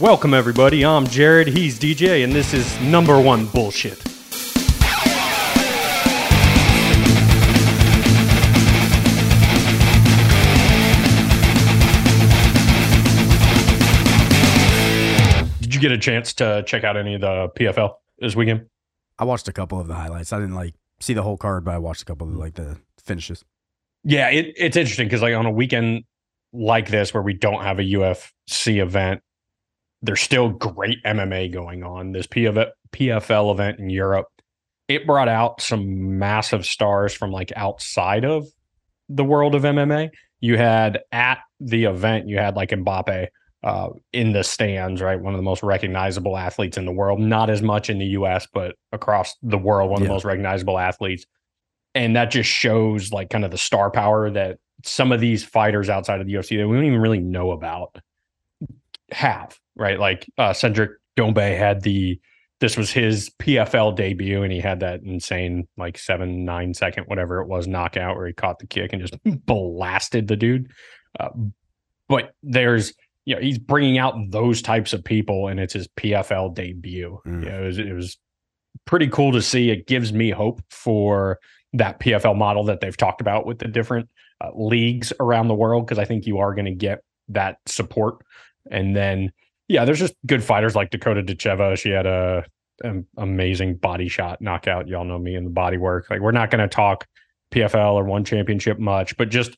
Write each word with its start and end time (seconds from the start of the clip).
Welcome, 0.00 0.34
everybody. 0.34 0.84
I'm 0.84 1.06
Jared. 1.06 1.46
He's 1.46 1.78
DJ, 1.78 2.24
and 2.24 2.32
this 2.32 2.52
is 2.52 2.80
number 2.80 3.20
one 3.20 3.46
bullshit. 3.46 4.02
Did 15.60 15.72
you 15.72 15.80
get 15.80 15.92
a 15.92 15.98
chance 15.98 16.32
to 16.34 16.64
check 16.66 16.82
out 16.82 16.96
any 16.96 17.14
of 17.14 17.20
the 17.20 17.48
PFL 17.56 17.94
this 18.18 18.34
weekend? 18.34 18.66
I 19.20 19.24
watched 19.24 19.46
a 19.46 19.52
couple 19.52 19.78
of 19.78 19.86
the 19.86 19.94
highlights. 19.94 20.32
I 20.32 20.40
didn't 20.40 20.56
like 20.56 20.74
see 20.98 21.14
the 21.14 21.22
whole 21.22 21.36
card, 21.36 21.64
but 21.64 21.74
I 21.74 21.78
watched 21.78 22.02
a 22.02 22.06
couple 22.06 22.26
of 22.26 22.34
like 22.34 22.54
the 22.54 22.78
finishes. 22.98 23.44
Yeah, 24.02 24.30
it, 24.30 24.52
it's 24.56 24.76
interesting 24.76 25.06
because 25.06 25.22
like 25.22 25.34
on 25.34 25.46
a 25.46 25.52
weekend 25.52 26.02
like 26.54 26.88
this 26.88 27.12
where 27.12 27.22
we 27.22 27.34
don't 27.34 27.62
have 27.62 27.78
a 27.78 27.82
UFC 27.82 28.80
event, 28.80 29.20
there's 30.02 30.20
still 30.20 30.50
great 30.50 31.02
MMA 31.04 31.52
going 31.52 31.82
on. 31.82 32.12
This 32.12 32.26
PFL 32.26 33.52
event 33.52 33.78
in 33.78 33.90
Europe, 33.90 34.28
it 34.88 35.06
brought 35.06 35.28
out 35.28 35.60
some 35.60 36.18
massive 36.18 36.64
stars 36.64 37.12
from 37.14 37.30
like 37.30 37.52
outside 37.56 38.24
of 38.24 38.46
the 39.08 39.24
world 39.24 39.54
of 39.54 39.62
MMA. 39.62 40.10
You 40.40 40.56
had 40.56 41.00
at 41.10 41.38
the 41.58 41.84
event, 41.84 42.28
you 42.28 42.38
had 42.38 42.54
like 42.54 42.70
Mbappe 42.70 43.28
uh, 43.62 43.88
in 44.12 44.32
the 44.32 44.44
stands, 44.44 45.00
right? 45.00 45.18
One 45.18 45.32
of 45.32 45.38
the 45.38 45.44
most 45.44 45.62
recognizable 45.62 46.36
athletes 46.36 46.76
in 46.76 46.84
the 46.84 46.92
world. 46.92 47.18
Not 47.18 47.48
as 47.48 47.62
much 47.62 47.88
in 47.88 47.98
the 47.98 48.06
U.S., 48.06 48.46
but 48.52 48.76
across 48.92 49.34
the 49.42 49.56
world, 49.56 49.90
one 49.90 50.00
of 50.00 50.02
yeah. 50.02 50.08
the 50.08 50.14
most 50.14 50.24
recognizable 50.26 50.78
athletes. 50.78 51.24
And 51.94 52.14
that 52.14 52.30
just 52.30 52.50
shows 52.50 53.10
like 53.10 53.30
kind 53.30 53.44
of 53.44 53.50
the 53.50 53.58
star 53.58 53.90
power 53.90 54.30
that 54.30 54.58
some 54.84 55.12
of 55.12 55.20
these 55.20 55.44
fighters 55.44 55.88
outside 55.88 56.20
of 56.20 56.26
the 56.26 56.34
UFC 56.34 56.58
that 56.58 56.68
we 56.68 56.76
don't 56.76 56.86
even 56.86 57.00
really 57.00 57.20
know 57.20 57.50
about 57.50 57.96
have, 59.10 59.58
right? 59.76 59.98
Like 59.98 60.30
uh, 60.38 60.52
Cedric 60.52 60.92
Doumbé 61.16 61.56
had 61.56 61.82
the 61.82 62.20
this 62.60 62.76
was 62.76 62.90
his 62.90 63.30
PFL 63.40 63.96
debut, 63.96 64.42
and 64.42 64.52
he 64.52 64.60
had 64.60 64.80
that 64.80 65.02
insane 65.02 65.66
like 65.76 65.98
seven 65.98 66.44
nine 66.44 66.72
second 66.72 67.04
whatever 67.04 67.40
it 67.40 67.48
was 67.48 67.66
knockout 67.66 68.16
where 68.16 68.26
he 68.26 68.32
caught 68.32 68.58
the 68.58 68.66
kick 68.66 68.92
and 68.92 69.02
just 69.02 69.16
blasted 69.46 70.28
the 70.28 70.36
dude. 70.36 70.70
Uh, 71.18 71.30
but 72.08 72.32
there's 72.42 72.94
you 73.24 73.34
know 73.34 73.40
he's 73.40 73.58
bringing 73.58 73.98
out 73.98 74.14
those 74.28 74.62
types 74.62 74.92
of 74.92 75.04
people, 75.04 75.48
and 75.48 75.58
it's 75.60 75.74
his 75.74 75.88
PFL 75.88 76.54
debut. 76.54 77.20
Mm. 77.26 77.46
it 77.46 77.66
was 77.66 77.78
it 77.78 77.92
was 77.92 78.18
pretty 78.84 79.08
cool 79.08 79.32
to 79.32 79.42
see. 79.42 79.70
It 79.70 79.86
gives 79.86 80.12
me 80.12 80.30
hope 80.30 80.62
for 80.70 81.38
that 81.74 82.00
PFL 82.00 82.36
model 82.36 82.64
that 82.64 82.80
they've 82.80 82.96
talked 82.96 83.20
about 83.20 83.46
with 83.46 83.58
the 83.58 83.68
different 83.68 84.08
uh, 84.40 84.50
leagues 84.54 85.12
around 85.20 85.48
the 85.48 85.54
world 85.54 85.86
because 85.86 85.98
I 85.98 86.04
think 86.04 86.26
you 86.26 86.38
are 86.38 86.54
going 86.54 86.66
to 86.66 86.74
get 86.74 87.00
that 87.28 87.58
support. 87.66 88.16
And 88.70 88.96
then, 88.96 89.32
yeah, 89.68 89.84
there's 89.84 89.98
just 89.98 90.14
good 90.26 90.42
fighters 90.42 90.74
like 90.74 90.90
Dakota 90.90 91.22
Ditcheva. 91.22 91.78
She 91.78 91.90
had 91.90 92.06
a 92.06 92.44
an 92.82 93.06
amazing 93.16 93.76
body 93.76 94.08
shot 94.08 94.40
knockout. 94.40 94.88
Y'all 94.88 95.04
know 95.04 95.18
me 95.18 95.36
in 95.36 95.44
the 95.44 95.50
body 95.50 95.76
work. 95.76 96.10
Like 96.10 96.20
we're 96.20 96.32
not 96.32 96.50
going 96.50 96.60
to 96.60 96.68
talk 96.68 97.06
PFL 97.52 97.92
or 97.92 98.04
one 98.04 98.24
championship 98.24 98.78
much, 98.78 99.16
but 99.16 99.28
just 99.28 99.56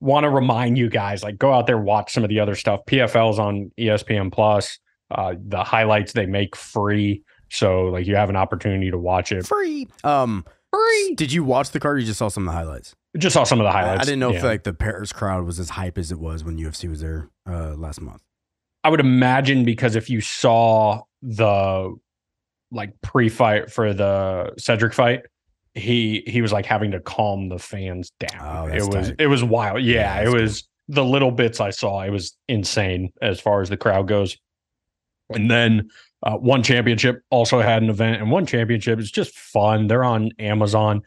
want 0.00 0.24
to 0.24 0.30
remind 0.30 0.78
you 0.78 0.88
guys 0.88 1.22
like 1.22 1.38
go 1.38 1.52
out 1.52 1.66
there 1.66 1.78
watch 1.78 2.12
some 2.12 2.22
of 2.22 2.28
the 2.28 2.40
other 2.40 2.54
stuff. 2.54 2.80
PFL's 2.86 3.38
on 3.38 3.72
ESPN 3.78 4.32
Plus. 4.32 4.78
Uh, 5.10 5.34
the 5.46 5.62
highlights 5.62 6.12
they 6.12 6.26
make 6.26 6.56
free, 6.56 7.22
so 7.50 7.84
like 7.84 8.06
you 8.06 8.16
have 8.16 8.30
an 8.30 8.36
opportunity 8.36 8.90
to 8.90 8.98
watch 8.98 9.30
it 9.32 9.46
free. 9.46 9.86
Um, 10.02 10.44
free. 10.74 11.14
Did 11.14 11.32
you 11.32 11.44
watch 11.44 11.70
the 11.70 11.80
card? 11.80 12.00
you 12.00 12.06
just 12.06 12.18
saw 12.18 12.28
some 12.28 12.46
of 12.48 12.52
the 12.52 12.58
highlights? 12.58 12.94
Just 13.16 13.34
saw 13.34 13.44
some 13.44 13.60
of 13.60 13.64
the 13.64 13.70
highlights. 13.70 14.02
I 14.02 14.04
didn't 14.04 14.20
know 14.20 14.32
yeah. 14.32 14.38
if 14.38 14.44
like 14.44 14.64
the 14.64 14.74
Paris 14.74 15.12
crowd 15.12 15.44
was 15.44 15.60
as 15.60 15.70
hype 15.70 15.98
as 15.98 16.10
it 16.10 16.18
was 16.18 16.44
when 16.44 16.58
UFC 16.58 16.88
was 16.88 17.00
there 17.00 17.28
uh, 17.48 17.74
last 17.74 18.00
month. 18.00 18.22
I 18.82 18.90
would 18.90 19.00
imagine 19.00 19.64
because 19.64 19.96
if 19.96 20.10
you 20.10 20.20
saw 20.20 21.02
the 21.22 21.94
like 22.70 22.92
pre-fight 23.02 23.70
for 23.70 23.94
the 23.94 24.52
Cedric 24.58 24.92
fight, 24.92 25.22
he 25.74 26.22
he 26.26 26.42
was 26.42 26.52
like 26.52 26.66
having 26.66 26.90
to 26.90 27.00
calm 27.00 27.48
the 27.48 27.58
fans 27.58 28.12
down. 28.18 28.40
Oh, 28.40 28.66
it 28.66 28.82
was 28.82 29.08
tight. 29.08 29.16
it 29.18 29.26
was 29.28 29.42
wild. 29.42 29.82
Yeah, 29.82 30.20
yeah 30.20 30.28
it 30.28 30.32
was 30.32 30.62
cool. 30.62 30.96
the 30.96 31.04
little 31.04 31.30
bits 31.30 31.60
I 31.60 31.70
saw. 31.70 32.02
It 32.02 32.10
was 32.10 32.36
insane 32.48 33.12
as 33.22 33.40
far 33.40 33.62
as 33.62 33.68
the 33.68 33.76
crowd 33.76 34.08
goes. 34.08 34.36
And 35.30 35.50
then 35.50 35.88
uh, 36.24 36.36
one 36.36 36.62
championship 36.62 37.22
also 37.30 37.60
had 37.60 37.82
an 37.82 37.90
event, 37.90 38.20
and 38.20 38.30
one 38.30 38.46
championship 38.46 38.98
is 38.98 39.10
just 39.10 39.36
fun. 39.36 39.86
They're 39.86 40.04
on 40.04 40.30
Amazon, 40.38 41.02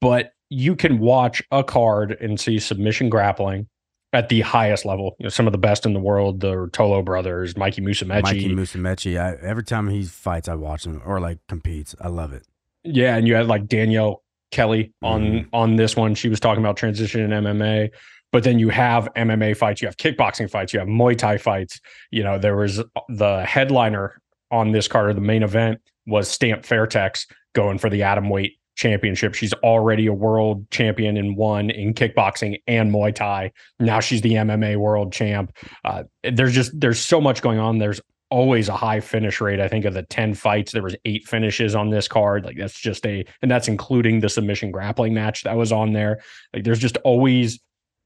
but 0.00 0.32
you 0.50 0.76
can 0.76 0.98
watch 0.98 1.42
a 1.50 1.64
card 1.64 2.12
and 2.20 2.38
see 2.38 2.58
submission 2.58 3.08
grappling 3.08 3.66
at 4.12 4.28
the 4.28 4.42
highest 4.42 4.84
level. 4.84 5.16
You 5.18 5.24
know, 5.24 5.30
some 5.30 5.46
of 5.46 5.52
the 5.52 5.58
best 5.58 5.86
in 5.86 5.94
the 5.94 6.00
world, 6.00 6.40
the 6.40 6.68
Tolo 6.68 7.04
brothers, 7.04 7.56
Mikey 7.56 7.80
Musumeci. 7.80 8.22
Mikey 8.22 8.54
Musumeci. 8.54 9.18
I, 9.18 9.36
every 9.42 9.64
time 9.64 9.88
he 9.88 10.04
fights, 10.04 10.48
I 10.48 10.54
watch 10.54 10.84
him 10.84 11.00
or 11.04 11.18
like 11.18 11.38
competes. 11.48 11.94
I 12.00 12.08
love 12.08 12.32
it. 12.32 12.44
Yeah, 12.84 13.16
and 13.16 13.26
you 13.26 13.34
had 13.34 13.46
like 13.46 13.66
Danielle 13.66 14.22
Kelly 14.50 14.92
on 15.02 15.22
mm. 15.22 15.48
on 15.52 15.76
this 15.76 15.96
one. 15.96 16.14
She 16.14 16.28
was 16.28 16.40
talking 16.40 16.62
about 16.62 16.76
transition 16.76 17.20
in 17.20 17.44
MMA. 17.44 17.90
But 18.30 18.44
then 18.44 18.58
you 18.58 18.68
have 18.68 19.08
MMA 19.16 19.56
fights, 19.56 19.80
you 19.80 19.88
have 19.88 19.96
kickboxing 19.96 20.50
fights, 20.50 20.74
you 20.74 20.78
have 20.78 20.88
Muay 20.88 21.16
Thai 21.16 21.38
fights. 21.38 21.80
You 22.10 22.22
know, 22.22 22.38
there 22.38 22.56
was 22.56 22.82
the 23.08 23.42
headliner 23.46 24.20
on 24.50 24.72
this 24.72 24.88
card, 24.88 25.16
the 25.16 25.20
main 25.20 25.42
event 25.42 25.80
was 26.06 26.28
Stamp 26.28 26.62
Fairtex 26.62 27.26
going 27.54 27.78
for 27.78 27.90
the 27.90 28.02
atom 28.02 28.30
weight 28.30 28.58
championship. 28.76 29.34
She's 29.34 29.52
already 29.54 30.06
a 30.06 30.12
world 30.12 30.70
champion 30.70 31.16
in 31.16 31.34
one 31.34 31.70
in 31.70 31.92
kickboxing 31.94 32.62
and 32.66 32.92
Muay 32.92 33.14
Thai. 33.14 33.52
Now 33.80 34.00
she's 34.00 34.22
the 34.22 34.34
MMA 34.34 34.76
world 34.76 35.12
champ. 35.12 35.52
Uh, 35.84 36.04
there's 36.22 36.54
just 36.54 36.78
there's 36.78 37.00
so 37.00 37.20
much 37.20 37.42
going 37.42 37.58
on. 37.58 37.78
There's 37.78 38.00
always 38.30 38.68
a 38.68 38.76
high 38.76 39.00
finish 39.00 39.40
rate. 39.40 39.60
I 39.60 39.68
think 39.68 39.84
of 39.84 39.94
the 39.94 40.02
10 40.02 40.34
fights, 40.34 40.72
there 40.72 40.82
was 40.82 40.94
eight 41.04 41.26
finishes 41.26 41.74
on 41.74 41.90
this 41.90 42.06
card. 42.06 42.44
Like 42.44 42.56
that's 42.56 42.78
just 42.78 43.04
a 43.04 43.24
and 43.42 43.50
that's 43.50 43.68
including 43.68 44.20
the 44.20 44.28
submission 44.28 44.70
grappling 44.70 45.12
match 45.12 45.42
that 45.42 45.56
was 45.56 45.72
on 45.72 45.92
there. 45.92 46.20
Like 46.54 46.64
there's 46.64 46.78
just 46.78 46.96
always 46.98 47.58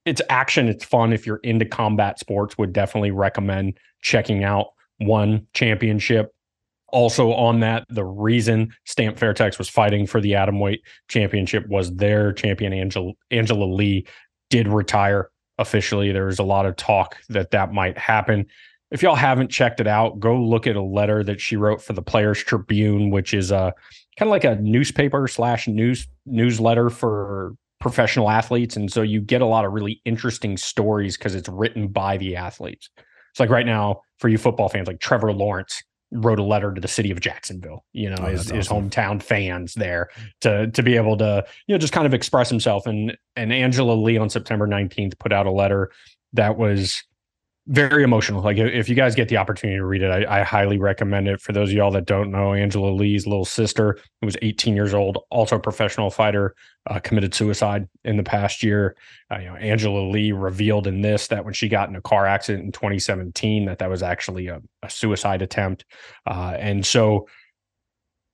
it's 0.04 0.22
action, 0.31 0.69
it's 0.69 0.84
fun. 0.84 1.12
If 1.12 1.26
you're 1.26 1.41
into 1.44 1.64
combat 1.64 2.19
sports, 2.19 2.58
would 2.58 2.72
definitely 2.72 3.12
recommend 3.12 3.78
checking 4.00 4.42
out 4.42 4.69
one 4.98 5.47
championship 5.54 6.32
also 6.92 7.32
on 7.32 7.60
that, 7.60 7.86
the 7.88 8.04
reason 8.04 8.72
Stamp 8.84 9.16
Fairtex 9.16 9.58
was 9.58 9.69
fighting 9.69 10.06
for 10.06 10.20
the 10.20 10.32
atomweight 10.32 10.80
championship 11.08 11.66
was 11.69 11.94
their 11.97 12.32
champion 12.32 12.72
Angela, 12.72 13.12
Angela 13.31 13.64
Lee 13.64 14.06
did 14.50 14.69
retire 14.69 15.31
officially. 15.58 16.12
There 16.12 16.26
was 16.26 16.38
a 16.38 16.44
lot 16.44 16.66
of 16.66 16.76
talk 16.76 17.16
that 17.31 17.50
that 17.50 17.72
might 17.72 17.97
happen. 17.97 18.47
If 18.91 19.02
y'all 19.02 19.14
haven't 19.14 19.50
checked 19.50 19.81
it 19.81 19.86
out, 19.86 20.20
go 20.20 20.38
look 20.38 20.66
at 20.66 20.76
a 20.76 20.82
letter 20.82 21.25
that 21.25 21.41
she 21.41 21.56
wrote 21.56 21.81
for 21.81 21.94
the 21.94 22.02
Players 22.02 22.44
Tribune, 22.44 23.10
which 23.10 23.32
is 23.32 23.50
a 23.50 23.72
kind 24.19 24.28
of 24.28 24.31
like 24.31 24.44
a 24.44 24.56
newspaper 24.56 25.26
slash 25.26 25.66
news 25.66 26.06
newsletter 26.26 26.91
for 26.91 27.54
professional 27.81 28.31
athletes, 28.31 28.76
and 28.76 28.92
so 28.92 29.02
you 29.02 29.20
get 29.20 29.41
a 29.41 29.47
lot 29.47 29.64
of 29.64 29.72
really 29.72 30.00
interesting 30.04 30.56
stories 30.56 31.16
because 31.16 31.34
it's 31.34 31.48
written 31.48 31.88
by 31.88 32.16
the 32.16 32.36
athletes. 32.36 32.91
It's 33.32 33.41
like 33.41 33.50
right 33.50 33.66
now 33.66 34.03
for 34.19 34.28
you 34.28 34.38
football 34.38 34.69
fans, 34.69 34.87
like 34.87 35.00
Trevor 35.00 35.32
Lawrence 35.32 35.82
wrote 36.12 36.38
a 36.38 36.43
letter 36.43 36.72
to 36.75 36.81
the 36.81 36.88
city 36.88 37.10
of 37.10 37.20
Jacksonville, 37.20 37.84
you 37.93 38.10
know, 38.10 38.16
oh, 38.20 38.26
his, 38.26 38.41
awesome. 38.43 38.56
his 38.56 38.69
hometown 38.69 39.22
fans 39.22 39.75
there 39.75 40.10
to 40.43 40.70
to 40.70 40.82
be 40.82 40.97
able 40.97 41.16
to, 41.16 41.44
you 41.66 41.75
know, 41.75 41.78
just 41.78 41.93
kind 41.93 42.06
of 42.06 42.15
express 42.15 42.48
himself. 42.50 42.87
And 42.87 43.16
and 43.37 43.53
Angela 43.53 43.94
Lee 43.94 44.19
on 44.19 44.28
September 44.28 44.66
19th 44.66 45.19
put 45.19 45.32
out 45.32 45.47
a 45.47 45.50
letter 45.50 45.91
that 46.34 46.59
was 46.59 47.03
very 47.69 48.03
emotional. 48.03 48.43
Like 48.43 48.56
if 48.56 48.89
you 48.89 48.97
guys 48.97 49.15
get 49.15 49.28
the 49.28 49.37
opportunity 49.37 49.78
to 49.78 49.84
read 49.84 50.03
it, 50.03 50.11
I, 50.11 50.41
I, 50.41 50.43
highly 50.43 50.78
recommend 50.78 51.28
it. 51.28 51.41
For 51.41 51.53
those 51.53 51.69
of 51.69 51.77
y'all 51.77 51.93
that 51.93 52.06
don't 52.06 52.33
know, 52.33 52.55
Angela 52.55 52.91
Lee's 52.91 53.25
little 53.25 53.45
sister, 53.45 53.99
who 54.21 54.27
was 54.27 54.37
18 54.43 54.75
years 54.75 54.93
old, 54.93 55.19
also 55.31 55.56
a 55.56 55.61
professional 55.61 56.11
fighter, 56.11 56.56
uh, 56.91 56.99
committed 56.99 57.34
suicide 57.34 57.89
in 58.05 58.17
the 58.17 58.25
past 58.25 58.65
year. 58.65 58.97
Uh, 59.31 59.39
you 59.39 59.47
know, 59.47 59.55
Angela 59.55 60.00
Lee 60.11 60.33
revealed 60.33 60.89
in 60.89 61.03
this 61.03 61.28
that 61.28 61.45
when 61.45 61.55
she 61.55 61.69
got 61.69 61.89
in 61.89 61.95
a 61.95 62.00
car 62.00 62.27
accident 62.27 62.65
in 62.65 62.73
2017, 62.73 63.67
that 63.67 63.79
that 63.79 63.88
was 63.88 64.03
actually 64.03 64.49
a, 64.49 64.61
a 64.82 64.91
suicide 64.91 65.41
attempt. 65.41 65.85
Uh, 66.26 66.56
and 66.58 66.85
so, 66.85 67.29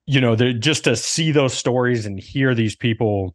you 0.06 0.22
know, 0.22 0.36
just 0.36 0.84
to 0.84 0.96
see 0.96 1.32
those 1.32 1.52
stories 1.52 2.06
and 2.06 2.18
hear 2.18 2.54
these 2.54 2.76
people 2.76 3.34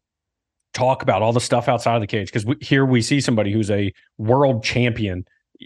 talk 0.73 1.03
about 1.03 1.21
all 1.21 1.33
the 1.33 1.39
stuff 1.39 1.69
outside 1.69 1.93
of 1.93 2.01
the 2.01 2.07
cage, 2.07 2.31
because 2.33 2.51
here 2.61 2.83
we 2.83 2.99
see 2.99 3.21
somebody 3.21 3.53
who's 3.53 3.69
a 3.69 3.93
world 4.17 4.63
champion 4.63 5.23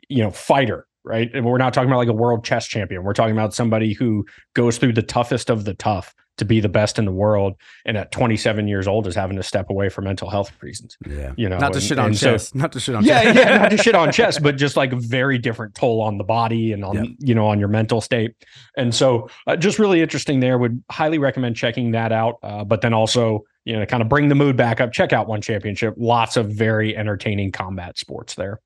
you 0.09 0.23
know, 0.23 0.31
fighter, 0.31 0.87
right? 1.03 1.29
And 1.33 1.45
we're 1.45 1.57
not 1.57 1.73
talking 1.73 1.89
about 1.89 1.97
like 1.97 2.07
a 2.07 2.13
world 2.13 2.43
chess 2.43 2.67
champion. 2.67 3.03
We're 3.03 3.13
talking 3.13 3.35
about 3.35 3.53
somebody 3.53 3.93
who 3.93 4.25
goes 4.53 4.77
through 4.77 4.93
the 4.93 5.03
toughest 5.03 5.49
of 5.49 5.65
the 5.65 5.73
tough 5.73 6.13
to 6.37 6.45
be 6.45 6.59
the 6.59 6.69
best 6.69 6.99
in 6.99 7.05
the 7.05 7.11
world 7.11 7.53
and 7.85 7.97
at 7.97 8.11
27 8.11 8.67
years 8.67 8.87
old 8.87 9.07
is 9.07 9.15
having 9.15 9.37
to 9.37 9.43
step 9.43 9.69
away 9.69 9.89
for 9.89 10.01
mental 10.01 10.29
health 10.29 10.51
reasons. 10.61 10.97
Yeah. 11.07 11.33
You 11.35 11.49
know, 11.49 11.57
not 11.57 11.73
to 11.73 11.77
and, 11.77 11.83
shit 11.83 11.99
on 11.99 12.13
chess, 12.13 12.49
so, 12.49 12.59
not 12.59 12.71
to 12.73 12.79
shit 12.79 12.95
on 12.95 13.03
yeah, 13.03 13.23
chess. 13.23 13.35
yeah, 13.35 13.57
not 13.57 13.71
to 13.71 13.77
shit 13.77 13.95
on 13.95 14.11
chess, 14.11 14.39
but 14.39 14.55
just 14.55 14.77
like 14.77 14.93
a 14.93 14.95
very 14.95 15.37
different 15.37 15.75
toll 15.75 16.01
on 16.01 16.17
the 16.17 16.23
body 16.23 16.71
and 16.73 16.85
on, 16.85 16.95
yep. 16.95 17.07
you 17.19 17.35
know, 17.35 17.47
on 17.47 17.59
your 17.59 17.69
mental 17.69 18.01
state. 18.01 18.35
And 18.77 18.93
so 18.93 19.29
uh, 19.47 19.55
just 19.55 19.79
really 19.79 20.01
interesting 20.01 20.39
there 20.39 20.57
would 20.57 20.83
highly 20.91 21.17
recommend 21.17 21.55
checking 21.55 21.91
that 21.91 22.11
out. 22.11 22.35
Uh, 22.43 22.63
but 22.63 22.81
then 22.81 22.93
also, 22.93 23.43
you 23.65 23.77
know, 23.77 23.85
kind 23.85 24.03
of 24.03 24.09
bring 24.09 24.29
the 24.29 24.35
mood 24.35 24.55
back 24.55 24.79
up, 24.79 24.91
check 24.91 25.13
out 25.13 25.27
one 25.27 25.41
championship, 25.41 25.95
lots 25.97 26.37
of 26.37 26.49
very 26.49 26.95
entertaining 26.95 27.51
combat 27.51 27.97
sports 27.97 28.35
there. 28.35 28.61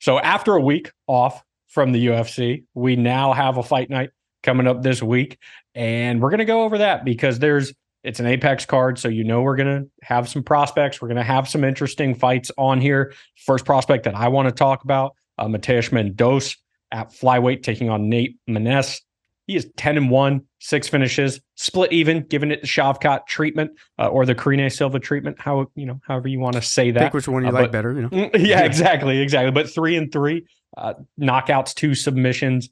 So 0.00 0.18
after 0.18 0.54
a 0.54 0.60
week 0.60 0.90
off 1.06 1.42
from 1.68 1.92
the 1.92 2.06
UFC, 2.08 2.64
we 2.74 2.96
now 2.96 3.32
have 3.32 3.58
a 3.58 3.62
fight 3.62 3.90
night 3.90 4.10
coming 4.42 4.66
up 4.66 4.82
this 4.82 5.02
week, 5.02 5.38
and 5.74 6.20
we're 6.20 6.30
going 6.30 6.38
to 6.38 6.44
go 6.46 6.62
over 6.64 6.78
that 6.78 7.04
because 7.04 7.38
there's 7.38 7.72
it's 8.02 8.18
an 8.18 8.24
Apex 8.24 8.64
card, 8.64 8.98
so 8.98 9.08
you 9.08 9.24
know 9.24 9.42
we're 9.42 9.56
going 9.56 9.84
to 9.84 9.90
have 10.02 10.26
some 10.26 10.42
prospects. 10.42 11.02
We're 11.02 11.08
going 11.08 11.18
to 11.18 11.22
have 11.22 11.46
some 11.46 11.64
interesting 11.64 12.14
fights 12.14 12.50
on 12.56 12.80
here. 12.80 13.12
First 13.44 13.66
prospect 13.66 14.04
that 14.04 14.14
I 14.14 14.28
want 14.28 14.48
to 14.48 14.54
talk 14.54 14.84
about, 14.84 15.14
uh, 15.36 15.48
Mateus 15.48 15.92
Mendoza 15.92 16.56
at 16.90 17.10
flyweight 17.10 17.62
taking 17.62 17.90
on 17.90 18.08
Nate 18.08 18.36
Maness. 18.48 19.02
He 19.50 19.56
is 19.56 19.68
10 19.78 19.96
and 19.96 20.10
1, 20.10 20.42
six 20.60 20.86
finishes, 20.86 21.40
split 21.56 21.92
even, 21.92 22.22
giving 22.28 22.52
it 22.52 22.60
the 22.60 22.68
Shavkat 22.68 23.26
treatment 23.26 23.72
uh, 23.98 24.06
or 24.06 24.24
the 24.24 24.32
Karine 24.32 24.70
Silva 24.70 25.00
treatment. 25.00 25.40
How, 25.40 25.66
you 25.74 25.86
know, 25.86 26.00
however 26.06 26.28
you 26.28 26.38
want 26.38 26.54
to 26.54 26.62
say 26.62 26.92
that. 26.92 27.00
Pick 27.02 27.14
which 27.14 27.26
one 27.26 27.42
you 27.42 27.48
Uh, 27.48 27.52
like 27.52 27.64
but- 27.64 27.72
better, 27.72 27.92
you 27.94 28.02
know. 28.02 28.08
Mm, 28.10 28.46
Yeah, 28.46 28.60
exactly, 28.60 29.18
exactly. 29.18 29.50
But 29.50 29.68
three 29.68 29.96
and 29.96 30.12
three, 30.12 30.46
uh, 30.78 30.94
knockouts, 31.20 31.74
two 31.74 31.96
submissions. 31.96 32.68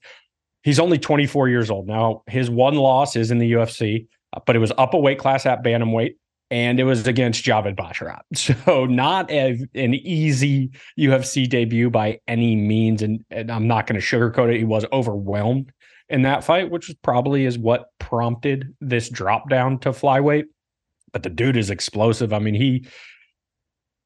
He's 0.62 0.78
only 0.78 0.98
24 0.98 1.48
years 1.48 1.68
old 1.68 1.88
now. 1.88 2.22
His 2.28 2.48
one 2.48 2.76
loss 2.76 3.16
is 3.16 3.32
in 3.32 3.38
the 3.38 3.50
UFC, 3.54 4.06
uh, 4.32 4.38
but 4.46 4.54
it 4.54 4.60
was 4.60 4.70
up 4.78 4.94
a 4.94 4.98
weight 4.98 5.18
class 5.18 5.44
at 5.46 5.64
bantamweight, 5.64 6.14
and 6.52 6.78
it 6.78 6.84
was 6.84 7.08
against 7.08 7.44
Javid 7.44 7.74
Basharat. 7.74 8.20
So 8.36 8.86
not 8.86 9.28
a, 9.32 9.58
an 9.74 9.94
easy 9.94 10.70
UFC 10.96 11.48
debut 11.48 11.90
by 11.90 12.20
any 12.28 12.54
means. 12.54 13.02
And, 13.02 13.24
and 13.32 13.50
I'm 13.50 13.66
not 13.66 13.88
going 13.88 14.00
to 14.00 14.06
sugarcoat 14.06 14.54
it. 14.54 14.58
He 14.58 14.64
was 14.64 14.84
overwhelmed 14.92 15.72
in 16.08 16.22
that 16.22 16.44
fight, 16.44 16.70
which 16.70 16.94
probably 17.02 17.44
is 17.44 17.58
what 17.58 17.86
prompted 17.98 18.74
this 18.80 19.08
drop 19.08 19.48
down 19.48 19.78
to 19.80 19.90
flyweight. 19.90 20.44
But 21.12 21.22
the 21.22 21.30
dude 21.30 21.56
is 21.56 21.70
explosive. 21.70 22.32
I 22.32 22.38
mean, 22.38 22.54
he 22.54 22.86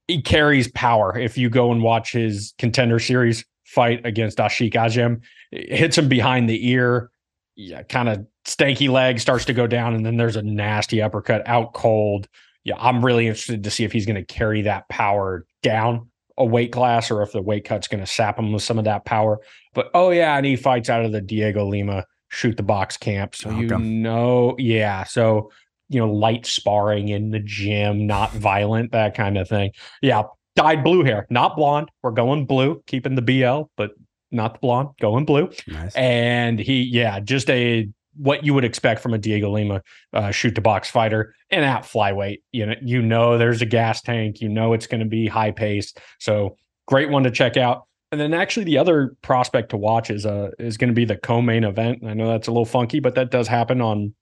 he 0.08 0.22
carries 0.22 0.70
power. 0.70 1.16
If 1.19 1.38
you 1.38 1.49
go 1.49 1.72
and 1.72 1.82
watch 1.82 2.12
his 2.12 2.54
contender 2.58 2.99
series 2.99 3.44
fight 3.64 4.04
against 4.04 4.38
Ashik 4.38 4.75
Ajem, 4.75 5.22
it 5.50 5.76
hits 5.76 5.99
him 5.99 6.08
behind 6.08 6.49
the 6.49 6.69
ear, 6.70 7.10
yeah, 7.56 7.82
kind 7.82 8.08
of 8.08 8.26
stanky 8.44 8.88
leg 8.88 9.20
starts 9.20 9.44
to 9.46 9.52
go 9.52 9.66
down, 9.66 9.94
and 9.94 10.04
then 10.04 10.16
there's 10.16 10.37
a 10.37 10.43
nasty 10.43 11.00
uppercut 11.02 11.46
out 11.46 11.72
cold. 11.72 12.28
Yeah, 12.64 12.76
I'm 12.78 13.04
really 13.04 13.26
interested 13.26 13.64
to 13.64 13.70
see 13.70 13.84
if 13.84 13.93
he's 13.93 14.06
going 14.06 14.25
to 14.25 14.25
carry 14.25 14.62
that 14.62 14.88
power 14.88 15.44
down 15.62 16.08
a 16.38 16.44
weight 16.44 16.73
class 16.73 17.11
or 17.11 17.23
if 17.23 17.32
the 17.32 17.43
weight 17.43 17.64
cut's 17.64 17.88
going 17.88 18.00
to 18.02 18.06
sap 18.06 18.38
him 18.38 18.52
with 18.52 18.62
some 18.62 18.79
of 18.79 18.84
that 18.84 19.05
power. 19.05 19.38
But 19.75 19.90
oh 19.94 20.11
yeah, 20.11 20.37
and 20.37 20.46
he 20.46 20.56
fights 20.56 20.88
out 20.88 21.05
of 21.05 21.12
the 21.12 21.20
Diego 21.20 21.64
Lima 21.67 22.05
shoot 22.29 22.56
the 22.56 22.62
box 22.62 22.96
camp. 22.96 23.34
So 23.34 23.50
oh, 23.50 23.58
you 23.61 23.67
Okay. 23.73 23.82
know, 23.82 24.55
yeah. 24.58 25.05
So 25.05 25.50
you 25.88 25.99
know, 26.00 26.11
light 26.11 26.46
sparring 26.46 27.08
in 27.08 27.31
the 27.31 27.38
gym, 27.38 28.06
not 28.06 28.32
violent, 28.32 28.93
that 28.93 29.14
kind 29.14 29.37
of 29.37 29.46
thing. 29.46 29.73
Yeah, 30.00 30.23
dyed 30.56 30.82
blue 30.82 31.05
hair, 31.05 31.26
not 31.29 31.55
blonde. 31.56 31.90
We're 32.02 32.12
going 32.12 32.46
blue, 32.46 32.82
keeping 32.87 33.14
the 33.14 33.20
BL, 33.20 33.64
but 33.76 33.90
not 34.31 34.55
the 34.55 34.61
blonde, 34.61 34.88
going 35.00 35.26
blue. 35.26 35.50
Nice. 35.67 35.94
And 35.94 36.58
he, 36.58 36.82
yeah, 36.82 37.20
just 37.20 37.50
a 37.50 37.88
what 38.17 38.44
you 38.44 38.55
would 38.55 38.64
expect 38.64 39.00
from 39.00 39.14
a 39.14 39.19
Diego 39.19 39.50
Lima 39.50 39.82
uh, 40.12 40.31
shoot 40.31 40.55
to 40.55 40.61
box 40.61 40.91
fighter 40.91 41.35
and 41.50 41.64
at 41.64 41.82
flyweight. 41.82 42.43
You 42.53 42.67
know, 42.67 42.75
you 42.82 43.03
know 43.03 43.38
there's 43.38 43.62
a 43.62 43.67
gas 43.67 44.03
tank. 44.03 44.41
You 44.41 44.49
know 44.49 44.73
it's 44.73 44.87
going 44.87 45.00
to 45.00 45.06
be 45.06 45.26
high 45.26 45.50
paced. 45.50 46.00
So 46.19 46.56
great 46.87 47.11
one 47.11 47.23
to 47.25 47.31
check 47.31 47.56
out. 47.56 47.87
And 48.11 48.20
then 48.20 48.35
actually 48.35 48.64
the 48.64 48.76
other 48.76 49.17
prospect 49.23 49.70
to 49.70 49.79
watch 49.79 50.11
is 50.11 50.26
uh 50.26 50.50
is 50.59 50.76
going 50.76 50.91
to 50.91 50.94
be 50.94 51.06
the 51.06 51.17
co-main 51.17 51.64
event. 51.64 52.05
I 52.05 52.12
know 52.14 52.29
that's 52.29 52.49
a 52.49 52.50
little 52.50 52.67
funky, 52.67 53.00
but 53.00 53.14
that 53.14 53.31
does 53.31 53.49
happen 53.49 53.81
on 53.81 54.14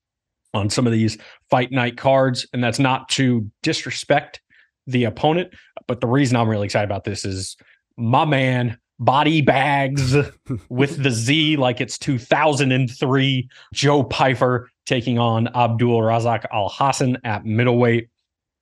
on 0.53 0.69
some 0.69 0.85
of 0.85 0.93
these 0.93 1.17
fight 1.49 1.71
night 1.71 1.97
cards, 1.97 2.47
and 2.53 2.63
that's 2.63 2.79
not 2.79 3.09
to 3.09 3.49
disrespect 3.63 4.41
the 4.87 5.05
opponent. 5.05 5.53
But 5.87 6.01
the 6.01 6.07
reason 6.07 6.37
I'm 6.37 6.49
really 6.49 6.65
excited 6.65 6.85
about 6.85 7.03
this 7.03 7.25
is 7.25 7.57
my 7.97 8.25
man 8.25 8.77
body 9.01 9.41
bags 9.41 10.15
with 10.69 11.03
the 11.03 11.11
Z 11.11 11.57
like 11.57 11.81
it's 11.81 11.97
2003. 11.97 13.49
Joe 13.73 14.03
Pyfer 14.03 14.69
taking 14.85 15.19
on 15.19 15.47
Abdul 15.55 15.99
Razak 15.99 16.45
Alhassan 16.53 17.17
at 17.25 17.43
middleweight. 17.43 18.07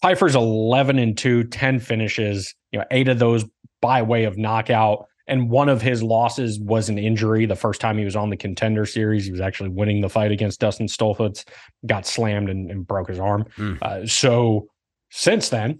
Pyfer's 0.02 0.36
11 0.36 0.98
and 0.98 1.18
2, 1.18 1.44
10 1.44 1.80
finishes, 1.80 2.56
you 2.72 2.80
know, 2.80 2.86
eight 2.90 3.10
of 3.10 3.20
those 3.20 3.46
by 3.82 4.02
way 4.02 4.24
of 4.24 4.38
knockout. 4.38 5.06
And 5.28 5.50
one 5.52 5.70
of 5.70 5.82
his 5.82 6.02
losses 6.02 6.58
was 6.60 6.90
an 6.90 6.98
injury. 6.98 7.46
The 7.46 7.56
first 7.56 7.82
time 7.82 7.98
he 7.98 8.06
was 8.06 8.16
on 8.16 8.30
the 8.30 8.38
contender 8.38 8.86
series, 8.86 9.26
he 9.26 9.32
was 9.32 9.42
actually 9.42 9.70
winning 9.70 10.02
the 10.02 10.10
fight 10.10 10.32
against 10.32 10.60
Dustin 10.60 10.88
Stoltzfus, 10.88 11.46
got 11.86 12.08
slammed 12.08 12.50
and, 12.50 12.72
and 12.72 12.88
broke 12.88 13.10
his 13.10 13.20
arm. 13.20 13.46
Mm. 13.58 13.78
Uh, 13.82 14.08
so 14.08 14.68
since 15.12 15.50
then, 15.50 15.80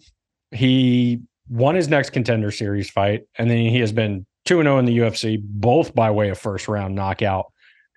he 0.52 1.22
won 1.48 1.76
his 1.76 1.88
next 1.88 2.12
contender 2.12 2.52
series 2.52 2.90
fight, 2.92 3.22
and 3.38 3.50
then 3.50 3.58
he 3.58 3.80
has 3.80 3.92
been 3.92 4.26
2 4.50 4.64
0 4.64 4.80
in 4.80 4.86
the 4.86 4.98
UFC, 4.98 5.40
both 5.42 5.94
by 5.94 6.10
way 6.10 6.30
of 6.30 6.40
first 6.40 6.68
round 6.68 6.96
knockout. 6.96 7.46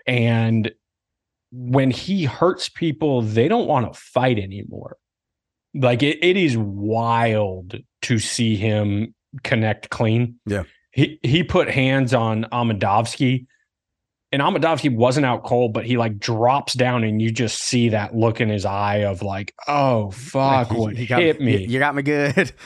And 0.07 0.71
when 1.51 1.91
he 1.91 2.25
hurts 2.25 2.69
people, 2.69 3.23
they 3.23 3.49
don't 3.49 3.67
want 3.67 3.91
to 3.93 3.99
fight 3.99 4.39
anymore. 4.39 4.97
Like 5.75 6.03
it, 6.03 6.19
it 6.23 6.37
is 6.37 6.57
wild 6.59 7.77
to 8.03 8.19
see 8.19 8.57
him 8.57 9.15
connect 9.43 9.89
clean. 9.89 10.39
Yeah. 10.45 10.65
He 10.91 11.19
he 11.23 11.43
put 11.43 11.71
hands 11.71 12.13
on 12.13 12.45
Amedovski, 12.53 13.47
and 14.31 14.43
Amedovski 14.43 14.95
wasn't 14.95 15.25
out 15.25 15.45
cold, 15.45 15.73
but 15.73 15.87
he 15.87 15.97
like 15.97 16.19
drops 16.19 16.75
down, 16.75 17.03
and 17.03 17.23
you 17.23 17.31
just 17.31 17.63
see 17.63 17.89
that 17.89 18.15
look 18.15 18.43
in 18.43 18.51
his 18.51 18.67
eye 18.67 19.05
of 19.05 19.23
like, 19.23 19.55
oh 19.67 20.11
fuck, 20.11 20.69
He- 20.71 20.77
what 20.77 20.97
he 20.99 21.07
got- 21.07 21.23
hit 21.23 21.41
me? 21.41 21.65
You 21.67 21.79
got 21.79 21.95
me 21.95 22.03
good. 22.03 22.53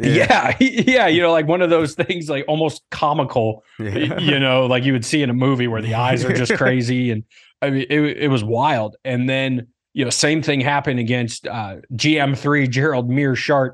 yeah, 0.00 0.56
yeah, 0.60 1.06
you 1.06 1.20
know, 1.20 1.32
like 1.32 1.46
one 1.46 1.62
of 1.62 1.70
those 1.70 1.94
things, 1.94 2.28
like 2.28 2.44
almost 2.48 2.82
comical 2.90 3.64
Yeah. 3.78 4.18
you 4.18 4.38
know, 4.38 4.66
like 4.66 4.84
you 4.84 4.92
would 4.92 5.04
see 5.04 5.22
in 5.22 5.30
a 5.30 5.34
movie 5.34 5.66
where 5.66 5.82
the 5.82 5.94
eyes 5.94 6.24
are 6.24 6.32
just 6.32 6.54
crazy. 6.56 7.10
And 7.10 7.24
I 7.62 7.70
mean, 7.70 7.86
it, 7.90 8.00
it 8.00 8.28
was 8.28 8.44
wild. 8.44 8.96
And 9.04 9.28
then, 9.28 9.66
you 9.94 10.04
know, 10.04 10.10
same 10.10 10.42
thing 10.42 10.60
happened 10.60 11.00
against 11.00 11.46
uh, 11.46 11.76
GM3 11.94 12.70
Gerald 12.70 13.08
Meerschaert 13.10 13.72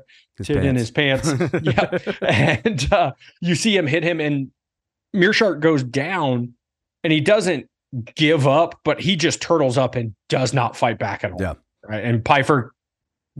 in 0.49 0.75
his 0.75 0.91
pants. 0.91 1.31
yeah. 1.61 1.97
And 2.21 2.91
uh, 2.91 3.11
you 3.41 3.55
see 3.55 3.75
him 3.77 3.87
hit 3.87 4.03
him, 4.03 4.19
and 4.19 4.51
Meerschaert 5.13 5.59
goes 5.59 5.83
down 5.83 6.53
and 7.03 7.13
he 7.13 7.21
doesn't 7.21 7.69
give 8.15 8.47
up, 8.47 8.79
but 8.83 8.99
he 8.99 9.15
just 9.15 9.41
turtles 9.41 9.77
up 9.77 9.95
and 9.95 10.15
does 10.27 10.53
not 10.53 10.75
fight 10.75 10.97
back 10.99 11.23
at 11.23 11.31
all. 11.31 11.37
Yeah. 11.39 11.53
Right. 11.87 12.03
And 12.03 12.25
Pyfer 12.25 12.73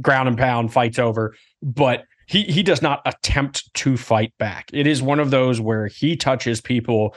ground 0.01 0.27
and 0.27 0.37
pound 0.37 0.71
fights 0.71 0.99
over, 0.99 1.35
but 1.63 2.05
he 2.25 2.43
he 2.43 2.63
does 2.63 2.81
not 2.81 3.01
attempt 3.05 3.73
to 3.75 3.97
fight 3.97 4.33
back. 4.37 4.69
It 4.73 4.87
is 4.87 5.01
one 5.01 5.19
of 5.19 5.31
those 5.31 5.61
where 5.61 5.87
he 5.87 6.15
touches 6.15 6.61
people 6.61 7.15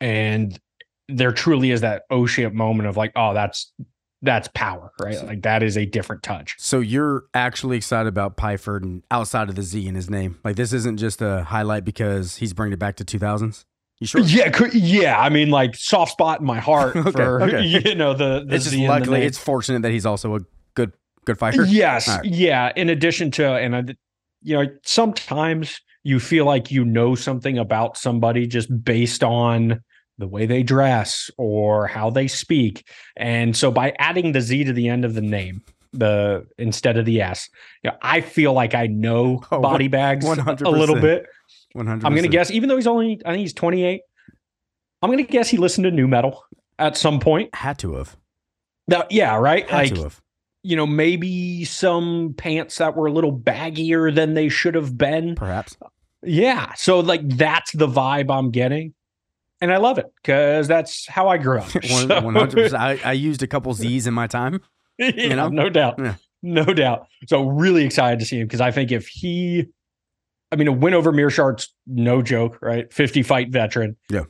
and 0.00 0.58
there 1.08 1.32
truly 1.32 1.70
is 1.70 1.82
that 1.82 2.02
oh 2.10 2.26
shit 2.26 2.52
moment 2.52 2.88
of 2.88 2.96
like, 2.96 3.12
oh, 3.16 3.34
that's 3.34 3.72
that's 4.22 4.48
power, 4.54 4.92
right? 5.00 5.22
Like 5.24 5.42
that 5.42 5.62
is 5.62 5.76
a 5.76 5.86
different 5.86 6.22
touch. 6.22 6.54
So 6.58 6.80
you're 6.80 7.24
actually 7.34 7.76
excited 7.76 8.08
about 8.08 8.36
Pyfer 8.36 8.76
and 8.76 9.02
outside 9.10 9.48
of 9.48 9.54
the 9.54 9.62
Z 9.62 9.86
in 9.86 9.94
his 9.94 10.10
name. 10.10 10.38
Like 10.44 10.56
this 10.56 10.72
isn't 10.72 10.98
just 10.98 11.22
a 11.22 11.44
highlight 11.44 11.84
because 11.84 12.36
he's 12.36 12.52
bringing 12.52 12.72
it 12.72 12.78
back 12.78 12.96
to 12.96 13.04
2000s. 13.04 13.64
You 14.00 14.06
sure? 14.06 14.20
Yeah, 14.22 14.50
yeah. 14.72 15.18
I 15.18 15.30
mean, 15.30 15.50
like 15.50 15.74
soft 15.74 16.12
spot 16.12 16.40
in 16.40 16.46
my 16.46 16.60
heart 16.60 16.96
Okay, 16.96 17.10
for 17.10 17.42
okay. 17.44 17.62
you 17.62 17.94
know 17.94 18.14
the. 18.14 18.44
the 18.46 18.54
It's 18.54 18.64
just 18.64 18.76
Z 18.76 18.88
luckily 18.88 19.22
it's 19.22 19.38
fortunate 19.38 19.82
that 19.82 19.92
he's 19.92 20.06
also 20.06 20.36
a 20.36 20.40
good 20.74 20.92
good 21.24 21.38
fighter. 21.38 21.64
Yes, 21.64 22.08
right. 22.08 22.24
yeah. 22.24 22.72
In 22.76 22.90
addition 22.90 23.30
to, 23.32 23.54
and 23.54 23.76
I, 23.76 23.84
you 24.46 24.54
know, 24.56 24.70
sometimes 24.84 25.80
you 26.04 26.20
feel 26.20 26.44
like 26.44 26.70
you 26.70 26.84
know 26.84 27.16
something 27.16 27.58
about 27.58 27.96
somebody 27.96 28.46
just 28.46 28.68
based 28.84 29.24
on 29.24 29.82
the 30.18 30.28
way 30.28 30.46
they 30.46 30.62
dress 30.62 31.30
or 31.36 31.86
how 31.88 32.10
they 32.10 32.28
speak, 32.28 32.86
and 33.16 33.56
so 33.56 33.70
by 33.70 33.92
adding 33.98 34.32
the 34.32 34.40
Z 34.40 34.64
to 34.64 34.72
the 34.72 34.88
end 34.88 35.04
of 35.04 35.14
the 35.14 35.20
name, 35.20 35.62
the 35.92 36.46
instead 36.58 36.96
of 36.96 37.04
the 37.06 37.20
S, 37.20 37.48
you 37.82 37.90
know, 37.90 37.96
I 38.02 38.20
feel 38.20 38.52
like 38.52 38.74
I 38.74 38.86
know 38.86 39.42
Oh, 39.50 39.60
body 39.60 39.88
bags 39.88 40.24
a 40.24 40.36
100%. 40.36 40.60
little 40.60 41.00
bit. 41.00 41.26
100. 41.72 42.06
I'm 42.06 42.14
gonna 42.14 42.28
guess, 42.28 42.50
even 42.52 42.68
though 42.68 42.76
he's 42.76 42.86
only, 42.86 43.20
I 43.26 43.32
think 43.32 43.40
he's 43.40 43.52
28. 43.52 44.00
I'm 45.02 45.10
gonna 45.10 45.24
guess 45.24 45.48
he 45.48 45.56
listened 45.58 45.84
to 45.84 45.90
new 45.90 46.06
metal 46.08 46.44
at 46.78 46.96
some 46.96 47.18
point. 47.20 47.54
had 47.54 47.78
to 47.80 47.94
have. 47.94 48.16
Now, 48.88 49.04
yeah, 49.10 49.34
right. 49.36 49.68
Had 49.68 49.76
like 49.76 49.94
to 49.94 50.02
have. 50.04 50.22
You 50.66 50.74
know, 50.76 50.86
maybe 50.86 51.64
some 51.64 52.34
pants 52.36 52.78
that 52.78 52.96
were 52.96 53.06
a 53.06 53.12
little 53.12 53.32
baggier 53.32 54.12
than 54.12 54.34
they 54.34 54.48
should 54.48 54.74
have 54.74 54.98
been. 54.98 55.36
Perhaps. 55.36 55.76
Yeah. 56.24 56.72
So 56.74 56.98
like 57.00 57.28
that's 57.28 57.70
the 57.72 57.86
vibe 57.86 58.36
I'm 58.36 58.50
getting. 58.50 58.92
And 59.60 59.72
I 59.72 59.76
love 59.76 59.98
it 59.98 60.06
because 60.16 60.66
that's 60.66 61.06
how 61.06 61.28
I 61.28 61.38
grew 61.38 61.60
up. 61.60 61.68
So- 61.84 62.20
hundred 62.20 62.52
percent. 62.52 62.82
I 62.82 62.98
I 63.04 63.12
used 63.12 63.42
a 63.42 63.46
couple 63.46 63.72
Z's 63.74 64.06
in 64.06 64.14
my 64.14 64.26
time. 64.26 64.60
you 64.98 65.28
know? 65.28 65.48
know, 65.48 65.64
no 65.64 65.70
doubt. 65.70 65.94
Yeah. 65.98 66.14
No 66.42 66.64
doubt. 66.64 67.06
So 67.28 67.46
really 67.48 67.84
excited 67.84 68.18
to 68.20 68.26
see 68.26 68.40
him 68.40 68.46
because 68.46 68.60
I 68.60 68.70
think 68.72 68.90
if 68.90 69.06
he 69.06 69.66
I 70.50 70.56
mean 70.56 70.68
a 70.68 70.72
win 70.72 70.94
over 70.94 71.12
Meerschaert's 71.12 71.72
no 71.86 72.22
joke, 72.22 72.58
right? 72.60 72.92
50 72.92 73.22
fight 73.22 73.50
veteran. 73.50 73.96
Yeah. 74.10 74.24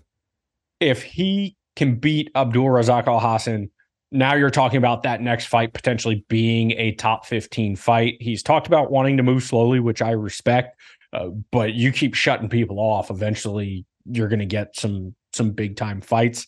If 0.81 1.03
he 1.03 1.57
can 1.77 1.97
beat 1.97 2.31
Abdul 2.35 2.67
Razak 2.67 3.05
Alhassan, 3.05 3.71
now 4.13 4.35
you're 4.35 4.51
talking 4.51 4.79
about 4.79 5.03
that 5.03 5.21
next 5.21 5.47
fight 5.47 5.75
potentially 5.75 6.25
being 6.29 6.73
a 6.73 6.93
top 6.93 7.27
15 7.27 7.77
fight. 7.77 8.17
He's 8.21 8.43
talked 8.43 8.67
about 8.67 8.91
wanting 8.91 9.17
to 9.17 9.23
move 9.23 9.43
slowly, 9.43 9.81
which 9.81 10.03
I 10.03 10.13
respect. 10.13 10.81
Uh, 11.13 11.29
but 11.51 11.75
you 11.75 11.93
keep 11.93 12.15
shutting 12.15 12.49
people 12.49 12.79
off. 12.79 13.11
Eventually, 13.11 13.85
you're 14.05 14.29
going 14.29 14.41
to 14.41 14.47
get 14.47 14.77
some 14.77 15.15
some 15.33 15.51
big 15.51 15.77
time 15.77 16.01
fights. 16.01 16.47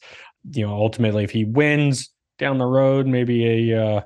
You 0.52 0.66
know, 0.66 0.72
ultimately, 0.72 1.24
if 1.24 1.30
he 1.30 1.44
wins 1.44 2.10
down 2.38 2.58
the 2.58 2.66
road, 2.66 3.06
maybe 3.06 3.70
a 3.72 3.82
uh, 3.82 4.00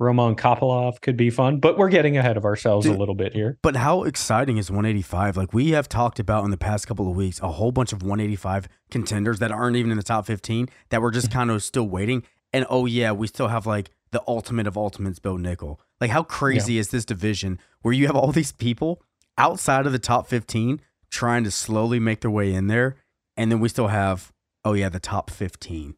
Roman 0.00 0.34
Kopylov 0.34 1.00
could 1.02 1.16
be 1.16 1.30
fun. 1.30 1.60
But 1.60 1.76
we're 1.76 1.90
getting 1.90 2.16
ahead 2.16 2.36
of 2.36 2.44
ourselves 2.44 2.86
Dude, 2.86 2.96
a 2.96 2.98
little 2.98 3.14
bit 3.14 3.34
here. 3.34 3.58
But 3.62 3.76
how 3.76 4.04
exciting 4.04 4.56
is 4.56 4.70
185? 4.70 5.36
Like 5.36 5.52
we 5.52 5.70
have 5.70 5.88
talked 5.88 6.18
about 6.18 6.44
in 6.44 6.50
the 6.50 6.56
past 6.56 6.88
couple 6.88 7.08
of 7.08 7.16
weeks, 7.16 7.38
a 7.40 7.48
whole 7.48 7.70
bunch 7.70 7.92
of 7.92 8.02
185 8.02 8.68
contenders 8.90 9.38
that 9.40 9.52
aren't 9.52 9.76
even 9.76 9.90
in 9.90 9.98
the 9.98 10.02
top 10.02 10.26
15 10.26 10.68
that 10.88 11.02
we're 11.02 11.10
just 11.10 11.30
kind 11.30 11.50
of 11.50 11.62
still 11.62 11.88
waiting. 11.88 12.24
And 12.52 12.66
oh 12.68 12.86
yeah, 12.86 13.12
we 13.12 13.26
still 13.26 13.48
have 13.48 13.66
like 13.66 13.90
the 14.10 14.22
ultimate 14.26 14.66
of 14.66 14.76
ultimates, 14.76 15.18
Bo 15.18 15.36
Nickal. 15.36 15.78
Like 16.00 16.10
how 16.10 16.22
crazy 16.22 16.74
yeah. 16.74 16.80
is 16.80 16.88
this 16.88 17.04
division 17.04 17.58
where 17.82 17.94
you 17.94 18.06
have 18.06 18.16
all 18.16 18.32
these 18.32 18.52
people 18.52 19.02
outside 19.38 19.86
of 19.86 19.92
the 19.92 19.98
top 19.98 20.26
15 20.26 20.80
trying 21.10 21.44
to 21.44 21.50
slowly 21.50 21.98
make 21.98 22.20
their 22.20 22.30
way 22.30 22.52
in 22.52 22.66
there, 22.66 22.96
and 23.36 23.50
then 23.50 23.60
we 23.60 23.68
still 23.68 23.88
have 23.88 24.32
oh 24.64 24.72
yeah, 24.72 24.88
the 24.88 25.00
top 25.00 25.30
15. 25.30 25.94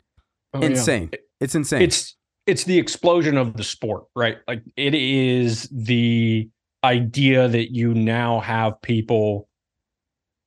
Oh, 0.54 0.60
insane. 0.60 1.10
Yeah. 1.12 1.18
It's 1.40 1.54
insane. 1.54 1.82
It's 1.82 2.16
it's 2.46 2.64
the 2.64 2.78
explosion 2.78 3.36
of 3.36 3.56
the 3.56 3.64
sport, 3.64 4.04
right? 4.14 4.38
Like 4.46 4.62
it 4.76 4.94
is 4.94 5.68
the 5.70 6.48
idea 6.84 7.48
that 7.48 7.72
you 7.72 7.94
now 7.94 8.40
have 8.40 8.80
people 8.82 9.48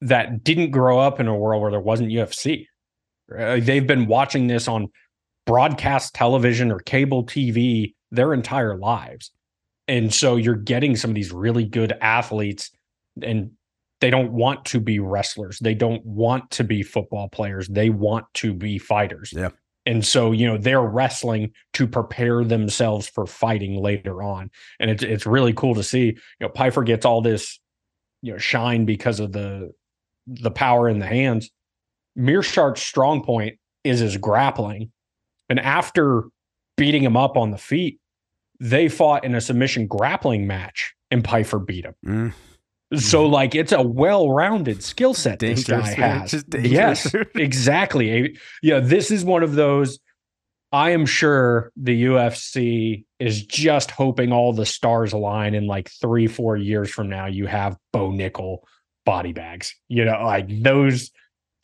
that 0.01 0.43
didn't 0.43 0.71
grow 0.71 1.00
up 1.00 1.19
in 1.19 1.27
a 1.27 1.35
world 1.35 1.62
where 1.62 1.71
there 1.71 1.79
wasn't 1.79 2.09
UFC. 2.09 2.67
They've 3.29 3.88
been 3.88 4.05
watching 4.07 4.47
this 4.47 4.67
on 4.67 4.89
broadcast 5.45 6.13
television 6.13 6.71
or 6.71 6.79
cable 6.79 7.25
TV 7.25 7.93
their 8.11 8.33
entire 8.33 8.77
lives. 8.77 9.31
And 9.87 10.13
so 10.13 10.35
you're 10.35 10.55
getting 10.55 10.95
some 10.95 11.11
of 11.11 11.15
these 11.15 11.31
really 11.31 11.65
good 11.65 11.93
athletes 12.01 12.71
and 13.21 13.51
they 14.01 14.09
don't 14.09 14.31
want 14.33 14.65
to 14.65 14.79
be 14.79 14.99
wrestlers. 14.99 15.59
They 15.59 15.73
don't 15.73 16.05
want 16.05 16.51
to 16.51 16.63
be 16.63 16.83
football 16.83 17.29
players. 17.29 17.67
They 17.67 17.89
want 17.89 18.25
to 18.35 18.53
be 18.53 18.77
fighters. 18.77 19.33
Yeah. 19.35 19.49
And 19.85 20.05
so, 20.05 20.31
you 20.31 20.47
know, 20.47 20.57
they're 20.57 20.81
wrestling 20.81 21.51
to 21.73 21.87
prepare 21.87 22.43
themselves 22.43 23.07
for 23.07 23.27
fighting 23.27 23.81
later 23.81 24.23
on. 24.23 24.49
And 24.79 24.89
it's 24.89 25.03
it's 25.03 25.25
really 25.25 25.53
cool 25.53 25.75
to 25.75 25.83
see. 25.83 26.05
You 26.05 26.15
know, 26.41 26.49
Pyfer 26.49 26.83
gets 26.83 27.05
all 27.05 27.21
this, 27.21 27.59
you 28.21 28.33
know, 28.33 28.37
shine 28.37 28.85
because 28.85 29.19
of 29.19 29.31
the 29.31 29.71
the 30.27 30.51
power 30.51 30.89
in 30.89 30.99
the 30.99 31.05
hands. 31.05 31.51
Meerschaert's 32.17 32.81
strong 32.81 33.23
point 33.23 33.59
is 33.83 33.99
his 33.99 34.17
grappling. 34.17 34.91
And 35.49 35.59
after 35.59 36.23
beating 36.77 37.03
him 37.03 37.17
up 37.17 37.37
on 37.37 37.51
the 37.51 37.57
feet, 37.57 37.99
they 38.59 38.89
fought 38.89 39.23
in 39.23 39.35
a 39.35 39.41
submission 39.41 39.87
grappling 39.87 40.47
match 40.47 40.93
and 41.11 41.23
Pyfer 41.23 41.59
beat 41.59 41.85
him. 41.85 41.95
Mm. 42.05 42.33
So 42.99 43.25
like 43.25 43.55
it's 43.55 43.71
a 43.71 43.81
well-rounded 43.81 44.83
skill 44.83 45.13
set 45.13 45.39
this 45.39 45.63
guy 45.63 45.87
has. 45.93 46.45
Yes, 46.53 47.13
exactly. 47.35 48.37
Yeah, 48.61 48.79
this 48.79 49.11
is 49.11 49.25
one 49.25 49.43
of 49.43 49.55
those. 49.55 49.99
I 50.71 50.91
am 50.91 51.05
sure 51.05 51.71
the 51.77 52.05
UFC 52.05 53.05
is 53.19 53.45
just 53.45 53.91
hoping 53.91 54.31
all 54.31 54.53
the 54.53 54.65
stars 54.65 55.13
align 55.13 55.55
in 55.55 55.67
like 55.67 55.89
three, 55.89 56.27
four 56.27 56.57
years 56.57 56.89
from 56.89 57.09
now. 57.09 57.27
You 57.27 57.47
have 57.47 57.77
Bo 57.93 58.09
Nickal 58.09 58.59
body 59.05 59.31
bags. 59.31 59.73
You 59.87 60.05
know, 60.05 60.21
like 60.23 60.47
those 60.61 61.11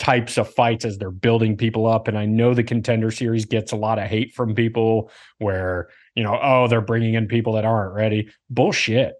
types 0.02 0.40
of 0.40 0.52
fights 0.52 0.84
as 0.84 0.98
they're 0.98 1.12
building 1.12 1.56
people 1.56 1.86
up. 1.86 2.08
And 2.08 2.18
I 2.18 2.26
know 2.26 2.56
the 2.56 2.64
contender 2.64 3.12
series 3.12 3.46
gets 3.46 3.72
a 3.72 3.76
lot 3.76 4.00
of 4.00 4.08
hate 4.08 4.34
from 4.34 4.56
people 4.56 5.12
where, 5.38 5.90
you 6.16 6.24
know, 6.24 6.40
oh, 6.42 6.68
they're 6.68 6.82
bringing 6.82 7.14
in 7.14 7.28
people 7.28 7.54
that 7.54 7.66
aren't 7.66 7.94
ready. 7.94 8.28
Bullshit. 8.50 9.14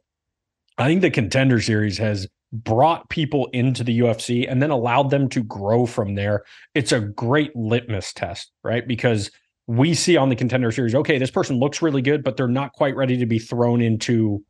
I 0.80 0.88
think 0.88 1.02
the 1.02 1.12
contender 1.12 1.62
series 1.62 2.00
has 2.00 2.28
brought 2.52 3.08
people 3.12 3.48
into 3.54 3.84
the 3.84 4.00
UFC 4.00 4.50
and 4.50 4.60
then 4.60 4.72
allowed 4.72 5.12
them 5.12 5.30
to 5.30 5.44
grow 5.44 5.86
from 5.86 6.16
there. 6.16 6.46
It's 6.74 6.92
a 6.92 7.00
great 7.00 7.56
litmus 7.56 8.12
test, 8.12 8.52
right? 8.64 8.88
Because 8.88 9.30
we 9.68 9.94
see 9.94 10.18
on 10.18 10.30
the 10.30 10.36
contender 10.36 10.72
series, 10.72 10.96
okay, 10.96 11.20
this 11.20 11.30
person 11.30 11.60
looks 11.60 11.84
really 11.84 12.02
good, 12.02 12.24
but 12.24 12.38
they're 12.38 12.48
not 12.48 12.74
quite 12.74 12.96
ready 12.96 13.18
to 13.18 13.28
be 13.28 13.38
thrown 13.38 13.82
into 13.82 14.44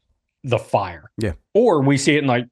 the 0.46 0.58
fire. 0.58 1.12
Yeah. 1.18 1.34
Or 1.54 1.82
we 1.82 1.98
see 1.98 2.16
it 2.16 2.20
in 2.20 2.28
like 2.28 2.46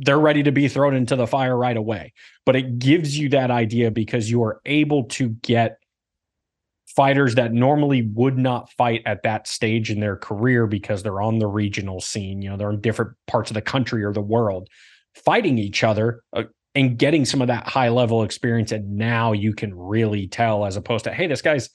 they're 0.00 0.18
ready 0.18 0.42
to 0.42 0.52
be 0.52 0.66
thrown 0.66 0.94
into 0.94 1.14
the 1.14 1.26
fire 1.26 1.56
right 1.56 1.76
away. 1.76 2.12
But 2.46 2.56
it 2.56 2.78
gives 2.78 3.18
you 3.18 3.28
that 3.30 3.50
idea 3.50 3.90
because 3.90 4.30
you 4.30 4.42
are 4.42 4.60
able 4.64 5.04
to 5.04 5.28
get 5.28 5.78
fighters 6.96 7.36
that 7.36 7.52
normally 7.52 8.02
would 8.14 8.36
not 8.36 8.70
fight 8.72 9.02
at 9.06 9.22
that 9.22 9.46
stage 9.46 9.90
in 9.90 10.00
their 10.00 10.16
career 10.16 10.66
because 10.66 11.02
they're 11.02 11.20
on 11.20 11.38
the 11.38 11.46
regional 11.46 12.00
scene, 12.00 12.42
you 12.42 12.50
know, 12.50 12.56
they're 12.56 12.70
in 12.70 12.80
different 12.80 13.12
parts 13.26 13.50
of 13.50 13.54
the 13.54 13.62
country 13.62 14.02
or 14.02 14.12
the 14.12 14.20
world, 14.20 14.68
fighting 15.14 15.58
each 15.58 15.84
other 15.84 16.22
uh, 16.32 16.44
and 16.74 16.98
getting 16.98 17.24
some 17.24 17.40
of 17.40 17.48
that 17.48 17.68
high 17.68 17.88
level 17.90 18.22
experience. 18.22 18.72
And 18.72 18.96
now 18.96 19.32
you 19.32 19.54
can 19.54 19.72
really 19.74 20.26
tell, 20.26 20.64
as 20.64 20.76
opposed 20.76 21.04
to, 21.04 21.12
hey, 21.12 21.26
this 21.26 21.42
guy's 21.42 21.70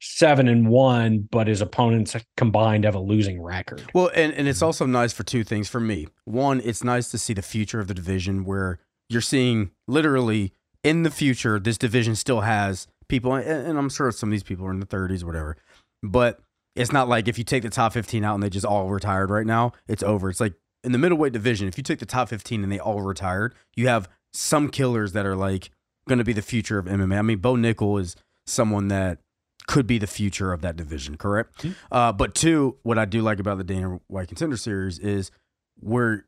seven 0.00 0.48
and 0.48 0.68
one, 0.68 1.28
but 1.30 1.46
his 1.46 1.60
opponents 1.60 2.16
combined 2.36 2.84
have 2.84 2.94
a 2.94 3.00
losing 3.00 3.40
record. 3.42 3.82
Well, 3.94 4.10
and, 4.14 4.32
and 4.34 4.48
it's 4.48 4.62
also 4.62 4.86
nice 4.86 5.12
for 5.12 5.22
two 5.22 5.44
things 5.44 5.68
for 5.68 5.80
me. 5.80 6.08
One, 6.24 6.60
it's 6.64 6.84
nice 6.84 7.10
to 7.10 7.18
see 7.18 7.32
the 7.32 7.42
future 7.42 7.80
of 7.80 7.88
the 7.88 7.94
division 7.94 8.44
where 8.44 8.78
you're 9.08 9.20
seeing 9.20 9.70
literally 9.86 10.52
in 10.82 11.02
the 11.02 11.10
future, 11.10 11.58
this 11.58 11.78
division 11.78 12.14
still 12.14 12.42
has 12.42 12.86
people, 13.08 13.34
and 13.34 13.78
I'm 13.78 13.88
sure 13.88 14.10
some 14.12 14.28
of 14.28 14.32
these 14.32 14.42
people 14.42 14.66
are 14.66 14.70
in 14.70 14.80
the 14.80 14.86
30s 14.86 15.22
or 15.22 15.26
whatever, 15.26 15.56
but 16.02 16.40
it's 16.74 16.92
not 16.92 17.08
like 17.08 17.26
if 17.26 17.38
you 17.38 17.44
take 17.44 17.62
the 17.62 17.70
top 17.70 17.92
15 17.92 18.22
out 18.22 18.34
and 18.34 18.42
they 18.42 18.50
just 18.50 18.66
all 18.66 18.88
retired 18.88 19.30
right 19.30 19.46
now, 19.46 19.72
it's 19.88 20.02
over. 20.02 20.28
It's 20.28 20.40
like 20.40 20.54
in 20.84 20.92
the 20.92 20.98
middleweight 20.98 21.32
division, 21.32 21.66
if 21.66 21.78
you 21.78 21.82
take 21.82 21.98
the 21.98 22.06
top 22.06 22.28
15 22.28 22.62
and 22.62 22.70
they 22.70 22.78
all 22.78 23.00
retired, 23.00 23.54
you 23.74 23.88
have 23.88 24.08
some 24.32 24.68
killers 24.68 25.12
that 25.12 25.26
are 25.26 25.34
like 25.34 25.70
going 26.06 26.18
to 26.18 26.24
be 26.24 26.34
the 26.34 26.42
future 26.42 26.78
of 26.78 26.86
MMA. 26.86 27.18
I 27.18 27.22
mean, 27.22 27.38
Bo 27.38 27.54
Nickal 27.54 28.00
is 28.00 28.14
someone 28.46 28.88
that 28.88 29.18
could 29.66 29.86
be 29.86 29.98
the 29.98 30.06
future 30.06 30.52
of 30.52 30.62
that 30.62 30.76
division, 30.76 31.16
correct? 31.16 31.58
Mm-hmm. 31.58 31.72
Uh, 31.90 32.12
but 32.12 32.34
two, 32.34 32.76
what 32.82 32.98
I 32.98 33.04
do 33.04 33.22
like 33.22 33.40
about 33.40 33.58
the 33.58 33.64
Dana 33.64 34.00
White 34.06 34.28
Contender 34.28 34.56
Series 34.56 34.98
is 34.98 35.30
where, 35.76 36.26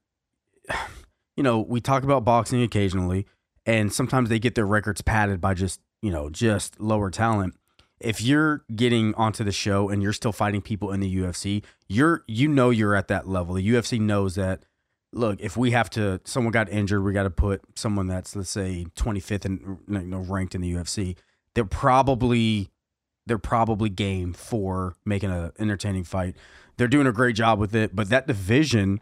you 1.36 1.42
know, 1.42 1.60
we 1.60 1.80
talk 1.80 2.02
about 2.02 2.24
boxing 2.24 2.62
occasionally, 2.62 3.26
and 3.64 3.92
sometimes 3.92 4.28
they 4.28 4.38
get 4.38 4.54
their 4.54 4.66
records 4.66 5.02
padded 5.02 5.40
by 5.40 5.54
just 5.54 5.80
you 6.02 6.10
know, 6.10 6.30
just 6.30 6.80
lower 6.80 7.10
talent. 7.10 7.54
If 8.00 8.20
you're 8.22 8.64
getting 8.74 9.14
onto 9.14 9.42
the 9.42 9.52
show 9.52 9.88
and 9.88 10.02
you're 10.02 10.12
still 10.12 10.32
fighting 10.32 10.62
people 10.62 10.92
in 10.92 11.00
the 11.00 11.16
UFC, 11.16 11.64
you're 11.88 12.24
you 12.28 12.48
know 12.48 12.70
you're 12.70 12.94
at 12.94 13.08
that 13.08 13.26
level. 13.26 13.54
The 13.54 13.68
UFC 13.68 14.00
knows 14.00 14.36
that 14.36 14.62
look, 15.12 15.40
if 15.40 15.56
we 15.56 15.72
have 15.72 15.90
to 15.90 16.20
someone 16.24 16.52
got 16.52 16.68
injured, 16.68 17.02
we 17.02 17.12
got 17.12 17.24
to 17.24 17.30
put 17.30 17.62
someone 17.74 18.06
that's 18.06 18.36
let's 18.36 18.50
say 18.50 18.86
25th 18.94 19.44
and 19.44 19.78
you 19.88 20.02
know 20.02 20.18
ranked 20.18 20.54
in 20.54 20.60
the 20.60 20.72
UFC. 20.72 21.16
They're 21.54 21.64
probably 21.64 22.70
they're 23.28 23.38
probably 23.38 23.88
game 23.88 24.32
for 24.32 24.96
making 25.04 25.30
an 25.30 25.52
entertaining 25.58 26.04
fight. 26.04 26.36
They're 26.76 26.88
doing 26.88 27.06
a 27.06 27.12
great 27.12 27.36
job 27.36 27.58
with 27.58 27.74
it, 27.74 27.94
but 27.94 28.08
that 28.08 28.26
division 28.26 29.00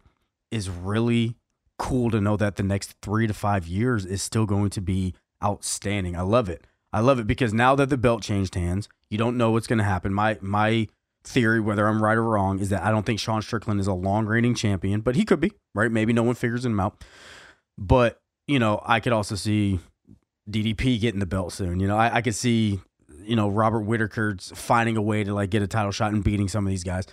is 0.50 0.68
really 0.68 1.37
cool 1.78 2.11
to 2.11 2.21
know 2.21 2.37
that 2.37 2.56
the 2.56 2.62
next 2.62 2.95
3 3.02 3.26
to 3.26 3.35
5 3.35 3.66
years 3.66 4.04
is 4.04 4.23
still 4.23 4.47
going 4.47 4.71
to 4.71 4.80
be 4.80 5.14
outstanding. 5.45 6.16
I 6.16 6.23
love 6.23 6.49
it. 6.49 6.66
I 6.92 7.00
love 7.00 7.18
it 7.18 7.26
because 7.26 7.52
now 7.52 7.75
that 7.75 7.90
the 7.90 7.99
belt 7.99 8.23
changed 8.23 8.54
hands, 8.54 8.88
you 9.11 9.18
don't 9.18 9.37
know 9.37 9.50
what's 9.50 9.66
going 9.66 9.78
to 9.78 9.85
happen. 9.85 10.14
My 10.14 10.38
my 10.40 10.88
theory, 11.25 11.61
whether 11.61 11.87
I'm 11.87 12.02
right 12.02 12.16
or 12.16 12.23
wrong, 12.23 12.59
is 12.61 12.71
that 12.71 12.83
I 12.83 12.90
don't 12.90 13.04
think 13.04 13.21
Sean 13.21 13.42
Strickland 13.42 13.80
is 13.80 13.87
a 13.87 13.92
long 13.92 14.26
reigning 14.26 14.54
champion, 14.54 15.00
but 15.00 15.16
he 15.16 15.25
could 15.25 15.40
be, 15.40 15.52
right? 15.75 15.90
Maybe 15.90 16.12
no 16.12 16.23
one 16.23 16.35
figures 16.35 16.64
him 16.64 16.78
out. 16.80 17.04
But, 17.76 18.21
you 18.47 18.59
know, 18.59 18.80
I 18.85 19.00
could 19.00 19.12
also 19.12 19.35
see 19.35 19.80
DDP 20.49 21.00
getting 21.00 21.21
the 21.21 21.26
belt 21.26 21.52
soon. 21.52 21.80
You 21.80 21.88
know, 21.88 21.97
I, 21.97 22.16
I 22.16 22.23
could 22.23 22.35
see, 22.35 22.80
you 23.26 23.37
know, 23.37 23.49
Robert 23.49 23.80
Whitaker's 23.80 24.52
finding 24.54 24.97
a 24.97 25.02
way 25.02 25.25
to 25.25 25.35
like 25.35 25.50
get 25.50 25.62
a 25.62 25.66
title 25.66 25.92
shot 25.92 26.12
and 26.12 26.23
beating 26.23 26.49
some 26.49 26.66
of 26.66 26.71
these 26.71 26.85
guys. 26.85 27.06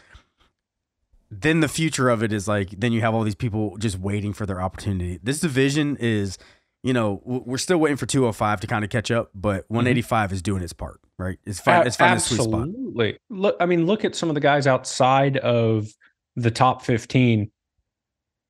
Then 1.32 1.62
the 1.62 1.68
future 1.68 2.10
of 2.10 2.22
it 2.22 2.32
is 2.32 2.48
like, 2.48 2.70
then 2.72 2.92
you 2.92 3.02
have 3.02 3.14
all 3.16 3.24
these 3.24 3.36
people 3.36 3.78
just 3.78 3.98
waiting 3.98 4.34
for 4.34 4.46
their 4.46 4.62
opportunity. 4.62 5.20
This 5.24 5.40
division 5.40 5.98
is 6.00 6.38
you 6.84 6.92
know, 6.92 7.22
we're 7.24 7.58
still 7.58 7.78
waiting 7.78 7.96
for 7.96 8.06
205 8.06 8.60
to 8.60 8.68
kind 8.68 8.84
of 8.84 8.90
catch 8.90 9.10
up, 9.10 9.32
but 9.34 9.64
185 9.70 10.28
mm-hmm. 10.28 10.36
is 10.36 10.42
doing 10.42 10.62
its 10.62 10.74
part, 10.74 11.00
right? 11.18 11.40
It's 11.46 11.62
fine. 11.62 11.88
It's 11.88 11.96
spot. 11.96 12.10
Absolutely. 12.10 13.18
Look, 13.30 13.56
I 13.60 13.66
mean, 13.66 13.86
look 13.86 14.04
at 14.04 14.16
some 14.16 14.30
of 14.30 14.36
the 14.36 14.42
guys 14.42 14.68
outside 14.68 15.38
of 15.38 15.88
the 16.36 16.52
top 16.52 16.82
15. 16.82 17.50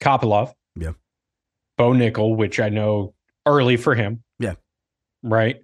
Kopylov. 0.01 0.51
Yeah. 0.75 0.93
Bo 1.77 1.91
Nickal, 1.91 2.35
which 2.35 2.59
I 2.59 2.69
know 2.69 3.13
early 3.45 3.77
for 3.77 3.93
him. 3.93 4.23
Yeah. 4.39 4.55
Right. 5.21 5.61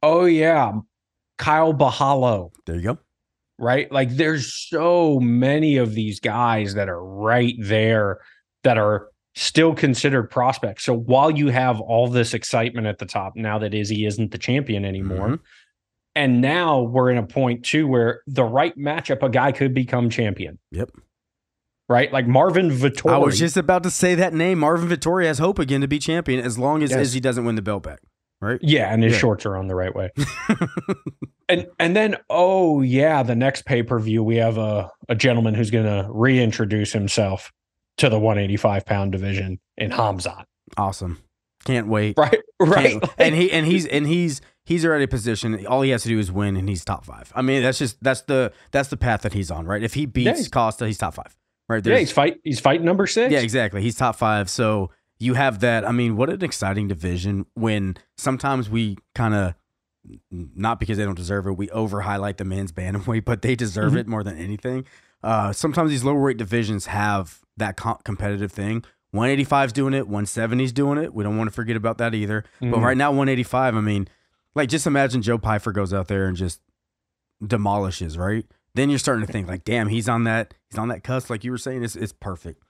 Oh, 0.00 0.26
yeah. 0.26 0.72
Caio 1.38 1.72
Borralho. 1.72 2.50
There 2.64 2.76
you 2.76 2.82
go. 2.82 2.98
Right. 3.58 3.90
Like 3.90 4.10
there's 4.10 4.52
so 4.52 5.18
many 5.20 5.76
of 5.76 5.94
these 5.94 6.20
guys 6.20 6.74
that 6.74 6.88
are 6.88 7.02
right 7.02 7.54
there 7.58 8.20
that 8.64 8.76
are 8.76 9.08
still 9.34 9.74
considered 9.74 10.30
prospects. 10.30 10.84
So 10.84 10.94
while 10.94 11.30
you 11.30 11.48
have 11.48 11.80
all 11.80 12.08
this 12.08 12.34
excitement 12.34 12.86
at 12.86 12.98
the 12.98 13.06
top, 13.06 13.34
now 13.36 13.58
that 13.58 13.74
Izzy 13.74 14.06
isn't 14.06 14.30
the 14.30 14.38
champion 14.38 14.84
anymore, 14.84 15.28
mm-hmm. 15.28 15.42
and 16.14 16.40
now 16.40 16.82
we're 16.82 17.10
in 17.10 17.18
a 17.18 17.26
point 17.26 17.64
too 17.64 17.86
where 17.86 18.22
the 18.26 18.44
right 18.44 18.76
matchup, 18.76 19.22
a 19.22 19.28
guy 19.28 19.52
could 19.52 19.74
become 19.74 20.10
champion. 20.10 20.58
Yep. 20.72 20.90
Right, 21.88 22.12
like 22.12 22.26
Marvin 22.26 22.68
Vettori. 22.70 23.12
I 23.12 23.18
was 23.18 23.38
just 23.38 23.56
about 23.56 23.84
to 23.84 23.92
say 23.92 24.16
that 24.16 24.34
name. 24.34 24.58
Marvin 24.58 24.88
Vettori 24.88 25.24
has 25.26 25.38
hope 25.38 25.60
again 25.60 25.82
to 25.82 25.86
be 25.86 26.00
champion 26.00 26.44
as 26.44 26.58
long 26.58 26.82
as 26.82 26.90
yes. 26.90 26.98
Izzy 26.98 27.20
doesn't 27.20 27.44
win 27.44 27.54
the 27.54 27.62
belt 27.62 27.84
back. 27.84 28.00
Right? 28.40 28.58
Yeah, 28.62 28.92
and 28.92 29.02
his 29.02 29.12
Yeah. 29.14 29.18
shorts 29.18 29.46
are 29.46 29.56
on 29.56 29.66
the 29.68 29.74
right 29.74 29.94
way. 29.94 30.10
and 31.48 31.66
and 31.78 31.94
then 31.96 32.16
oh 32.30 32.82
yeah, 32.82 33.22
the 33.22 33.34
next 33.36 33.64
pay 33.64 33.82
per 33.82 33.98
view 33.98 34.22
we 34.22 34.36
have 34.36 34.58
a 34.58 34.90
a 35.08 35.14
gentleman 35.14 35.54
who's 35.54 35.70
going 35.70 35.84
to 35.86 36.08
reintroduce 36.10 36.92
himself 36.92 37.52
to 37.98 38.08
the 38.08 38.18
185 38.18 38.84
pound 38.84 39.12
division 39.12 39.58
in 39.76 39.90
Hamzat. 39.90 40.44
awesome. 40.76 41.18
Can't 41.64 41.88
wait. 41.88 42.16
Right, 42.18 42.40
right. 42.60 43.00
Can't- 43.00 43.12
and 43.18 43.34
he 43.34 43.50
and 43.52 43.66
he's 43.66 43.86
and 43.86 44.06
he's 44.06 44.40
he's 44.64 44.84
already 44.84 45.06
positioned. 45.06 45.66
All 45.66 45.82
he 45.82 45.90
has 45.90 46.02
to 46.04 46.08
do 46.08 46.18
is 46.18 46.30
win, 46.30 46.56
and 46.56 46.68
he's 46.68 46.84
top 46.84 47.04
five. 47.04 47.32
I 47.34 47.42
mean, 47.42 47.62
that's 47.62 47.78
just 47.78 48.02
that's 48.02 48.22
the 48.22 48.52
that's 48.70 48.88
the 48.88 48.96
path 48.96 49.22
that 49.22 49.32
he's 49.32 49.50
on, 49.50 49.66
right? 49.66 49.82
If 49.82 49.94
he 49.94 50.06
beats 50.06 50.38
he's- 50.38 50.48
Costa, 50.48 50.86
he's 50.86 50.98
top 50.98 51.14
five, 51.14 51.34
right? 51.68 51.84
yeah, 51.84 51.98
he's 51.98 52.12
fight. 52.12 52.38
He's 52.44 52.60
fighting 52.60 52.84
number 52.86 53.06
six. 53.06 53.32
Yeah, 53.32 53.40
exactly. 53.40 53.82
He's 53.82 53.96
top 53.96 54.14
five. 54.16 54.48
So 54.48 54.90
you 55.18 55.34
have 55.34 55.60
that. 55.60 55.86
I 55.86 55.92
mean, 55.92 56.16
what 56.16 56.28
an 56.30 56.42
exciting 56.44 56.88
division 56.88 57.46
when 57.54 57.96
sometimes 58.18 58.68
we 58.68 58.98
kind 59.14 59.34
of, 59.34 59.54
not 60.30 60.78
because 60.78 60.98
they 60.98 61.04
don't 61.04 61.14
deserve 61.16 61.46
it, 61.46 61.52
we 61.52 61.68
over 61.70 62.02
highlight 62.02 62.38
the 62.38 62.44
men's 62.44 62.70
bantamweight, 62.72 63.24
but 63.24 63.42
they 63.42 63.54
deserve 63.56 63.92
Mhm. 63.94 63.98
it 63.98 64.06
more 64.06 64.22
than 64.22 64.36
anything. 64.36 64.84
Uh, 65.22 65.52
sometimes 65.52 65.90
these 65.90 66.04
lower 66.04 66.22
weight 66.22 66.36
divisions 66.36 66.86
have 66.86 67.40
that 67.56 67.76
co- 67.76 67.98
competitive 68.04 68.52
thing. 68.52 68.84
185's 69.14 69.72
doing 69.72 69.94
it, 69.94 70.08
170's 70.08 70.72
doing 70.72 70.98
it. 70.98 71.14
We 71.14 71.24
don't 71.24 71.36
want 71.38 71.48
to 71.48 71.54
forget 71.54 71.76
about 71.76 71.98
that 71.98 72.14
either. 72.14 72.44
But 72.60 72.66
Mhm. 72.68 72.82
right 72.84 72.96
now, 72.96 73.10
185, 73.10 73.74
I 73.74 73.80
mean, 73.80 74.08
like 74.54 74.68
just 74.68 74.86
imagine 74.86 75.22
Joe 75.22 75.38
Pyfer 75.38 75.72
goes 75.72 75.92
out 75.94 76.08
there 76.08 76.26
and 76.26 76.36
just 76.36 76.60
demolishes, 77.44 78.16
right? 78.18 78.46
Then 78.74 78.90
you're 78.90 78.98
starting 78.98 79.26
to 79.26 79.32
think 79.32 79.48
like, 79.48 79.64
damn, 79.64 79.88
he's 79.88 80.08
on 80.08 80.24
that, 80.24 80.54
he's 80.70 80.78
on 80.78 80.88
that 80.88 81.02
cusp, 81.02 81.30
like 81.30 81.44
you 81.44 81.50
were 81.50 81.58
saying. 81.58 81.82
It's 81.82 81.96
it's 81.96 82.12
perfect. 82.12 82.62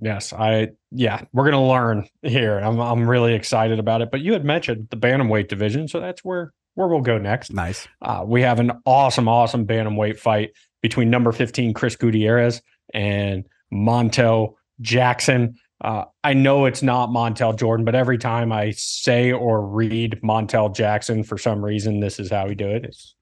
Yes, 0.00 0.32
I 0.32 0.70
yeah, 0.90 1.22
we're 1.32 1.44
gonna 1.44 1.66
learn 1.66 2.06
here. 2.22 2.58
I'm 2.58 2.80
I'm 2.80 3.08
really 3.08 3.34
excited 3.34 3.78
about 3.78 4.02
it. 4.02 4.10
But 4.10 4.20
you 4.20 4.32
had 4.32 4.44
mentioned 4.44 4.88
the 4.90 4.96
bantamweight 4.96 5.48
division, 5.48 5.88
so 5.88 6.00
that's 6.00 6.24
where 6.24 6.52
where 6.74 6.88
we'll 6.88 7.00
go 7.00 7.18
next. 7.18 7.52
Nice. 7.52 7.86
Uh, 8.02 8.24
we 8.26 8.42
have 8.42 8.60
an 8.60 8.72
awesome, 8.84 9.28
awesome 9.28 9.66
bantamweight 9.66 10.18
fight 10.18 10.50
between 10.82 11.10
number 11.10 11.32
15 11.32 11.72
Chris 11.72 11.96
Gutierrez 11.96 12.60
and 12.92 13.44
Montel 13.72 14.54
Jackson. 14.80 15.54
Uh, 15.80 16.04
I 16.22 16.34
know 16.34 16.66
it's 16.66 16.82
not 16.82 17.10
Montel 17.10 17.56
Jordan, 17.56 17.84
but 17.84 17.94
every 17.94 18.18
time 18.18 18.52
I 18.52 18.72
say 18.72 19.32
or 19.32 19.64
read 19.66 20.20
Montel 20.22 20.74
Jackson, 20.74 21.22
for 21.22 21.38
some 21.38 21.64
reason, 21.64 22.00
this 22.00 22.18
is 22.18 22.30
how 22.30 22.46
we 22.48 22.54
do 22.54 22.68
it. 22.68 22.84
It's 22.84 23.14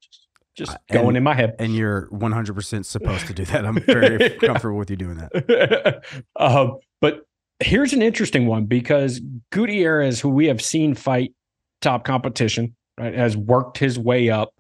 just, 0.55 0.73
Uh, 0.73 0.77
going 0.93 1.17
in 1.17 1.23
my 1.23 1.35
head. 1.35 1.55
and 1.59 1.75
you're 1.75 2.09
100% 2.11 2.85
supposed 2.85 3.27
to 3.27 3.35
do 3.35 3.45
that. 3.47 3.65
I'm 3.65 3.81
very 3.83 4.21
Yeah. 4.21 4.29
comfortable 4.37 4.77
with 4.79 4.91
you 4.91 4.97
doing 4.97 5.17
that. 5.17 6.03
um, 6.37 6.79
but 7.01 7.23
here's 7.61 7.93
an 7.93 8.03
interesting 8.03 8.47
one 8.47 8.67
because 8.67 9.21
Gutierrez, 9.51 10.21
who 10.21 10.29
we 10.29 10.47
have 10.47 10.61
seen 10.61 10.95
fight 10.95 11.33
top 11.81 12.05
competition, 12.05 12.75
right, 12.99 13.15
has 13.15 13.37
worked 13.37 13.79
his 13.79 13.99
way 13.99 14.31
up. 14.31 14.53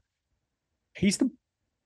He's 0.96 1.18
the 1.18 1.30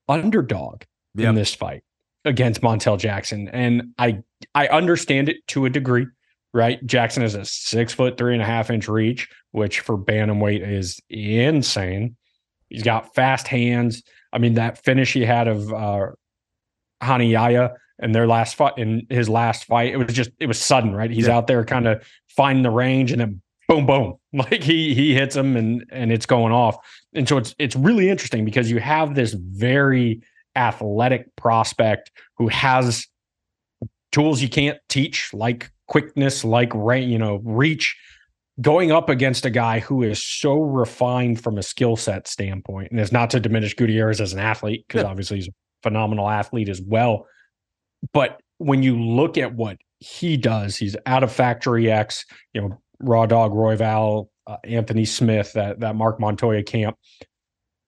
underdog 0.09 0.83
Yep. 1.17 1.29
in 1.31 1.35
this 1.35 1.55
fight 1.55 1.83
against 2.25 2.61
Montel 2.61 2.99
Jackson, 2.99 3.49
and 3.49 3.95
I 3.99 4.19
I 4.55 4.69
understand 4.69 5.29
it 5.31 5.39
to 5.49 5.65
a 5.65 5.71
degree. 5.71 6.07
Right, 6.53 6.85
Jackson 6.87 7.23
has 7.23 7.35
a 7.35 7.45
six 7.45 7.93
foot 7.93 8.17
three 8.19 8.33
and 8.35 8.43
a 8.43 8.47
half 8.47 8.71
inch 8.71 8.89
reach, 8.89 9.29
which 9.53 9.81
for 9.81 9.97
bantamweight 9.99 10.67
is 10.67 11.01
insane. 11.11 12.17
He's 12.69 12.83
got 12.83 13.15
fast 13.15 13.49
hands. 13.49 14.03
I 14.33 14.39
mean, 14.39 14.55
that 14.55 14.83
finish 14.85 15.13
he 15.13 15.25
had 15.25 15.49
of 15.49 15.73
uh, 15.73 16.07
Hanayaya 17.03 17.75
in 18.01 18.13
their 18.13 18.27
last 18.27 18.57
fight, 18.57 18.75
in 18.77 19.07
his 19.09 19.29
last 19.29 19.65
fight, 19.65 19.93
it 19.93 19.97
was 19.97 20.13
just 20.13 20.31
it 20.41 20.47
was 20.47 20.59
sudden, 20.61 20.95
right? 20.95 21.11
He's 21.11 21.27
Yeah. 21.27 21.37
out 21.37 21.47
there 21.47 21.65
kind 21.65 21.87
of 21.87 22.07
finding 22.29 22.63
the 22.63 22.71
range, 22.71 23.13
and 23.13 23.21
then 23.21 23.43
boom, 23.69 23.87
boom, 23.87 24.15
like 24.33 24.63
he 24.63 24.95
he 24.95 25.15
hits 25.15 25.35
him, 25.37 25.57
and 25.57 25.85
and 25.91 26.13
it's 26.13 26.27
going 26.27 26.53
off. 26.53 26.77
And 27.15 27.29
so 27.29 27.39
it's 27.39 27.55
it's 27.59 27.77
really 27.77 28.09
interesting 28.11 28.45
because 28.45 28.71
you 28.71 28.81
have 28.81 29.15
this 29.15 29.33
very 29.33 30.21
athletic 30.57 31.35
prospect 31.37 32.11
who 32.37 32.49
has 32.49 33.07
tools 34.13 34.41
you 34.43 34.49
can't 34.49 34.79
teach, 34.89 35.33
like 35.33 35.71
quickness, 35.89 36.45
like 36.45 36.71
ra- 36.75 36.95
you 36.97 37.19
know 37.19 37.41
reach, 37.45 37.97
going 38.61 38.91
up 38.91 39.09
against 39.09 39.45
a 39.45 39.51
guy 39.51 39.81
who 39.81 40.03
is 40.03 40.23
so 40.23 40.55
refined 40.61 41.43
from 41.43 41.59
a 41.59 41.63
skill 41.63 41.97
set 41.97 42.27
standpoint, 42.27 42.91
and 42.91 43.01
it's 43.01 43.13
not 43.13 43.31
to 43.31 43.41
diminish 43.41 43.75
Gutierrez 43.75 44.21
as 44.21 44.33
an 44.33 44.39
athlete 44.39 44.85
because 44.87 45.03
Yeah. 45.03 45.09
obviously 45.11 45.37
he's 45.39 45.49
a 45.49 45.53
phenomenal 45.83 46.29
athlete 46.29 46.69
as 46.69 46.81
well. 46.81 47.27
But 48.13 48.41
when 48.59 48.83
you 48.83 48.99
look 48.99 49.37
at 49.37 49.55
what 49.55 49.79
he 50.01 50.37
does, 50.37 50.77
he's 50.77 50.97
out 51.07 51.23
of 51.23 51.33
Factory 51.33 51.91
X, 51.91 52.25
you 52.53 52.63
know, 52.63 52.81
Raw 53.01 53.27
Dog, 53.27 53.53
Royval, 53.53 54.29
uh, 54.47 54.57
Anthony 54.65 55.05
Smith, 55.05 55.53
that 55.53 55.81
that 55.81 55.97
Marc 55.97 56.19
Montoya 56.21 56.63
camp. 56.63 56.97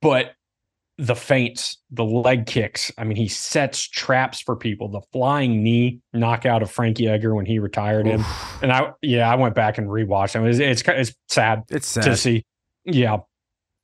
But 0.02 0.32
the 1.00 1.14
feints, 1.14 1.78
the 1.92 2.04
leg 2.04 2.46
kicks. 2.46 2.90
I 2.98 3.04
mean, 3.04 3.16
he 3.16 3.28
sets 3.28 3.86
traps 3.88 4.40
for 4.40 4.56
people. 4.56 4.88
The 4.88 5.00
flying 5.12 5.62
knee 5.62 6.00
knockout 6.12 6.60
of 6.62 6.70
Frankie 6.72 7.06
Edgar 7.06 7.34
when 7.36 7.46
he 7.46 7.60
retired 7.60 8.04
him. 8.06 8.24
And 8.62 8.72
I, 8.72 8.92
yeah, 9.00 9.30
I 9.30 9.36
went 9.36 9.54
back 9.54 9.78
and 9.78 9.86
rewatched 9.88 10.34
him. 10.34 10.44
It's 10.44 10.58
it's, 10.58 10.82
it's 10.86 11.14
sad 11.28 11.62
It's 11.70 11.94
to 11.94 12.16
see. 12.16 12.44
Yeah. 12.84 13.18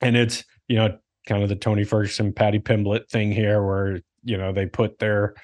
And 0.01 0.17
it's, 0.17 0.43
you 0.67 0.75
know, 0.75 0.97
kind 1.25 1.41
of 1.41 1.47
the 1.47 1.55
Tony 1.55 1.85
Ferguson, 1.85 2.33
Paddy 2.33 2.59
Pimblett 2.59 3.07
thing 3.09 3.31
here 3.31 3.63
where, 3.65 4.01
you 4.23 4.37
know, 4.37 4.51
they 4.51 4.65
put 4.65 4.99
their 4.99 5.35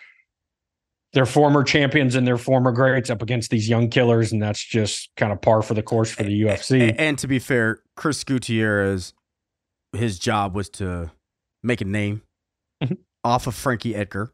their 1.13 1.25
former 1.25 1.63
champions 1.63 2.15
and 2.15 2.25
their 2.27 2.37
former 2.37 2.71
greats 2.71 3.09
up 3.09 3.21
against 3.21 3.49
these 3.49 3.67
young 3.69 3.89
killers, 3.89 4.31
and 4.31 4.41
that's 4.41 4.63
just 4.63 5.09
kind 5.17 5.31
of 5.31 5.41
par 5.41 5.61
for 5.61 5.73
the 5.73 5.83
course 5.83 6.09
for 6.11 6.23
the 6.23 6.41
UFC. 6.43 6.89
A- 6.89 6.99
And 7.01 7.17
to 7.19 7.27
be 7.27 7.37
fair, 7.39 7.81
Chris 7.97 8.23
Gutierrez, 8.23 9.13
his 9.93 10.17
job 10.19 10.55
was 10.55 10.69
to 10.71 11.11
make 11.63 11.81
a 11.81 11.85
name 11.85 12.21
Mhm. 12.83 12.97
off 13.23 13.47
of 13.47 13.55
Frankie 13.55 13.95
Edgar, 13.95 14.33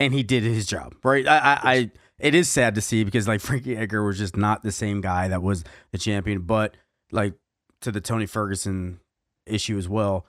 and 0.00 0.12
he 0.14 0.22
did 0.22 0.42
his 0.42 0.66
job, 0.66 0.94
right? 1.02 1.26
I, 1.26 1.38
I, 1.38 1.60
I, 1.74 1.90
it 2.18 2.34
is 2.34 2.48
sad 2.48 2.74
to 2.76 2.80
see 2.80 3.04
because 3.04 3.26
like 3.28 3.40
Frankie 3.42 3.76
Edgar 3.76 4.04
was 4.04 4.18
just 4.18 4.36
not 4.36 4.62
the 4.62 4.72
same 4.72 5.00
guy 5.00 5.28
that 5.28 5.42
was 5.42 5.64
the 5.90 5.98
champion, 5.98 6.42
but 6.42 6.76
like 7.10 7.34
to 7.80 7.90
the 7.90 8.00
Tony 8.00 8.26
Ferguson 8.26 9.00
issue 9.46 9.76
as 9.76 9.88
well. 9.88 10.26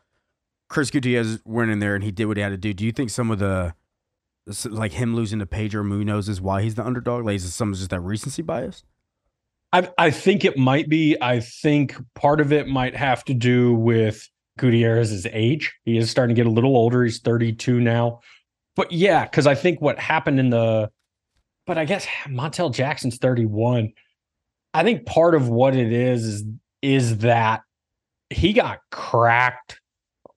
Chris 0.70 0.90
Gutierrez 0.90 1.40
went 1.46 1.70
in 1.70 1.78
there 1.80 1.94
and 1.94 2.04
he 2.04 2.12
did 2.12 2.26
what 2.26 2.38
he 2.38 2.42
had 2.44 2.50
to 2.50 2.58
do. 2.58 2.74
Do 2.74 2.84
you 2.84 2.92
think 2.92 3.10
some 3.12 3.30
of 3.30 3.38
the 3.40 3.76
like 4.70 4.92
him 4.94 5.16
losing 5.16 5.40
to 5.40 5.46
Pedro 5.46 5.84
Munhoz 5.84 6.28
is 6.28 6.42
why 6.42 6.64
he's 6.64 6.76
the 6.76 6.84
underdog? 6.86 7.24
Like, 7.26 7.36
is 7.36 7.46
it 7.46 7.52
some 7.52 7.74
just 7.74 7.92
that 7.92 8.00
recency 8.02 8.42
bias? 8.42 8.84
I, 9.72 9.90
I 9.98 10.12
think 10.12 10.44
it 10.46 10.58
might 10.58 10.90
be. 10.90 11.16
I 11.22 11.40
think 11.40 11.96
part 12.16 12.42
of 12.42 12.52
it 12.52 12.68
might 12.68 12.96
have 12.96 13.24
to 13.26 13.34
do 13.34 13.74
with 13.74 14.28
Gutierrez's 14.60 15.26
age. 15.32 15.74
He 15.86 15.98
is 15.98 16.10
starting 16.10 16.36
to 16.36 16.40
get 16.40 16.48
a 16.48 16.54
little 16.54 16.76
older. 16.76 17.04
He's 17.04 17.20
32 17.20 17.80
now. 17.80 18.20
But 18.76 18.92
yeah, 18.92 19.24
because 19.26 19.48
I 19.48 19.56
think 19.56 19.82
what 19.82 20.00
happened 20.00 20.40
in 20.40 20.50
the, 20.50 20.90
but 21.66 21.78
I 21.78 21.86
guess 21.86 22.06
Montel 22.26 22.74
Jackson's 22.74 23.18
31. 23.18 23.92
I 24.74 24.84
think 24.84 25.06
part 25.06 25.36
of 25.36 25.50
what 25.50 25.76
it 25.76 25.92
is 25.92 26.26
is 26.26 26.44
is 26.82 27.20
that 27.20 27.62
he 28.30 28.52
got 28.52 28.80
cracked 28.92 29.80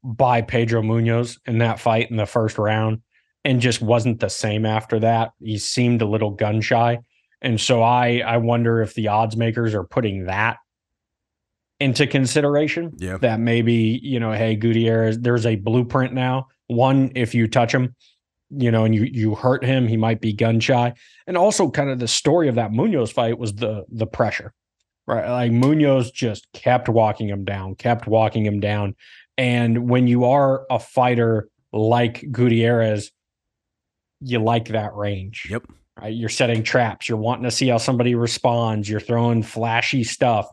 by 0.04 0.42
Pedro 0.42 0.82
Munhoz 0.82 1.38
in 1.46 1.58
that 1.58 1.80
fight 1.80 2.10
in 2.10 2.16
the 2.16 2.26
first 2.26 2.56
round 2.58 3.00
and 3.44 3.60
just 3.60 3.82
wasn't 3.82 4.20
the 4.20 4.28
same 4.28 4.64
after 4.64 5.00
that. 5.00 5.32
He 5.40 5.58
seemed 5.58 6.02
a 6.02 6.06
little 6.06 6.30
gun 6.30 6.60
shy. 6.60 7.00
And 7.42 7.60
so 7.60 7.82
I 7.82 8.18
I 8.18 8.36
wonder 8.36 8.80
if 8.82 8.94
the 8.94 9.08
odds 9.08 9.36
makers 9.36 9.74
are 9.74 9.84
putting 9.84 10.26
that 10.26 10.58
into 11.80 12.06
consideration. 12.06 12.92
Yeah. 12.96 13.18
That 13.18 13.40
maybe, 13.40 14.00
you 14.02 14.18
know, 14.20 14.32
hey, 14.32 14.56
Gutierrez, 14.56 15.18
there's 15.18 15.46
a 15.46 15.56
blueprint 15.56 16.12
now. 16.14 16.48
One, 16.68 17.12
if 17.14 17.34
you 17.34 17.46
touch 17.48 17.72
him, 17.72 17.94
you 18.50 18.70
know, 18.70 18.84
and 18.84 18.94
you 18.94 19.02
you 19.04 19.34
hurt 19.34 19.64
him, 19.64 19.86
he 19.88 19.96
might 19.96 20.20
be 20.20 20.32
gun 20.32 20.60
shy. 20.60 20.94
And 21.26 21.36
also 21.36 21.70
kind 21.70 21.90
of 21.90 21.98
the 21.98 22.08
story 22.08 22.48
of 22.48 22.54
that 22.54 22.70
Munhoz 22.70 23.12
fight 23.12 23.38
was 23.38 23.54
the 23.54 23.84
the 23.88 24.06
pressure. 24.06 24.52
Right. 25.06 25.28
Like 25.28 25.52
Munhoz 25.52 26.12
just 26.12 26.50
kept 26.52 26.88
walking 26.88 27.28
him 27.28 27.44
down, 27.44 27.74
kept 27.76 28.06
walking 28.06 28.44
him 28.44 28.58
down. 28.60 28.96
And 29.38 29.88
when 29.90 30.06
you 30.08 30.24
are 30.24 30.64
a 30.70 30.78
fighter 30.78 31.48
like 31.72 32.24
Gutierrez, 32.32 33.12
you 34.20 34.38
like 34.38 34.68
that 34.68 34.94
range 34.94 35.46
Yep. 35.50 35.64
right? 36.00 36.14
You're 36.14 36.28
setting 36.30 36.62
traps. 36.62 37.08
You're 37.08 37.18
wanting 37.18 37.44
to 37.44 37.50
see 37.50 37.68
how 37.68 37.76
somebody 37.78 38.14
responds. 38.14 38.88
You're 38.88 38.98
throwing 39.00 39.42
flashy 39.42 40.02
stuff. 40.04 40.48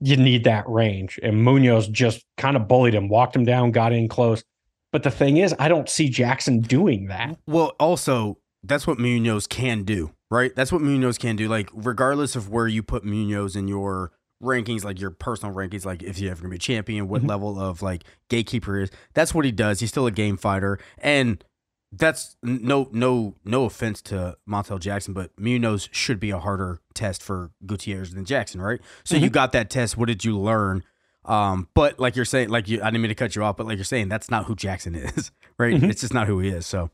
You 0.00 0.16
need 0.16 0.44
that 0.44 0.68
range. 0.68 1.18
And 1.22 1.36
Munhoz 1.46 1.90
just 1.90 2.24
kind 2.36 2.56
of 2.56 2.68
bullied 2.68 2.94
him, 2.94 3.08
walked 3.08 3.34
him 3.34 3.44
down, 3.44 3.70
got 3.72 3.92
in 3.92 4.08
close. 4.08 4.44
But 4.92 5.02
the 5.02 5.10
thing 5.10 5.38
is, 5.38 5.54
I 5.58 5.68
don't 5.68 5.88
see 5.88 6.08
Jackson 6.08 6.60
doing 6.60 7.06
that. 7.06 7.38
Well, 7.46 7.74
also, 7.80 8.38
that's 8.62 8.86
what 8.86 8.98
Munhoz 8.98 9.48
can 9.48 9.84
do, 9.84 10.12
right? 10.30 10.54
That's 10.54 10.70
what 10.72 10.82
Munhoz 10.82 11.18
can 11.18 11.36
do. 11.36 11.48
Like, 11.48 11.70
regardless 11.74 12.36
of 12.36 12.48
where 12.50 12.68
you 12.68 12.82
put 12.82 13.04
Munhoz 13.04 13.56
in 13.56 13.68
your 13.68 14.12
rankings, 14.42 14.84
like 14.84 15.00
your 15.00 15.10
personal 15.10 15.54
rankings, 15.54 15.86
like 15.86 16.02
if 16.02 16.18
you're 16.18 16.30
ever 16.30 16.42
gonna 16.42 16.50
be 16.50 16.56
a 16.56 16.58
champion, 16.58 17.08
what 17.08 17.22
Mhm. 17.22 17.28
level 17.28 17.58
of 17.58 17.80
like 17.80 18.04
gatekeeper 18.28 18.78
is, 18.80 18.90
that's 19.14 19.34
what 19.34 19.44
he 19.46 19.52
does. 19.52 19.80
He's 19.80 19.88
still 19.88 20.06
a 20.06 20.10
game 20.10 20.36
fighter. 20.36 20.78
And 20.98 21.42
that's 21.98 22.36
no 22.42 22.88
no 22.92 23.34
no 23.44 23.64
offense 23.64 24.02
to 24.02 24.36
Montel 24.48 24.80
Jackson, 24.80 25.14
but 25.14 25.34
Munhoz 25.36 25.88
should 25.92 26.20
be 26.20 26.30
a 26.30 26.38
harder 26.38 26.80
test 26.94 27.22
for 27.22 27.50
Gutierrez 27.64 28.12
than 28.14 28.24
Jackson, 28.24 28.60
right? 28.60 28.80
So 29.04 29.16
you 29.16 29.30
got 29.30 29.52
that 29.52 29.70
test. 29.70 29.96
What 29.96 30.06
did 30.06 30.24
you 30.24 30.38
learn? 30.38 30.82
Um, 31.24 31.68
but 31.74 31.98
like 31.98 32.14
you're 32.14 32.24
saying, 32.24 32.50
like 32.50 32.68
you, 32.68 32.80
I 32.82 32.86
didn't 32.86 33.02
mean 33.02 33.08
to 33.08 33.14
cut 33.14 33.34
you 33.34 33.42
off, 33.42 33.56
but 33.56 33.66
like 33.66 33.76
you're 33.78 33.84
saying, 33.84 34.08
that's 34.08 34.30
not 34.30 34.44
who 34.44 34.54
Jackson 34.54 34.94
is, 35.16 35.32
right? 35.58 35.74
Mhm. 35.74 35.90
It's 35.90 36.00
just 36.02 36.14
not 36.14 36.26
who 36.26 36.38
he 36.40 36.50
is. 36.50 36.66
So 36.66 36.90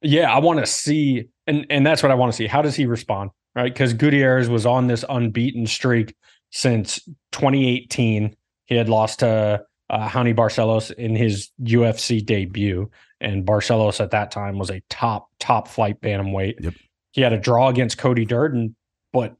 Yeah, 0.00 0.32
I 0.34 0.38
want 0.40 0.58
to 0.58 0.66
see, 0.66 1.28
and 1.46 1.66
and 1.70 1.86
that's 1.86 2.02
what 2.02 2.10
I 2.10 2.14
want 2.14 2.32
to 2.32 2.36
see. 2.36 2.46
How 2.46 2.62
does 2.62 2.74
he 2.74 2.86
respond? 2.86 3.30
Right, 3.54 3.72
because 3.72 3.92
Gutierrez 3.92 4.48
was 4.48 4.64
on 4.64 4.86
this 4.86 5.04
unbeaten 5.10 5.66
streak 5.66 6.14
since 6.50 6.98
2018. 7.32 8.34
He 8.64 8.74
had 8.74 8.88
lost 8.88 9.18
to 9.20 9.62
uh, 9.90 10.08
Raoni 10.08 10.34
Barcelos 10.34 10.90
in 10.90 11.14
his 11.14 11.50
UFC 11.62 12.24
debut, 12.24 12.90
and 13.22 13.46
Barcelos 13.46 14.00
at 14.00 14.10
that 14.10 14.30
time 14.30 14.58
was 14.58 14.68
a 14.68 14.82
top 14.90 15.30
top 15.38 15.68
flight 15.68 16.00
bantamweight. 16.00 16.60
Yep. 16.60 16.74
He 17.12 17.20
had 17.20 17.32
a 17.32 17.38
draw 17.38 17.68
against 17.68 17.96
Cody 17.96 18.24
Durden, 18.24 18.74
but 19.12 19.36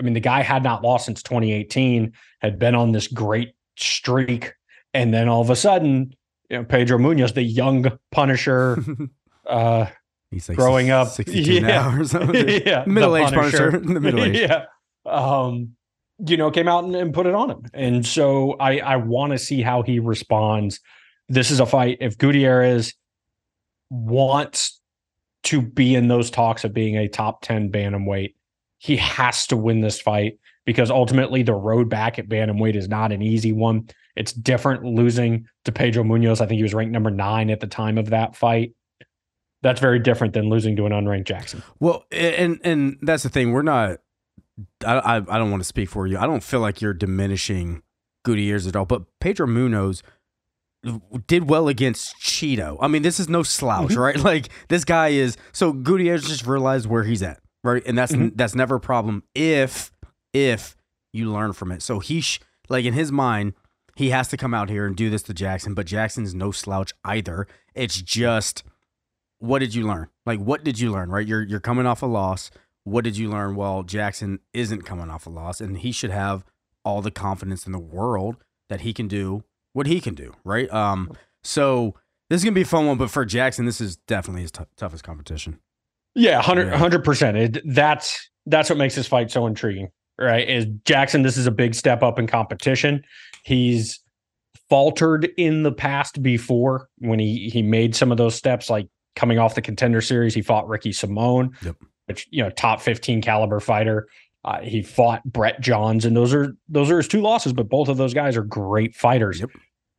I 0.00 0.04
mean 0.04 0.14
the 0.14 0.20
guy 0.20 0.42
had 0.42 0.62
not 0.62 0.82
lost 0.82 1.06
since 1.06 1.22
2018. 1.22 2.12
Had 2.40 2.58
been 2.58 2.74
on 2.74 2.92
this 2.92 3.08
great 3.08 3.54
streak, 3.76 4.54
and 4.94 5.12
then 5.12 5.28
all 5.28 5.40
of 5.40 5.50
a 5.50 5.56
sudden, 5.56 6.14
you 6.48 6.58
know, 6.58 6.64
Pedro 6.64 6.98
Munhoz, 6.98 7.34
the 7.34 7.42
young 7.42 7.98
Punisher. 8.10 8.78
uh 9.46 9.86
he's 10.30 10.48
like 10.48 10.56
Growing 10.56 10.90
up, 10.90 11.08
62 11.08 11.52
yeah. 11.54 11.60
now 11.60 11.98
or 11.98 12.04
something. 12.04 12.48
yeah, 12.66 12.84
Middle 12.86 13.16
aged 13.16 13.34
Punisher, 13.34 13.72
the 13.72 14.00
middle 14.00 14.22
aged. 14.22 14.40
yeah, 14.40 14.66
um, 15.06 15.70
you 16.24 16.36
know, 16.36 16.50
came 16.50 16.68
out 16.68 16.84
and, 16.84 16.94
and 16.94 17.12
put 17.12 17.26
it 17.26 17.34
on 17.34 17.50
him, 17.50 17.62
and 17.74 18.06
so 18.06 18.52
I 18.60 18.78
I 18.78 18.96
want 18.96 19.32
to 19.32 19.38
see 19.38 19.60
how 19.60 19.82
he 19.82 19.98
responds. 19.98 20.78
This 21.28 21.50
is 21.50 21.58
a 21.58 21.66
fight. 21.66 21.98
If 22.00 22.18
Gutierrez 22.18 22.94
wants 23.90 24.80
to 25.44 25.60
be 25.60 25.94
in 25.94 26.08
those 26.08 26.30
talks 26.30 26.64
of 26.64 26.72
being 26.72 26.96
a 26.96 27.08
top 27.08 27.42
ten 27.42 27.70
bantamweight, 27.70 28.34
he 28.78 28.96
has 28.96 29.46
to 29.48 29.56
win 29.56 29.80
this 29.80 30.00
fight 30.00 30.38
because 30.64 30.90
ultimately 30.90 31.42
the 31.42 31.54
road 31.54 31.88
back 31.88 32.18
at 32.18 32.28
bantamweight 32.28 32.76
is 32.76 32.88
not 32.88 33.12
an 33.12 33.22
easy 33.22 33.52
one. 33.52 33.88
It's 34.16 34.32
different 34.32 34.84
losing 34.84 35.46
to 35.64 35.72
Pedro 35.72 36.04
Munhoz. 36.04 36.40
I 36.40 36.46
think 36.46 36.58
he 36.58 36.62
was 36.62 36.74
ranked 36.74 36.92
number 36.92 37.10
nine 37.10 37.50
at 37.50 37.60
the 37.60 37.66
time 37.66 37.98
of 37.98 38.10
that 38.10 38.36
fight. 38.36 38.72
That's 39.62 39.80
very 39.80 39.98
different 39.98 40.34
than 40.34 40.50
losing 40.50 40.76
to 40.76 40.86
an 40.86 40.92
unranked 40.92 41.24
Jackson. 41.24 41.62
Well, 41.80 42.04
and 42.12 42.60
and 42.64 42.98
that's 43.02 43.22
the 43.22 43.30
thing. 43.30 43.52
We're 43.52 43.62
not. 43.62 43.98
I 44.86 44.94
I, 44.94 45.16
I 45.16 45.38
don't 45.38 45.50
want 45.50 45.62
to 45.62 45.66
speak 45.66 45.88
for 45.88 46.06
you. 46.06 46.18
I 46.18 46.26
don't 46.26 46.42
feel 46.42 46.60
like 46.60 46.80
you're 46.80 46.94
diminishing 46.94 47.82
Gutierrez 48.24 48.66
at 48.66 48.76
all. 48.76 48.84
But 48.84 49.04
Pedro 49.20 49.46
Munhoz 49.46 50.02
did 51.26 51.48
well 51.48 51.68
against 51.68 52.16
Cheeto. 52.20 52.76
I 52.80 52.88
mean, 52.88 53.02
this 53.02 53.18
is 53.20 53.28
no 53.28 53.42
slouch, 53.42 53.90
Mhm. 53.92 53.96
right? 53.98 54.16
Like 54.24 54.48
this 54.68 54.84
guy 54.84 55.08
is. 55.08 55.36
So 55.52 55.72
Gutierrez 55.72 56.24
just 56.24 56.46
realized 56.46 56.86
where 56.86 57.04
he's 57.04 57.22
at, 57.22 57.40
right? 57.62 57.82
And 57.86 57.96
that's 57.96 58.12
Mhm. 58.12 58.32
that's 58.36 58.54
never 58.54 58.76
a 58.76 58.80
problem 58.80 59.22
if 59.34 59.90
if 60.32 60.76
you 61.12 61.30
learn 61.30 61.52
from 61.52 61.70
it. 61.72 61.82
So 61.82 62.00
he 62.00 62.20
sh- 62.20 62.40
like 62.68 62.84
in 62.84 62.94
his 62.94 63.10
mind. 63.12 63.54
He 63.96 64.10
has 64.10 64.26
to 64.30 64.36
come 64.36 64.52
out 64.54 64.70
here 64.70 64.86
and 64.88 64.96
do 64.96 65.08
this 65.08 65.22
to 65.22 65.32
Jackson, 65.34 65.72
but 65.72 65.86
Jackson's 65.86 66.34
no 66.34 66.50
slouch 66.50 66.92
either. 67.04 67.46
It's 67.76 68.02
just 68.02 68.64
what 69.38 69.60
did 69.60 69.72
you 69.72 69.86
learn? 69.86 70.08
Like, 70.26 70.40
what 70.40 70.64
did 70.64 70.80
you 70.80 70.90
learn? 70.90 71.10
Right, 71.10 71.24
you're 71.24 71.44
you're 71.44 71.60
coming 71.60 71.86
off 71.86 72.02
a 72.02 72.06
loss. 72.06 72.50
What 72.82 73.04
did 73.04 73.16
you 73.16 73.30
learn? 73.30 73.54
Well, 73.54 73.84
Jackson 73.84 74.40
isn't 74.52 74.82
coming 74.82 75.10
off 75.10 75.26
a 75.26 75.30
loss, 75.30 75.60
and 75.60 75.78
he 75.78 75.92
should 75.92 76.10
have 76.10 76.44
all 76.84 77.02
the 77.02 77.12
confidence 77.12 77.66
in 77.66 77.72
the 77.72 77.78
world 77.78 78.38
that 78.68 78.80
he 78.80 78.92
can 78.92 79.06
do 79.06 79.44
what 79.74 79.86
he 79.86 80.00
can 80.00 80.14
do. 80.14 80.32
Right. 80.44 80.72
Um. 80.72 81.12
So 81.42 81.94
this 82.30 82.40
is 82.40 82.44
gonna 82.44 82.54
be 82.54 82.62
a 82.62 82.64
fun 82.64 82.86
one, 82.86 82.96
but 82.96 83.10
for 83.10 83.24
Jackson, 83.26 83.66
this 83.66 83.80
is 83.82 83.96
definitely 84.08 84.42
his 84.42 84.50
t- 84.50 84.64
toughest 84.78 85.04
competition. 85.04 85.58
Yeah, 86.14 86.36
100 86.36 86.68
Yeah. 86.68 86.98
percent. 87.04 87.58
That's 87.66 88.30
that's 88.46 88.70
what 88.70 88.78
makes 88.78 88.94
this 88.94 89.06
fight 89.06 89.30
so 89.30 89.46
intriguing, 89.46 89.90
right? 90.18 90.48
Is 90.48 90.66
Jackson? 90.86 91.22
This 91.22 91.36
is 91.36 91.46
a 91.46 91.50
big 91.50 91.74
step 91.74 92.02
up 92.02 92.18
in 92.18 92.26
competition. 92.26 93.02
He's 93.44 94.00
faltered 94.70 95.28
in 95.36 95.62
the 95.62 95.72
past 95.72 96.22
before 96.22 96.88
when 96.98 97.18
he 97.18 97.48
he 97.52 97.62
made 97.62 97.94
some 97.94 98.10
of 98.10 98.18
those 98.18 98.34
steps, 98.34 98.70
like 98.70 98.88
coming 99.16 99.38
off 99.38 99.54
the 99.54 99.62
contender 99.62 100.00
series. 100.00 100.34
He 100.34 100.42
fought 100.42 100.68
Ricky 100.68 100.92
Simone, 100.92 101.50
Yep. 101.62 101.76
which 102.06 102.28
you 102.30 102.42
know 102.42 102.50
top 102.50 102.80
fifteen 102.80 103.20
caliber 103.20 103.60
fighter. 103.60 104.06
Uh, 104.44 104.60
he 104.60 104.82
fought 104.82 105.22
Brett 105.24 105.60
Johns, 105.60 106.04
and 106.04 106.14
those 106.16 106.34
are 106.34 106.54
those 106.68 106.90
are 106.90 106.98
his 106.98 107.08
two 107.08 107.20
losses, 107.22 107.52
but 107.52 107.68
both 107.68 107.88
of 107.88 107.96
those 107.96 108.12
guys 108.14 108.36
are 108.36 108.42
great 108.44 108.94
fighters. 108.94 109.40
Yep. 109.40 109.50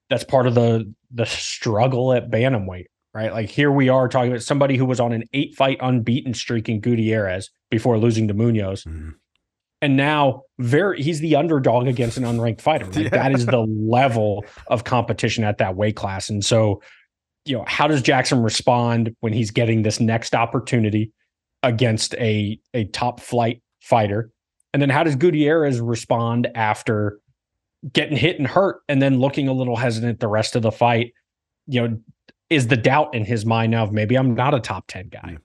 That's 0.10 0.24
part 0.24 0.46
of 0.48 0.54
the 0.56 0.94
the 1.12 1.26
struggle 1.26 2.14
at 2.14 2.30
bantamweight 2.30 2.86
right? 3.16 3.32
Like 3.32 3.50
here 3.50 3.72
we 3.72 3.88
are 3.88 4.10
talking 4.10 4.30
about 4.32 4.44
somebody 4.44 4.76
who 4.76 4.84
was 4.86 5.00
on 5.00 5.14
an 5.14 5.24
eight 5.32 5.56
fight 5.56 5.78
unbeaten 5.80 6.34
streak 6.34 6.68
in 6.68 6.82
Gutierrez 6.82 7.50
before 7.72 7.98
losing 7.98 8.28
to 8.28 8.34
Munhoz. 8.34 8.86
Mhm. 8.86 9.14
And 9.82 9.96
now 9.96 10.42
very 10.60 11.02
he's 11.02 11.22
the 11.22 11.38
underdog 11.38 11.88
against 11.88 12.18
an 12.18 12.26
unranked 12.26 12.60
fighter. 12.60 12.86
Like 12.88 12.96
Yeah. 13.04 13.10
that 13.12 13.32
is 13.32 13.46
the 13.46 13.62
level 13.62 14.44
of 14.68 14.84
competition 14.84 15.46
at 15.46 15.60
that 15.60 15.78
weight 15.78 15.96
class. 15.96 16.30
And 16.30 16.44
so, 16.44 16.82
you 17.46 17.56
know, 17.58 17.64
how 17.66 17.88
does 17.88 18.02
Jackson 18.02 18.44
respond 18.44 19.16
when 19.22 19.32
he's 19.32 19.50
getting 19.50 19.84
this 19.84 20.02
next 20.02 20.36
opportunity 20.36 21.14
against 21.64 22.16
a 22.16 22.60
a 22.74 22.84
top 22.86 23.22
flight 23.22 23.62
fighter? 23.82 24.30
And 24.76 24.82
then 24.82 24.90
how 24.90 25.06
does 25.06 25.16
Gutierrez 25.16 25.80
respond 25.80 26.50
after 26.54 27.22
getting 27.94 28.18
hit 28.18 28.40
and 28.40 28.46
hurt 28.46 28.82
and 28.90 29.02
then 29.02 29.20
looking 29.20 29.48
a 29.48 29.54
little 29.54 29.78
hesitant 29.78 30.20
the 30.20 30.28
rest 30.28 30.54
of 30.58 30.64
the 30.64 30.72
fight? 30.72 31.14
You 31.66 31.88
know, 31.88 31.98
is 32.50 32.68
the 32.68 32.76
doubt 32.76 33.16
in 33.16 33.24
his 33.24 33.46
mind 33.46 33.72
now 33.72 33.86
of 33.86 33.94
maybe 33.94 34.18
I'm 34.18 34.36
not 34.36 34.54
a 34.54 34.60
top 34.60 34.88
10 34.88 35.08
guy. 35.08 35.38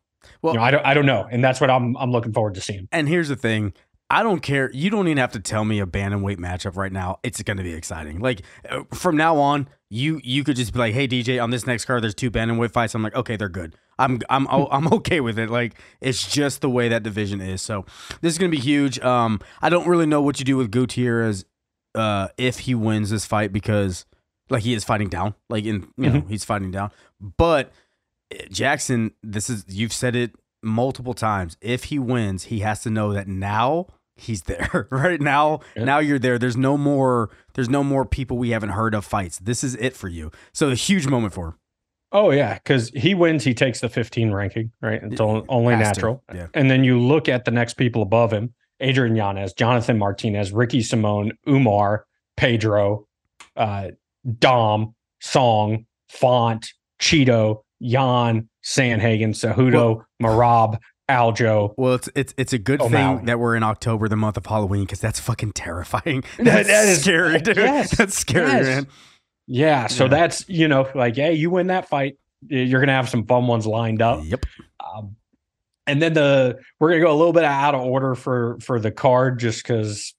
Well- 0.43 0.55
you 0.55 0.59
know, 0.59 0.65
I 0.65 0.73
don't 0.73 0.85
I 0.85 0.95
don't 0.95 1.07
know. 1.07 1.29
And 1.31 1.45
that's 1.45 1.61
what 1.61 1.71
I'm 1.71 1.97
I'm 1.97 2.11
looking 2.11 2.33
forward 2.33 2.55
to 2.55 2.61
seeing. 2.61 2.89
And 2.91 3.09
here's 3.09 3.29
the 3.29 3.37
thing. 3.37 3.73
I 4.13 4.25
don't 4.25 4.41
care. 4.41 4.69
You 4.73 4.91
don't 4.91 5.07
even 5.07 5.19
have 5.19 5.31
to 5.31 5.39
tell 5.39 5.65
me 5.65 5.79
a 5.79 5.87
bantamweight 5.87 6.39
matchup 6.39 6.77
right 6.77 6.91
now. 6.91 7.21
It's 7.23 7.41
going 7.41 7.59
to 7.59 7.63
be 7.63 7.73
exciting. 7.73 8.19
Like 8.19 8.43
uh, 8.69 8.83
from 8.93 9.17
now 9.17 9.37
on, 9.37 9.69
you 9.91 10.21
you 10.25 10.43
could 10.43 10.57
just 10.57 10.73
be 10.73 10.81
like, 10.81 10.93
"Hey 10.93 11.07
DJ, 11.07 11.41
on 11.41 11.51
this 11.51 11.69
next 11.69 11.85
card, 11.85 12.03
there's 12.03 12.17
two 12.17 12.33
bantamweight 12.33 12.73
fights." 12.73 12.97
I'm 12.97 13.03
like, 13.05 13.15
"Okay, 13.15 13.37
they're 13.37 13.49
good. 13.49 13.77
I'm 14.01 14.21
I'm 14.31 14.47
I'm 14.49 14.93
okay 14.95 15.21
with 15.21 15.39
it." 15.39 15.51
Like 15.51 15.75
it's 16.01 16.27
just 16.31 16.61
the 16.61 16.71
way 16.71 16.89
that 16.89 17.03
division 17.03 17.41
is. 17.41 17.63
So 17.63 17.85
this 18.21 18.33
is 18.33 18.39
going 18.39 18.51
to 18.51 18.57
be 18.57 18.63
huge. 18.63 18.99
Um, 19.01 19.41
I 19.63 19.69
don't 19.69 19.87
really 19.87 20.07
know 20.07 20.23
what 20.23 20.39
you 20.39 20.45
do 20.45 20.57
with 20.57 20.71
Gutierrez 20.71 21.45
uh, 21.95 22.29
if 22.39 22.61
he 22.61 22.75
wins 22.75 23.11
this 23.11 23.27
fight 23.27 23.53
because 23.53 24.07
like 24.49 24.63
he 24.63 24.75
is 24.75 24.85
fighting 24.85 25.09
down. 25.09 25.35
Like 25.49 25.65
in 25.65 25.89
you 25.97 26.11
know 26.11 26.21
he's 26.29 26.45
fighting 26.45 26.71
down, 26.71 26.91
but 27.39 27.73
uh, 28.33 28.39
Jackson, 28.51 29.13
this 29.23 29.49
is 29.51 29.65
you've 29.69 29.93
said 29.93 30.17
it 30.17 30.33
multiple 30.63 31.15
times. 31.15 31.57
If 31.61 31.85
he 31.85 31.99
wins, 31.99 32.45
he 32.45 32.61
has 32.61 32.83
to 32.83 32.91
know 32.91 33.13
that 33.13 33.29
now 33.29 33.87
he's 34.17 34.43
there. 34.51 34.87
Right 34.91 35.21
now, 35.21 35.61
Yeah. 35.77 35.85
now 35.85 35.99
you're 35.99 36.19
there. 36.19 36.39
There's 36.39 36.57
no 36.57 36.77
more. 36.77 37.31
There's 37.55 37.69
no 37.71 37.83
more 37.83 38.05
people 38.05 38.39
we 38.39 38.51
haven't 38.51 38.71
heard 38.71 38.95
of 38.95 39.05
fights. 39.05 39.39
This 39.39 39.65
is 39.65 39.75
it 39.77 39.97
for 39.97 40.09
you. 40.09 40.31
So 40.53 40.71
a 40.71 40.75
huge 40.75 41.07
moment 41.07 41.33
for 41.33 41.49
him. 41.49 41.55
Oh 42.13 42.31
yeah, 42.31 42.55
because 42.55 42.89
he 42.91 43.15
wins, 43.15 43.45
he 43.45 43.55
takes 43.55 43.81
the 43.81 43.89
15 43.89 44.33
ranking, 44.33 44.73
right? 44.83 45.01
It's 45.03 45.21
on- 45.21 45.45
only 45.49 45.75
Has 45.75 45.83
to. 45.83 46.01
natural. 46.01 46.25
Yeah. 46.35 46.47
And 46.55 46.71
then 46.71 46.83
you 46.85 46.99
look 46.99 47.29
at 47.29 47.45
the 47.45 47.51
next 47.53 47.75
people 47.75 48.03
above 48.03 48.33
him: 48.33 48.53
Adrian 48.81 49.15
Yanez, 49.17 49.53
Jonathan 49.53 49.97
Martinez, 49.99 50.53
Ricky 50.53 50.83
Simone, 50.83 51.33
Umar, 51.49 52.05
Pedro, 52.37 53.07
uh, 53.57 53.89
Dom, 54.39 54.95
Song, 55.21 55.87
Font, 56.09 56.73
Cheeto, 57.01 57.63
Yan, 57.79 58.49
Sandhagen, 58.65 59.31
Cejudo, 59.31 60.03
Merab, 60.23 60.79
Aljo. 61.09 61.75
Well, 61.77 61.95
it's 61.95 62.09
it's 62.17 62.35
it's 62.37 62.53
a 62.53 62.59
good 62.59 62.81
O'Malley. 62.81 63.19
thing 63.19 63.27
that 63.27 63.39
we're 63.39 63.55
in 63.55 63.63
October, 63.63 64.09
the 64.09 64.17
month 64.17 64.37
of 64.37 64.47
Halloween, 64.47 64.83
because 64.85 65.01
that's 65.01 65.21
fucking 65.21 65.53
terrifying. 65.53 66.25
That- 66.39 66.45
That's 66.45 66.69
that 66.69 66.89
is- 66.89 67.03
scary, 67.03 67.39
dude. 67.41 67.57
yes, 67.57 67.97
That's 67.97 68.17
scary, 68.17 68.51
yes. 68.51 68.65
man. 68.67 68.87
Yeah, 69.53 69.89
so 69.89 70.05
Yeah. 70.05 70.11
that's 70.11 70.49
you 70.49 70.69
know, 70.69 70.89
like, 70.95 71.17
hey, 71.17 71.35
you 71.35 71.51
win 71.51 71.67
that 71.67 71.89
fight, 71.89 72.17
you're 72.49 72.79
gonna 72.81 72.93
have 72.93 73.09
some 73.09 73.27
fun 73.27 73.49
ones 73.49 73.67
lined 73.67 74.01
up. 74.01 74.21
Yep. 74.25 74.47
Um, 74.79 75.17
and 75.89 76.01
then 76.01 76.13
the 76.13 76.59
we're 76.79 76.91
gonna 76.91 77.01
go 77.03 77.13
a 77.13 77.19
little 77.19 77.33
bit 77.33 77.43
out 77.43 77.75
of 77.75 77.81
order 77.81 78.15
for 78.15 78.59
for 78.61 78.79
the 78.79 78.93
card 78.93 79.41
just 79.41 79.65
because 79.65 80.15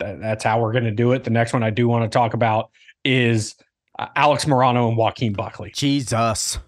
that, 0.00 0.20
that's 0.20 0.44
how 0.44 0.60
we're 0.60 0.74
gonna 0.74 0.90
do 0.90 1.12
it. 1.12 1.24
The 1.24 1.30
next 1.30 1.54
one 1.54 1.62
I 1.62 1.70
do 1.70 1.88
want 1.88 2.04
to 2.04 2.14
talk 2.14 2.34
about 2.34 2.70
is 3.06 3.56
uh, 3.98 4.08
Alex 4.14 4.44
Morono 4.44 4.88
and 4.88 4.98
Joaquin 4.98 5.32
Buckley. 5.32 5.72
Jesus. 5.74 6.58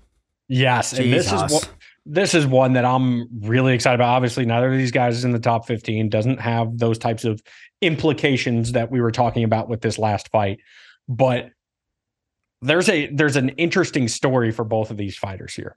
Yes, 0.48 0.94
and 0.94 1.12
this 1.12 1.26
is 1.26 1.32
Jesus. 1.42 1.52
one, 1.52 1.62
this 2.06 2.34
is 2.34 2.46
one 2.46 2.72
that 2.72 2.86
I'm 2.86 3.28
really 3.46 3.74
excited 3.74 3.96
about. 3.96 4.08
Obviously, 4.16 4.46
neither 4.46 4.72
of 4.72 4.78
these 4.78 4.90
guys 4.90 5.18
is 5.18 5.24
in 5.26 5.32
the 5.32 5.38
top 5.38 5.66
15. 5.66 6.08
Doesn't 6.08 6.40
have 6.40 6.78
those 6.78 6.96
types 6.98 7.24
of 7.26 7.40
implications 7.82 8.72
that 8.72 8.90
we 8.90 9.00
were 9.02 9.12
talking 9.12 9.44
about 9.44 9.68
with 9.68 9.82
this 9.82 9.98
last 9.98 10.28
fight, 10.30 10.58
but 11.08 11.50
there's 12.62 12.88
a 12.88 13.06
there's 13.08 13.36
an 13.36 13.50
interesting 13.50 14.08
story 14.08 14.50
for 14.52 14.64
both 14.64 14.90
of 14.90 14.96
these 14.96 15.16
fighters 15.16 15.54
here, 15.54 15.76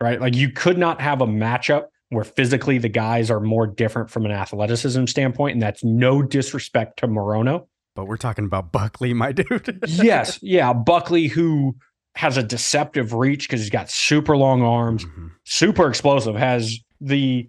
right? 0.00 0.20
Like 0.20 0.34
you 0.34 0.50
could 0.50 0.78
not 0.78 1.00
have 1.00 1.20
a 1.20 1.26
matchup 1.26 1.84
where 2.10 2.24
physically 2.24 2.78
the 2.78 2.88
guys 2.88 3.30
are 3.30 3.40
more 3.40 3.66
different 3.66 4.10
from 4.10 4.24
an 4.26 4.32
athleticism 4.32 5.06
standpoint, 5.06 5.54
and 5.54 5.62
that's 5.62 5.82
no 5.84 6.22
disrespect 6.22 6.98
to 7.00 7.08
Morono. 7.08 7.66
But 7.94 8.06
we're 8.06 8.16
talking 8.16 8.44
about 8.44 8.72
Buckley, 8.72 9.14
my 9.14 9.32
dude. 9.32 9.80
yes, 9.86 10.38
yeah, 10.42 10.72
Buckley 10.72 11.26
who 11.28 11.76
has 12.14 12.36
a 12.36 12.42
deceptive 12.42 13.12
reach 13.12 13.46
because 13.48 13.60
he's 13.60 13.70
got 13.70 13.90
super 13.90 14.36
long 14.36 14.62
arms 14.62 15.04
Mhm. 15.04 15.30
super 15.44 15.88
explosive, 15.88 16.34
has 16.34 16.78
the 17.00 17.48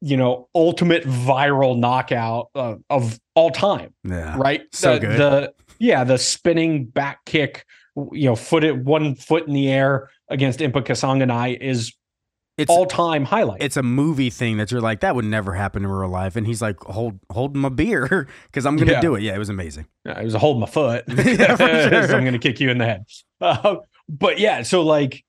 you 0.00 0.16
know 0.16 0.48
ultimate 0.54 1.04
viral 1.04 1.76
knockout 1.76 2.48
uh, 2.54 2.76
of 2.90 3.18
all 3.34 3.50
time, 3.50 3.92
Yeah. 4.04 4.36
right? 4.38 4.62
So 4.72 4.94
the, 4.94 5.00
good. 5.00 5.18
The 5.18 5.52
yeah, 5.80 6.04
the 6.04 6.18
spinning 6.18 6.84
back 6.86 7.24
kick, 7.24 7.64
you 8.12 8.24
know, 8.26 8.36
foot 8.36 8.64
it 8.64 8.76
one 8.84 9.14
foot 9.14 9.46
in 9.46 9.54
the 9.54 9.68
air 9.70 10.10
against 10.28 10.60
Impa 10.60 10.82
Kasanganay 10.84 11.58
is 11.60 11.92
It's 12.56 12.70
all 12.70 12.86
time 12.86 13.24
highlight. 13.24 13.62
it's 13.62 13.76
a 13.76 13.82
movie 13.82 14.30
thing 14.30 14.56
that 14.58 14.70
you're 14.70 14.80
like 14.80 15.00
that 15.00 15.14
would 15.14 15.24
never 15.24 15.54
happen 15.54 15.84
in 15.84 15.90
real 15.90 16.08
life, 16.10 16.36
and 16.36 16.46
he's 16.46 16.60
like 16.62 16.78
hold 16.80 17.18
holding 17.30 17.60
my 17.62 17.68
beer 17.68 18.28
because 18.46 18.66
I'm 18.66 18.76
gonna 18.76 18.92
Yeah. 18.92 19.00
do 19.00 19.14
it. 19.14 19.22
Yeah, 19.22 19.34
it 19.34 19.38
was 19.38 19.48
amazing. 19.48 19.86
I 20.06 20.22
was 20.24 20.34
holding 20.34 20.60
my 20.60 20.66
foot. 20.66 21.04
Yeah, 21.08 21.56
sure. 21.56 22.06
so 22.08 22.16
I'm 22.16 22.24
to 22.32 22.38
kick 22.38 22.60
you 22.60 22.70
in 22.70 22.78
the 22.78 22.84
head. 22.84 23.04
Uh, 23.40 23.76
but 24.08 24.38
yeah, 24.38 24.62
so 24.62 24.82
like, 24.82 25.24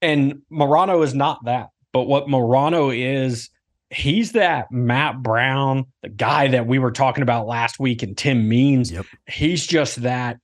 and 0.00 0.42
Morono 0.52 1.04
is 1.04 1.14
not 1.14 1.44
that. 1.44 1.68
But 1.92 2.04
what 2.04 2.26
Morono 2.26 2.90
is, 2.96 3.50
he's 3.90 4.32
that 4.32 4.72
Matt 4.72 5.22
Brown, 5.22 5.84
the 6.02 6.08
guy 6.08 6.48
that 6.48 6.66
we 6.66 6.78
were 6.78 6.90
talking 6.92 7.22
about 7.22 7.46
last 7.46 7.78
week, 7.78 8.02
and 8.02 8.16
Tim 8.16 8.48
Means. 8.48 8.90
Yep. 8.90 9.04
He's 9.28 9.66
just 9.66 10.02
that 10.02 10.38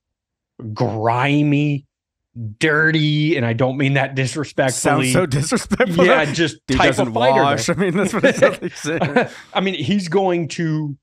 grimy, 0.75 1.87
dirty, 2.59 3.37
and 3.37 3.45
I 3.47 3.53
don't 3.53 3.77
mean 3.77 3.95
that 3.95 4.15
disrespectfully. 4.15 5.11
Sounds 5.11 5.13
so 5.13 5.27
disrespectful. 5.27 6.07
yeah, 6.07 6.25
just 6.27 6.65
Dude 6.67 6.79
type 6.79 6.89
doesn't 6.89 7.09
of 7.09 7.15
fighter. 7.15 7.43
wash. 7.43 7.69
I 7.69 7.75
mean, 7.75 7.97
that's 7.97 8.13
what 8.13 8.25
it 8.25 8.37
sounds 8.37 8.63
like 8.63 8.77
saying. 8.77 9.29
I 9.55 9.61
mean, 9.61 9.75
he's 9.75 10.09
going 10.09 10.49
to 10.49 10.97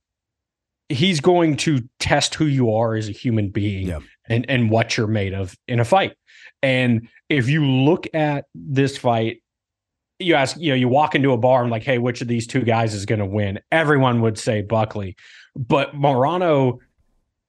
he's 0.89 1.19
going 1.19 1.57
to 1.57 1.79
test 1.99 2.35
who 2.35 2.45
you 2.45 2.71
are 2.73 2.95
as 2.95 3.09
a 3.09 3.11
human 3.11 3.49
being 3.49 3.87
Yep. 3.87 4.03
and 4.29 4.45
and 4.49 4.69
what 4.69 4.95
you're 4.97 5.07
made 5.07 5.33
of 5.33 5.55
in 5.67 5.79
a 5.79 5.85
fight. 5.85 6.13
And 6.61 7.07
if 7.29 7.49
you 7.49 7.65
look 7.65 8.07
at 8.13 8.45
this 8.53 8.97
fight, 8.97 9.41
you 10.19 10.35
ask, 10.35 10.57
you 10.59 10.69
know, 10.69 10.75
you 10.75 10.87
walk 10.87 11.13
into 11.15 11.31
a 11.31 11.37
bar 11.37 11.61
and 11.61 11.69
like, 11.71 11.83
hey, 11.83 11.97
which 11.97 12.21
of 12.21 12.27
these 12.27 12.47
two 12.47 12.61
guys 12.61 12.93
is 12.93 13.05
going 13.05 13.19
to 13.19 13.25
win? 13.25 13.59
Everyone 13.71 14.21
would 14.21 14.37
say 14.39 14.61
Buckley, 14.61 15.15
but 15.55 15.93
Morono, 15.95 16.77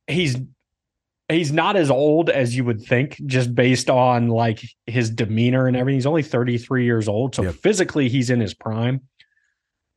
he's 0.07 0.37
he's 1.29 1.53
not 1.53 1.77
as 1.77 1.91
old 1.91 2.31
as 2.31 2.57
you 2.57 2.65
would 2.65 2.83
think, 2.83 3.21
just 3.27 3.55
based 3.55 3.91
on 3.91 4.29
like 4.29 4.61
his 4.87 5.11
demeanor 5.11 5.67
and 5.67 5.77
everything. 5.77 5.97
He's 5.99 6.07
only 6.07 6.23
33 6.23 6.85
years 6.85 7.09
old, 7.09 7.35
so 7.35 7.43
Yep. 7.43 7.55
physically 7.57 8.09
he's 8.09 8.31
in 8.31 8.41
his 8.41 8.55
prime. 8.55 9.01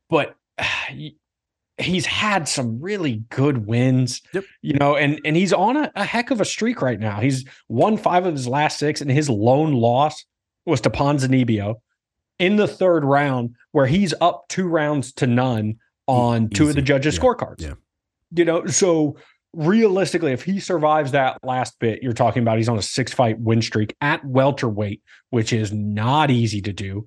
But 0.08 0.34
he's 1.78 2.04
had 2.06 2.46
some 2.48 2.80
really 2.80 3.22
good 3.30 3.66
wins. 3.66 4.20
Yep. 4.34 4.44
You 4.62 4.74
know, 4.74 4.96
and 4.96 5.20
and 5.24 5.36
he's 5.36 5.52
on 5.52 5.76
a, 5.76 5.90
a 5.94 6.04
heck 6.04 6.30
of 6.30 6.40
a 6.40 6.44
streak 6.44 6.82
right 6.82 7.00
now. 7.00 7.20
He's 7.20 7.44
won 7.68 7.96
five 7.96 8.26
of 8.26 8.34
his 8.34 8.46
last 8.48 8.78
six, 8.78 9.00
and 9.00 9.10
his 9.10 9.30
lone 9.30 9.72
loss 9.72 10.24
was 10.66 10.80
to 10.82 10.90
Ponzinibbio 10.90 11.76
in 12.38 12.56
the 12.56 12.68
third 12.68 13.04
round, 13.04 13.54
where 13.72 13.86
he's 13.86 14.14
up 14.20 14.44
two 14.48 14.66
rounds 14.68 15.12
to 15.14 15.26
none 15.26 15.76
on 16.06 16.48
two 16.50 16.68
of 16.68 16.74
the 16.74 16.82
judges' 16.82 17.14
Yeah. 17.16 17.20
scorecards. 17.22 17.60
Yeah. 17.62 17.74
You 18.34 18.44
know, 18.44 18.66
so 18.66 19.16
realistically, 19.54 20.32
if 20.32 20.42
he 20.42 20.60
survives 20.60 21.12
that 21.12 21.38
last 21.42 21.78
bit, 21.78 22.02
you're 22.02 22.12
talking 22.12 22.42
about 22.42 22.58
he's 22.58 22.68
on 22.68 22.78
a 22.78 22.82
six 22.82 23.12
fight 23.12 23.38
win 23.40 23.62
streak 23.62 23.96
at 24.00 24.24
welterweight, 24.24 25.02
which 25.30 25.52
is 25.52 25.72
not 25.72 26.30
easy 26.30 26.60
to 26.62 26.72
do. 26.72 27.06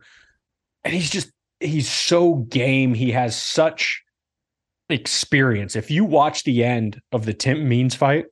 And 0.84 0.94
he's 0.94 1.10
just 1.10 1.32
he's 1.60 1.90
so 1.90 2.36
game. 2.36 2.94
He 2.94 3.12
has 3.12 3.42
such 3.42 4.04
experience. 4.90 5.76
If 5.76 5.90
you 5.90 6.06
watch 6.06 6.44
the 6.44 6.64
end 6.64 7.02
of 7.12 7.26
the 7.26 7.34
Tim 7.34 7.68
Means 7.68 7.96
fight, 7.96 8.26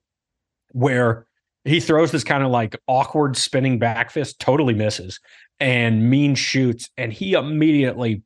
where 0.74 1.26
he 1.64 1.80
throws 1.80 2.12
this 2.12 2.24
kind 2.24 2.44
of 2.44 2.52
like 2.52 2.78
awkward 2.88 3.38
spinning 3.38 3.80
back 3.80 4.12
fist, 4.12 4.40
totally 4.40 4.74
misses, 4.74 5.20
and 5.60 6.10
Mean 6.10 6.36
shoots, 6.36 6.90
and 6.98 7.14
he 7.14 7.34
immediately, 7.34 8.24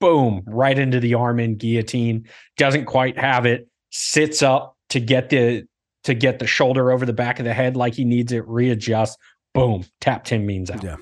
boom, 0.00 0.42
right 0.46 0.78
into 0.78 1.00
the 1.00 1.14
arm 1.14 1.40
in 1.40 1.56
guillotine. 1.56 2.26
Doesn't 2.56 2.86
quite 2.86 3.18
have 3.18 3.46
it. 3.46 3.68
Sits 3.90 4.42
up 4.42 4.76
to 4.90 5.00
get 5.00 5.30
the 5.30 5.64
to 6.04 6.14
get 6.14 6.38
the 6.38 6.46
shoulder 6.46 6.90
over 6.90 7.04
the 7.04 7.12
back 7.12 7.38
of 7.38 7.44
the 7.44 7.52
head 7.52 7.76
like 7.76 7.94
he 7.94 8.04
needs 8.04 8.32
it. 8.32 8.46
readjust, 8.46 9.18
Boom, 9.54 9.84
tap 10.00 10.24
Tim 10.24 10.46
Means 10.46 10.70
out. 10.70 10.82
Yeah. 10.82 10.96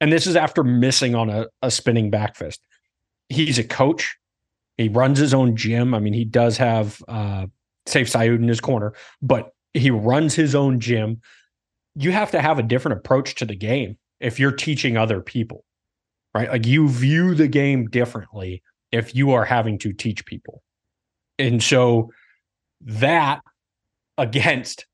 And 0.00 0.12
this 0.12 0.26
is 0.26 0.36
after 0.36 0.64
missing 0.64 1.14
on 1.14 1.30
a, 1.30 1.46
a 1.62 1.70
spinning 1.70 2.10
back 2.10 2.36
fist. 2.36 2.60
He's 3.28 3.58
a 3.58 3.64
coach. 3.64 4.16
He 4.76 4.88
runs 4.88 5.18
his 5.18 5.32
own 5.32 5.56
gym. 5.56 5.94
I 5.94 6.00
mean, 6.00 6.12
he 6.12 6.24
does 6.24 6.56
have 6.58 7.02
uh, 7.08 7.46
Sayif 7.86 8.10
Saud 8.10 8.36
in 8.36 8.48
his 8.48 8.60
corner, 8.60 8.94
but 9.20 9.52
he 9.74 9.90
runs 9.90 10.34
his 10.34 10.54
own 10.54 10.80
gym. 10.80 11.20
You 11.94 12.12
have 12.12 12.30
to 12.32 12.40
have 12.40 12.58
a 12.58 12.62
different 12.62 12.98
approach 12.98 13.34
to 13.36 13.44
the 13.44 13.54
game 13.56 13.96
if 14.20 14.40
you're 14.40 14.52
teaching 14.52 14.96
other 14.96 15.20
people, 15.20 15.64
right? 16.34 16.50
Like 16.50 16.66
you 16.66 16.88
view 16.88 17.34
the 17.34 17.48
game 17.48 17.88
differently 17.88 18.62
if 18.90 19.14
you 19.14 19.32
are 19.32 19.44
having 19.44 19.78
to 19.78 19.92
teach 19.92 20.24
people. 20.26 20.62
And 21.38 21.62
so 21.62 22.10
that 22.84 23.40
against 24.18 24.86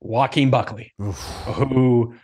Joaquin 0.00 0.50
Buckley, 0.50 0.92
Oof. 1.02 1.18
who, 1.46 2.14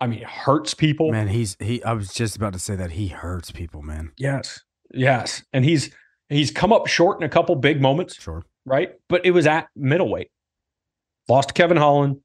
I 0.00 0.06
mean, 0.06 0.22
hurts 0.22 0.74
people. 0.74 1.10
Man, 1.10 1.28
he's 1.28 1.56
he. 1.60 1.82
I 1.84 1.92
was 1.92 2.12
just 2.12 2.36
about 2.36 2.52
to 2.52 2.58
say 2.58 2.76
that 2.76 2.92
he 2.92 3.08
hurts 3.08 3.50
people, 3.50 3.82
man. 3.82 4.12
Yes. 4.16 4.60
Yes. 4.92 5.42
And 5.52 5.64
he's 5.64 5.90
he's 6.28 6.50
come 6.50 6.72
up 6.72 6.86
short 6.86 7.20
in 7.20 7.24
a 7.26 7.28
couple 7.28 7.54
big 7.56 7.80
moments, 7.80 8.14
Sure. 8.20 8.44
right? 8.64 8.92
But 9.08 9.24
it 9.26 9.32
was 9.32 9.46
at 9.46 9.68
middleweight. 9.74 10.28
Lost 11.28 11.48
to 11.48 11.54
Kevin 11.54 11.76
Holland, 11.76 12.18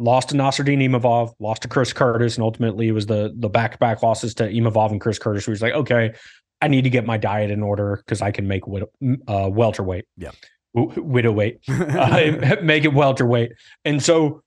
lost 0.00 0.30
to 0.30 0.34
Nassourdine 0.34 0.82
Imavov, 0.82 1.34
lost 1.38 1.62
to 1.62 1.68
Chris 1.68 1.92
Curtis, 1.92 2.34
and 2.36 2.42
ultimately 2.42 2.88
it 2.88 2.92
was 2.92 3.06
the 3.06 3.32
the 3.36 3.48
back-to-back 3.48 4.02
losses 4.02 4.34
to 4.36 4.50
Imavov 4.50 4.90
and 4.90 5.00
Chris 5.00 5.18
Curtis. 5.20 5.46
Where 5.46 5.54
he's 5.54 5.62
like, 5.62 5.74
okay, 5.74 6.14
I 6.60 6.66
need 6.68 6.82
to 6.82 6.90
get 6.90 7.06
my 7.06 7.16
diet 7.16 7.50
in 7.52 7.62
order 7.62 8.02
because 8.04 8.20
I 8.20 8.32
can 8.32 8.48
make 8.48 8.64
uh, 8.66 9.48
welterweight. 9.52 10.06
Yeah. 10.16 10.32
Widowweight. 10.76 11.58
uh, 11.68 12.56
make 12.62 12.84
it 12.84 12.92
welterweight. 12.92 13.52
And 13.84 14.02
so 14.02 14.42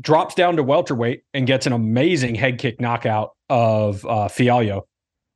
drops 0.00 0.34
down 0.34 0.56
to 0.56 0.62
welterweight 0.62 1.22
and 1.34 1.46
gets 1.46 1.66
an 1.66 1.72
amazing 1.72 2.34
head 2.34 2.58
kick 2.58 2.80
knockout 2.80 3.30
of 3.48 4.04
uh, 4.04 4.28
Fialho 4.28 4.82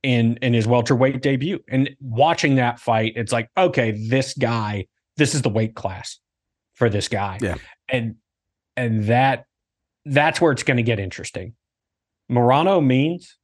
in 0.03 0.37
in 0.41 0.53
his 0.53 0.67
welterweight 0.67 1.21
debut. 1.21 1.59
And 1.69 1.89
watching 1.99 2.55
that 2.55 2.79
fight, 2.79 3.13
it's 3.15 3.31
like, 3.31 3.49
okay, 3.57 3.91
this 3.91 4.33
guy, 4.33 4.87
this 5.17 5.33
is 5.33 5.41
the 5.41 5.49
weight 5.49 5.75
class 5.75 6.19
for 6.75 6.89
this 6.89 7.07
guy. 7.07 7.39
Yeah. 7.41 7.55
And 7.89 8.15
and 8.75 9.05
that 9.05 9.45
that's 10.05 10.41
where 10.41 10.51
it's 10.51 10.63
going 10.63 10.77
to 10.77 10.83
get 10.83 10.99
interesting. 10.99 11.53
Morono 12.31 12.85
means 12.85 13.37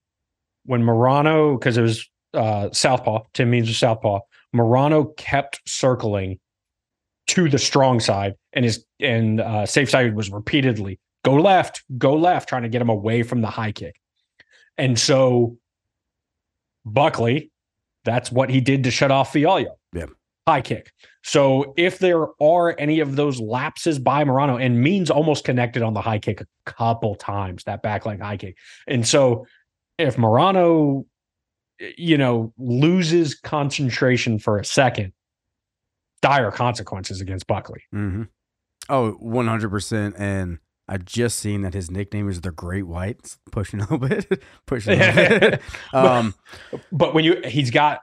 when 0.65 0.83
Morono, 0.83 1.57
because 1.57 1.77
it 1.77 1.81
was 1.81 2.09
uh, 2.33 2.69
Southpaw, 2.71 3.23
Tim 3.33 3.49
Means 3.49 3.67
was 3.67 3.77
Southpaw. 3.77 4.19
Morono 4.55 5.15
kept 5.17 5.61
circling 5.67 6.39
to 7.29 7.49
the 7.49 7.59
strong 7.59 7.99
side, 7.99 8.33
and 8.53 8.65
his 8.65 8.85
and 8.99 9.41
uh, 9.41 9.63
Sayif 9.63 9.89
Saud 9.89 10.13
was 10.13 10.29
repeatedly 10.29 10.99
go 11.23 11.35
left, 11.35 11.83
go 11.97 12.15
left, 12.15 12.49
trying 12.49 12.63
to 12.63 12.69
get 12.69 12.81
him 12.81 12.89
away 12.89 13.23
from 13.23 13.41
the 13.41 13.47
high 13.47 13.71
kick. 13.71 13.99
And 14.77 14.97
so 14.97 15.57
Buckley, 16.85 17.51
that's 18.05 18.31
what 18.31 18.49
he 18.49 18.61
did 18.61 18.83
to 18.85 18.91
shut 18.91 19.11
off 19.11 19.33
Fialho. 19.33 19.75
Yeah. 19.93 20.05
High 20.47 20.61
kick. 20.61 20.93
So 21.23 21.73
if 21.77 21.99
there 21.99 22.27
are 22.41 22.75
any 22.79 23.01
of 23.01 23.15
those 23.15 23.39
lapses 23.39 23.99
by 23.99 24.23
Morono, 24.23 24.63
and 24.63 24.81
Means 24.81 25.11
almost 25.11 25.43
connected 25.43 25.83
on 25.83 25.93
the 25.93 26.01
high 26.01 26.19
kick 26.19 26.41
a 26.41 26.47
couple 26.65 27.15
times, 27.15 27.65
that 27.65 27.83
back 27.83 28.05
leg 28.05 28.21
high 28.21 28.37
kick. 28.37 28.57
And 28.87 29.07
so 29.07 29.45
if 29.97 30.15
Morono, 30.15 31.05
you 31.97 32.17
know, 32.17 32.53
loses 32.57 33.35
concentration 33.35 34.39
for 34.39 34.57
a 34.57 34.65
second, 34.65 35.13
dire 36.21 36.51
consequences 36.51 37.21
against 37.21 37.47
Buckley. 37.47 37.81
hmm 37.91 38.23
Oh, 38.91 39.17
100%. 39.21 40.15
And 40.17 40.57
I 40.87 40.97
just 40.97 41.37
seen 41.37 41.61
that 41.61 41.75
his 41.75 41.91
nickname 41.91 42.27
is 42.27 42.41
the 42.41 42.51
Great 42.51 42.87
White. 42.87 43.17
It's 43.19 43.37
pushing 43.51 43.79
a 43.81 43.83
little 43.83 43.99
bit. 43.99 44.41
pushing 44.65 44.99
a 44.99 45.13
little 45.13 45.39
bit. 45.39 45.61
Um, 45.93 46.33
But 46.91 47.13
when 47.13 47.23
you 47.23 47.41
he's 47.45 47.69
got 47.69 47.99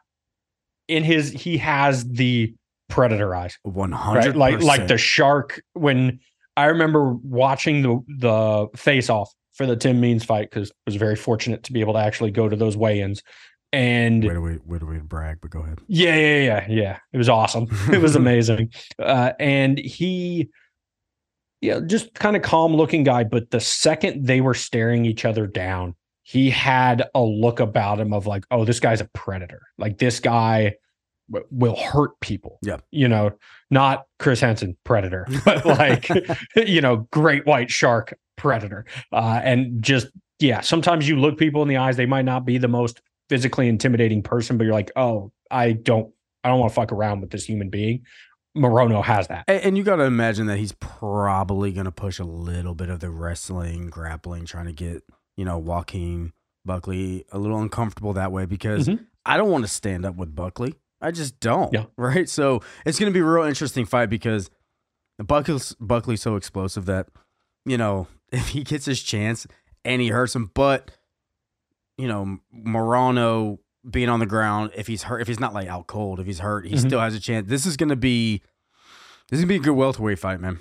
in 0.86 1.02
his 1.02 1.30
he 1.32 1.58
has 1.58 2.04
the 2.08 2.54
predator 2.88 3.34
eyes. 3.34 3.58
100 3.64 4.18
right? 4.18 4.36
Like 4.36 4.62
like 4.62 4.86
the 4.86 4.96
shark. 4.98 5.60
When 5.72 6.20
I 6.56 6.66
remember 6.66 7.14
watching 7.14 7.82
the 7.82 8.00
the 8.18 8.68
face 8.78 9.10
off 9.10 9.32
for 9.54 9.66
the 9.66 9.74
Tim 9.74 10.00
Means 10.00 10.22
fight 10.24 10.48
because 10.50 10.70
I 10.70 10.74
was 10.86 10.96
very 10.96 11.16
fortunate 11.16 11.64
to 11.64 11.72
be 11.72 11.80
able 11.80 11.94
to 11.94 11.98
actually 11.98 12.30
go 12.30 12.48
to 12.48 12.54
those 12.54 12.76
weigh-ins. 12.76 13.22
And 13.76 14.24
Way 14.24 14.32
to, 14.32 14.40
way, 14.40 14.58
way 14.64 14.78
to, 14.78 14.86
way 14.86 14.96
to 14.96 15.04
brag, 15.04 15.38
but 15.42 15.50
go 15.50 15.60
ahead. 15.60 15.80
yeah, 15.86 16.16
yeah, 16.16 16.38
yeah, 16.40 16.66
yeah. 16.68 16.98
It 17.12 17.18
was 17.18 17.28
awesome. 17.28 17.68
it 17.92 18.00
was 18.00 18.16
amazing. 18.16 18.72
Uh, 18.98 19.32
and 19.38 19.78
he, 19.78 20.48
yeah, 21.60 21.80
just 21.84 22.14
kind 22.14 22.36
of 22.36 22.42
calm 22.42 22.74
looking 22.74 23.04
guy. 23.04 23.24
But 23.24 23.50
the 23.50 23.60
second 23.60 24.26
they 24.26 24.40
were 24.40 24.54
staring 24.54 25.04
each 25.04 25.26
other 25.26 25.46
down, 25.46 25.94
he 26.22 26.48
had 26.48 27.04
a 27.14 27.20
look 27.20 27.60
about 27.60 28.00
him 28.00 28.14
of 28.14 28.26
like, 28.26 28.44
oh, 28.50 28.64
this 28.64 28.80
guy's 28.80 29.02
a 29.02 29.08
predator. 29.12 29.60
Like 29.76 29.98
this 29.98 30.20
guy 30.20 30.76
w- 31.30 31.46
will 31.50 31.76
hurt 31.76 32.18
people. 32.20 32.58
Yeah. 32.62 32.78
You 32.90 33.08
know, 33.08 33.32
not 33.70 34.06
Chris 34.18 34.40
Hansen 34.40 34.76
predator, 34.84 35.26
but 35.44 35.66
like, 35.66 36.08
you 36.56 36.80
know, 36.80 37.06
great 37.10 37.44
white 37.44 37.70
shark 37.70 38.14
predator. 38.36 38.86
Uh, 39.12 39.40
and 39.44 39.82
just, 39.82 40.08
yeah, 40.38 40.62
sometimes 40.62 41.06
you 41.06 41.16
look 41.20 41.36
people 41.36 41.60
in 41.60 41.68
the 41.68 41.76
eyes, 41.76 41.96
they 41.98 42.06
might 42.06 42.24
not 42.24 42.46
be 42.46 42.56
the 42.56 42.68
most 42.68 43.02
physically 43.28 43.68
intimidating 43.68 44.22
person, 44.22 44.56
but 44.58 44.64
you're 44.64 44.72
like, 44.74 44.90
oh, 44.96 45.32
I 45.50 45.72
don't, 45.72 46.12
I 46.44 46.48
don't 46.48 46.60
want 46.60 46.70
to 46.70 46.74
fuck 46.74 46.92
around 46.92 47.20
with 47.20 47.30
this 47.30 47.44
human 47.44 47.70
being. 47.70 48.04
Morono 48.56 49.04
has 49.04 49.28
that. 49.28 49.44
And, 49.48 49.62
and 49.62 49.76
you 49.78 49.84
got 49.84 49.96
to 49.96 50.04
imagine 50.04 50.46
that 50.46 50.58
he's 50.58 50.72
probably 50.72 51.72
going 51.72 51.84
to 51.84 51.92
push 51.92 52.18
a 52.18 52.24
little 52.24 52.74
bit 52.74 52.88
of 52.88 53.00
the 53.00 53.10
wrestling, 53.10 53.88
grappling, 53.90 54.46
trying 54.46 54.66
to 54.66 54.72
get, 54.72 55.02
you 55.36 55.44
know, 55.44 55.58
Joaquin 55.58 56.32
Buckley 56.64 57.24
a 57.32 57.38
little 57.38 57.60
uncomfortable 57.60 58.12
that 58.14 58.32
way 58.32 58.46
because 58.46 58.88
Mhm. 58.88 59.06
I 59.24 59.36
don't 59.36 59.50
want 59.50 59.64
to 59.64 59.68
stand 59.68 60.04
up 60.06 60.16
with 60.16 60.34
Buckley. 60.34 60.74
I 61.00 61.10
just 61.10 61.38
don't. 61.40 61.72
Yeah. 61.72 61.84
Right. 61.96 62.28
So 62.28 62.62
it's 62.86 62.98
going 62.98 63.12
to 63.12 63.14
be 63.14 63.20
a 63.20 63.24
real 63.28 63.44
interesting 63.44 63.84
fight 63.84 64.06
because 64.08 64.50
Buckley's, 65.18 65.74
Buckley's 65.80 66.22
so 66.22 66.36
explosive 66.36 66.86
that, 66.86 67.08
you 67.64 67.76
know, 67.76 68.06
if 68.32 68.48
he 68.48 68.62
gets 68.64 68.86
his 68.86 69.02
chance 69.02 69.46
and 69.84 70.00
he 70.00 70.08
hurts 70.08 70.34
him, 70.34 70.50
but, 70.54 70.90
you 71.98 72.08
know, 72.08 72.38
Morono 72.54 73.58
being 73.88 74.08
on 74.08 74.20
the 74.20 74.26
ground, 74.26 74.70
if 74.76 74.86
he's 74.86 75.04
hurt, 75.04 75.20
if 75.20 75.28
he's 75.28 75.40
not 75.40 75.54
like 75.54 75.68
out 75.68 75.86
cold, 75.86 76.20
if 76.20 76.26
he's 76.26 76.40
hurt, 76.40 76.66
he 76.66 76.74
Mhm. 76.74 76.80
still 76.86 77.00
has 77.00 77.14
a 77.14 77.20
chance. 77.20 77.48
This 77.48 77.66
is 77.66 77.76
going 77.76 77.88
to 77.88 77.96
be, 77.96 78.42
this 79.30 79.38
is 79.38 79.44
going 79.44 79.48
to 79.48 79.54
be 79.54 79.56
a 79.56 79.64
good 79.64 79.76
welterweight 79.76 80.18
fight, 80.18 80.40
man. 80.40 80.58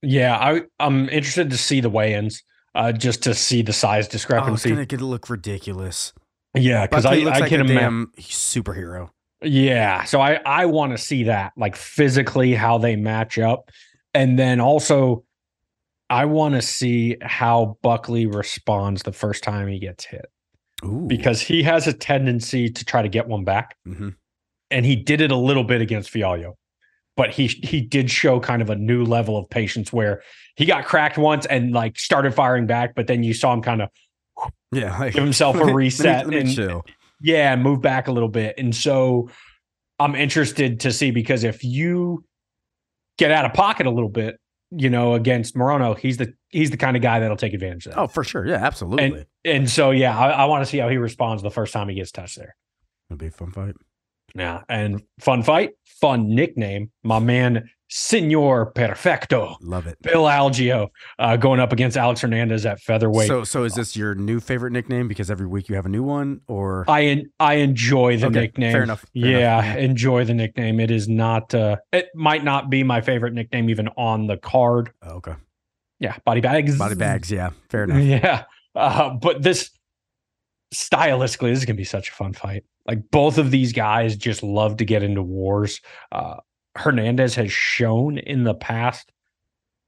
Yeah, 0.00 0.36
I 0.36 0.62
I'm 0.80 1.08
interested 1.10 1.50
to 1.50 1.56
see 1.58 1.80
the 1.80 1.90
weigh-ins, 1.90 2.42
uh, 2.74 2.92
just 2.92 3.22
to 3.24 3.34
see 3.34 3.62
the 3.62 3.72
size 3.72 4.06
Oh, 4.12 4.54
it's 4.54 4.64
going 4.64 4.86
to 4.86 5.04
look 5.04 5.30
ridiculous. 5.30 6.12
yeah, 6.54 6.86
because 6.86 7.04
I, 7.06 7.14
I 7.14 7.24
like 7.24 7.48
can 7.48 7.60
a 7.60 7.64
imagine. 7.64 8.06
superhero. 8.18 9.10
Yeah, 9.42 10.04
so 10.04 10.20
I 10.20 10.40
I 10.46 10.66
want 10.66 10.92
to 10.92 10.98
see 10.98 11.24
that 11.24 11.52
like 11.56 11.76
physically 11.76 12.54
how 12.54 12.78
they 12.78 12.96
match 12.96 13.38
up, 13.38 13.70
and 14.14 14.38
then 14.38 14.60
also 14.60 15.24
I 16.10 16.24
want 16.26 16.54
to 16.54 16.62
see 16.62 17.16
how 17.22 17.78
Buckley 17.82 18.26
responds 18.26 19.02
the 19.02 19.12
first 19.12 19.42
time 19.44 19.68
he 19.68 19.78
gets 19.78 20.04
hit 20.04 20.26
Ooh. 20.84 21.06
because 21.06 21.40
he 21.40 21.62
has 21.62 21.86
a 21.86 21.92
tendency 21.92 22.68
to 22.70 22.84
try 22.84 23.02
to 23.02 23.08
get 23.08 23.26
one 23.28 23.44
back, 23.44 23.76
hmm 23.84 24.10
and 24.70 24.86
he 24.86 24.96
did 24.96 25.20
it 25.20 25.30
a 25.30 25.36
little 25.36 25.64
bit 25.64 25.82
against 25.82 26.10
Fialho, 26.12 26.54
but 27.16 27.30
he 27.30 27.46
he 27.46 27.82
did 27.82 28.10
show 28.10 28.40
kind 28.40 28.62
of 28.62 28.70
a 28.70 28.74
new 28.76 29.04
level 29.04 29.36
of 29.36 29.48
patience 29.50 29.92
where 29.92 30.22
he 30.56 30.64
got 30.64 30.86
cracked 30.86 31.18
once 31.18 31.44
and 31.46 31.72
like 31.72 31.98
started 31.98 32.34
firing 32.34 32.66
back, 32.66 32.94
but 32.94 33.06
then 33.06 33.22
you 33.22 33.34
saw 33.34 33.52
him 33.52 33.60
kind 33.60 33.82
of 33.82 33.90
yeah, 34.72 34.98
like, 34.98 35.12
give 35.12 35.22
himself 35.24 35.56
a 35.56 35.58
let 35.58 35.66
me- 35.66 35.72
reset 35.74 36.26
let 36.26 36.28
me 36.28 36.40
and 36.40 36.54
chill. 36.54 36.86
yeah, 37.20 37.54
move 37.54 37.82
back 37.82 38.08
a 38.08 38.12
little 38.12 38.30
bit. 38.30 38.54
And 38.56 38.74
so 38.74 39.28
I'm 39.98 40.14
interested 40.14 40.80
to 40.80 40.90
see 40.92 41.10
because 41.10 41.44
if 41.44 41.62
you 41.62 42.24
get 43.18 43.30
out 43.30 43.44
of 43.44 43.52
pocket 43.52 43.86
a 43.86 43.90
little 43.90 44.08
bit, 44.08 44.40
you 44.76 44.90
know, 44.90 45.14
against 45.14 45.54
Morono, 45.54 45.96
he's 45.98 46.16
the 46.16 46.34
he's 46.48 46.70
the 46.70 46.76
kind 46.76 46.96
of 46.96 47.02
guy 47.02 47.20
that'll 47.20 47.36
take 47.36 47.54
advantage 47.54 47.86
of 47.86 47.94
that. 47.94 48.00
Oh, 48.00 48.06
for 48.06 48.24
sure. 48.24 48.46
Yeah, 48.46 48.56
absolutely. 48.56 49.26
and 49.44 49.68
so 49.68 49.90
yeah, 49.90 50.18
I, 50.18 50.30
I 50.30 50.44
want 50.46 50.64
to 50.64 50.70
see 50.70 50.78
how 50.78 50.88
he 50.88 50.96
responds 50.96 51.42
the 51.42 51.50
first 51.50 51.72
time 51.72 51.88
he 51.88 51.94
gets 51.94 52.12
touched 52.12 52.36
there. 52.36 52.56
It'll 53.10 53.18
be 53.18 53.26
a 53.26 53.30
fun 53.30 53.52
fight. 53.52 53.74
Yeah, 54.34 54.62
and 54.68 55.02
fun 55.20 55.42
fight, 55.42 55.70
fun 55.84 56.34
nickname. 56.34 56.90
My 57.02 57.18
man, 57.18 57.68
Senor 57.94 58.66
Perfecto, 58.72 59.54
Love 59.60 59.86
it. 59.86 59.98
Bill 60.00 60.22
Algeo, 60.22 60.88
uh, 61.18 61.36
going 61.36 61.60
up 61.60 61.74
against 61.74 61.98
Alex 61.98 62.22
Hernandez 62.22 62.64
at 62.64 62.80
featherweight. 62.80 63.28
So, 63.28 63.44
so 63.44 63.64
is 63.64 63.74
this 63.74 63.94
your 63.94 64.14
new 64.14 64.40
favorite 64.40 64.70
nickname 64.72 65.08
because 65.08 65.30
every 65.30 65.46
week 65.46 65.68
you 65.68 65.74
have 65.74 65.84
a 65.84 65.90
new 65.90 66.02
one, 66.02 66.40
or 66.48 66.86
I 66.88 67.02
en- 67.04 67.30
I 67.38 67.54
enjoy 67.56 68.16
the 68.16 68.28
Okay, 68.28 68.40
nickname. 68.40 68.72
fair 68.72 68.82
enough, 68.84 69.00
fair 69.00 69.08
yeah, 69.40 69.62
enough, 69.62 69.76
enjoy 69.76 70.24
the 70.24 70.32
nickname. 70.32 70.80
It 70.80 70.90
is 70.90 71.06
not. 71.06 71.54
Uh, 71.54 71.76
it 71.92 72.08
might 72.14 72.44
not 72.44 72.70
be 72.70 72.82
my 72.82 73.02
favorite 73.02 73.34
nickname 73.34 73.68
even 73.68 73.88
on 73.98 74.26
the 74.26 74.38
card. 74.38 74.90
Oh, 75.02 75.16
okay, 75.16 75.34
Yeah, 76.00 76.16
body 76.24 76.40
bags. 76.40 76.78
body 76.78 76.94
bags? 76.94 77.30
Yeah, 77.30 77.50
fair 77.68 77.84
enough. 77.84 78.02
Yeah, 78.02 78.44
uh, 78.74 79.10
but 79.10 79.42
this 79.42 79.68
stylistically, 80.74 81.50
this 81.50 81.58
is 81.58 81.64
gonna 81.66 81.76
be 81.76 81.84
such 81.84 82.08
a 82.08 82.12
fun 82.12 82.32
fight. 82.32 82.64
Like 82.86 83.10
both 83.10 83.36
of 83.36 83.50
these 83.50 83.74
guys 83.74 84.16
just 84.16 84.42
love 84.42 84.78
to 84.78 84.86
get 84.86 85.02
into 85.02 85.22
wars. 85.22 85.80
Uh, 86.10 86.36
Hernandez 86.76 87.34
has 87.34 87.52
shown 87.52 88.18
in 88.18 88.44
the 88.44 88.54
past 88.54 89.12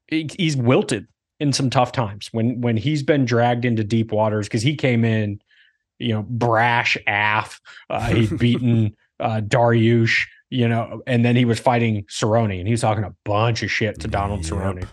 he's 0.08 0.56
wilted 0.56 1.06
in 1.40 1.52
some 1.52 1.70
tough 1.70 1.92
times 1.92 2.28
when 2.32 2.60
when 2.60 2.76
he's 2.76 3.02
been 3.02 3.24
dragged 3.24 3.64
into 3.64 3.82
deep 3.82 4.12
waters 4.12 4.46
because 4.46 4.62
he 4.62 4.76
came 4.76 5.04
in, 5.04 5.40
you 5.98 6.12
know, 6.12 6.22
brash 6.22 6.96
af. 7.06 7.60
Uh, 7.90 8.06
he'd 8.10 8.38
beaten 8.38 8.94
uh, 9.20 9.40
Dariush, 9.40 10.26
you 10.50 10.68
know, 10.68 11.02
and 11.06 11.24
then 11.24 11.36
he 11.36 11.44
was 11.44 11.58
fighting 11.58 12.04
Cerrone 12.04 12.58
and 12.58 12.66
he 12.68 12.72
was 12.72 12.82
talking 12.82 13.04
a 13.04 13.14
bunch 13.24 13.62
of 13.62 13.70
shit 13.70 14.00
to 14.00 14.08
Donald 14.08 14.44
Yep. 14.44 14.52
Cerrone. 14.52 14.86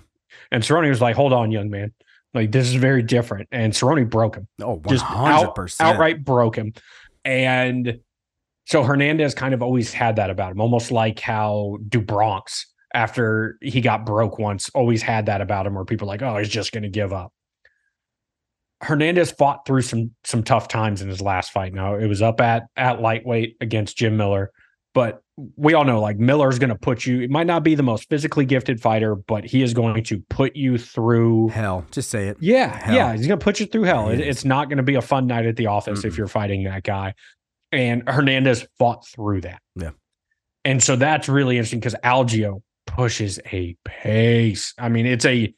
And 0.51 0.63
Cerrone 0.63 0.89
was 0.89 1.01
like, 1.01 1.15
"Hold 1.15 1.33
on, 1.33 1.51
young 1.51 1.69
man, 1.69 1.93
like 2.33 2.51
this 2.51 2.67
is 2.67 2.75
very 2.75 3.03
different." 3.03 3.47
And 3.51 3.73
Cerrone 3.73 4.09
broke 4.09 4.35
him 4.35 4.47
Oh, 4.61 4.75
one 4.75 4.83
just 4.87 5.03
hundred 5.05 5.47
out, 5.47 5.71
outright 5.79 6.23
broke 6.23 6.55
him. 6.55 6.73
And 7.23 7.99
so 8.71 8.83
Hernandez 8.83 9.33
kind 9.35 9.53
of 9.53 9.61
always 9.61 9.91
had 9.91 10.15
that 10.15 10.29
about 10.29 10.53
him, 10.53 10.61
almost 10.61 10.91
like 10.91 11.19
how 11.19 11.77
Dubronx, 11.89 12.61
after 12.93 13.57
he 13.61 13.81
got 13.81 14.05
broke 14.05 14.39
once, 14.39 14.69
always 14.73 15.01
had 15.01 15.25
that 15.25 15.41
about 15.41 15.67
him 15.67 15.73
where 15.75 15.83
people 15.83 16.07
are 16.07 16.13
like, 16.13 16.21
oh, 16.21 16.37
he's 16.37 16.47
just 16.47 16.71
going 16.71 16.83
to 16.83 16.89
give 16.89 17.11
up. 17.11 17.33
Hernandez 18.81 19.31
fought 19.31 19.65
through 19.65 19.81
some 19.83 20.11
some 20.23 20.41
tough 20.41 20.67
times 20.67 21.01
in 21.01 21.09
his 21.09 21.21
last 21.21 21.51
fight. 21.51 21.73
Now 21.73 21.95
it 21.95 22.07
was 22.07 22.21
up 22.21 22.39
at 22.41 22.63
at 22.75 23.01
lightweight 23.01 23.57
against 23.61 23.97
Jim 23.97 24.17
Miller, 24.17 24.51
but 24.95 25.21
we 25.55 25.73
all 25.75 25.83
know 25.85 26.01
like 26.01 26.17
Miller's 26.17 26.57
going 26.57 26.69
to 26.69 26.75
put 26.75 27.05
you. 27.05 27.21
It 27.21 27.29
might 27.29 27.45
not 27.47 27.63
be 27.63 27.75
the 27.75 27.83
most 27.83 28.09
physically 28.09 28.45
gifted 28.45 28.81
fighter, 28.81 29.15
but 29.15 29.43
he 29.43 29.61
is 29.61 29.73
going 29.75 30.03
to 30.05 30.23
put 30.29 30.55
you 30.55 30.77
through 30.79 31.49
Hell, 31.49 31.85
just 31.91 32.09
say 32.09 32.27
it. 32.29 32.37
yeah, 32.39 32.75
Hell. 32.75 32.95
yeah, 32.95 33.13
he's 33.15 33.27
gonna 33.27 33.37
put 33.37 33.59
you 33.59 33.65
through 33.67 33.83
hell. 33.83 34.09
He 34.09 34.15
It- 34.21 34.27
is. 34.27 34.45
not 34.45 34.69
gonna 34.69 34.81
be 34.81 34.95
a 34.95 35.01
fun 35.01 35.27
night 35.27 35.45
at 35.45 35.57
the 35.57 35.67
office 35.67 36.03
if 36.03 36.13
Mm-mm. 36.13 36.17
you're 36.17 36.27
fighting 36.27 36.63
that 36.63 36.81
guy. 36.83 37.13
And 37.71 38.07
Hernandez 38.07 38.65
fought 38.77 39.07
through 39.07 39.41
that. 39.41 39.61
Yeah. 39.75 39.91
And 40.65 40.83
so 40.83 40.95
that's 40.95 41.29
really 41.29 41.57
interesting 41.57 41.79
because 41.79 41.95
Algeo 42.03 42.61
pushes 42.85 43.39
a 43.51 43.75
pace. 43.85 44.73
I 44.77 44.89
mean, 44.89 45.05
it's 45.05 45.25
a 45.25 45.53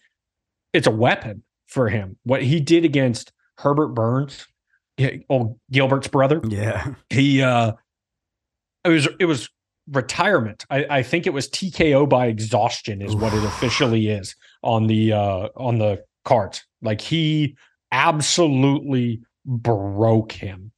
it's 0.74 0.88
a 0.88 0.92
weapon 0.92 1.44
for 1.68 1.90
him. 1.90 2.18
What 2.24 2.44
he 2.44 2.60
did 2.60 2.86
against 2.86 3.32
Herbert 3.58 3.90
Burns, 3.90 4.48
old 5.30 5.60
Gilbert's 5.72 6.08
brother, 6.08 6.42
Yeah, 6.48 6.94
he 7.10 7.42
uh 7.42 7.74
it 8.86 8.90
was 8.90 9.08
it 9.20 9.26
was 9.26 9.50
retirement. 9.92 10.66
I, 10.70 10.86
I 10.90 11.04
think 11.04 11.28
it 11.28 11.34
was 11.34 11.50
TKO 11.50 12.08
by 12.08 12.28
exhaustion 12.28 13.02
is 13.02 13.16
what 13.16 13.34
it 13.34 13.44
officially 13.44 14.08
is 14.08 14.36
on 14.62 14.88
the 14.88 15.14
uh 15.14 15.50
on 15.58 15.80
the 15.80 16.04
cards. 16.24 16.64
Like 16.82 17.02
he 17.02 17.56
absolutely 17.92 19.22
broke 19.46 20.32
him. 20.32 20.72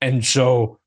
And 0.00 0.24
so 0.24 0.78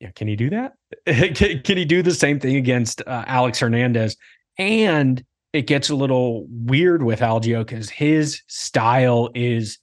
yeah, 0.00 0.10
can 0.14 0.28
he 0.28 0.36
do 0.36 0.50
that? 0.50 0.74
can, 1.34 1.62
can 1.62 1.76
he 1.76 1.84
do 1.84 2.02
the 2.02 2.14
same 2.14 2.38
thing 2.38 2.56
against 2.56 3.02
uh, 3.06 3.24
Alex 3.26 3.60
Hernandez? 3.60 4.16
And 4.58 5.24
it 5.52 5.66
gets 5.66 5.90
a 5.90 5.96
little 5.96 6.46
weird 6.48 7.02
with 7.02 7.20
Algeo 7.20 7.66
because 7.66 7.90
his 7.90 8.42
style 8.46 9.30
is 9.34 9.78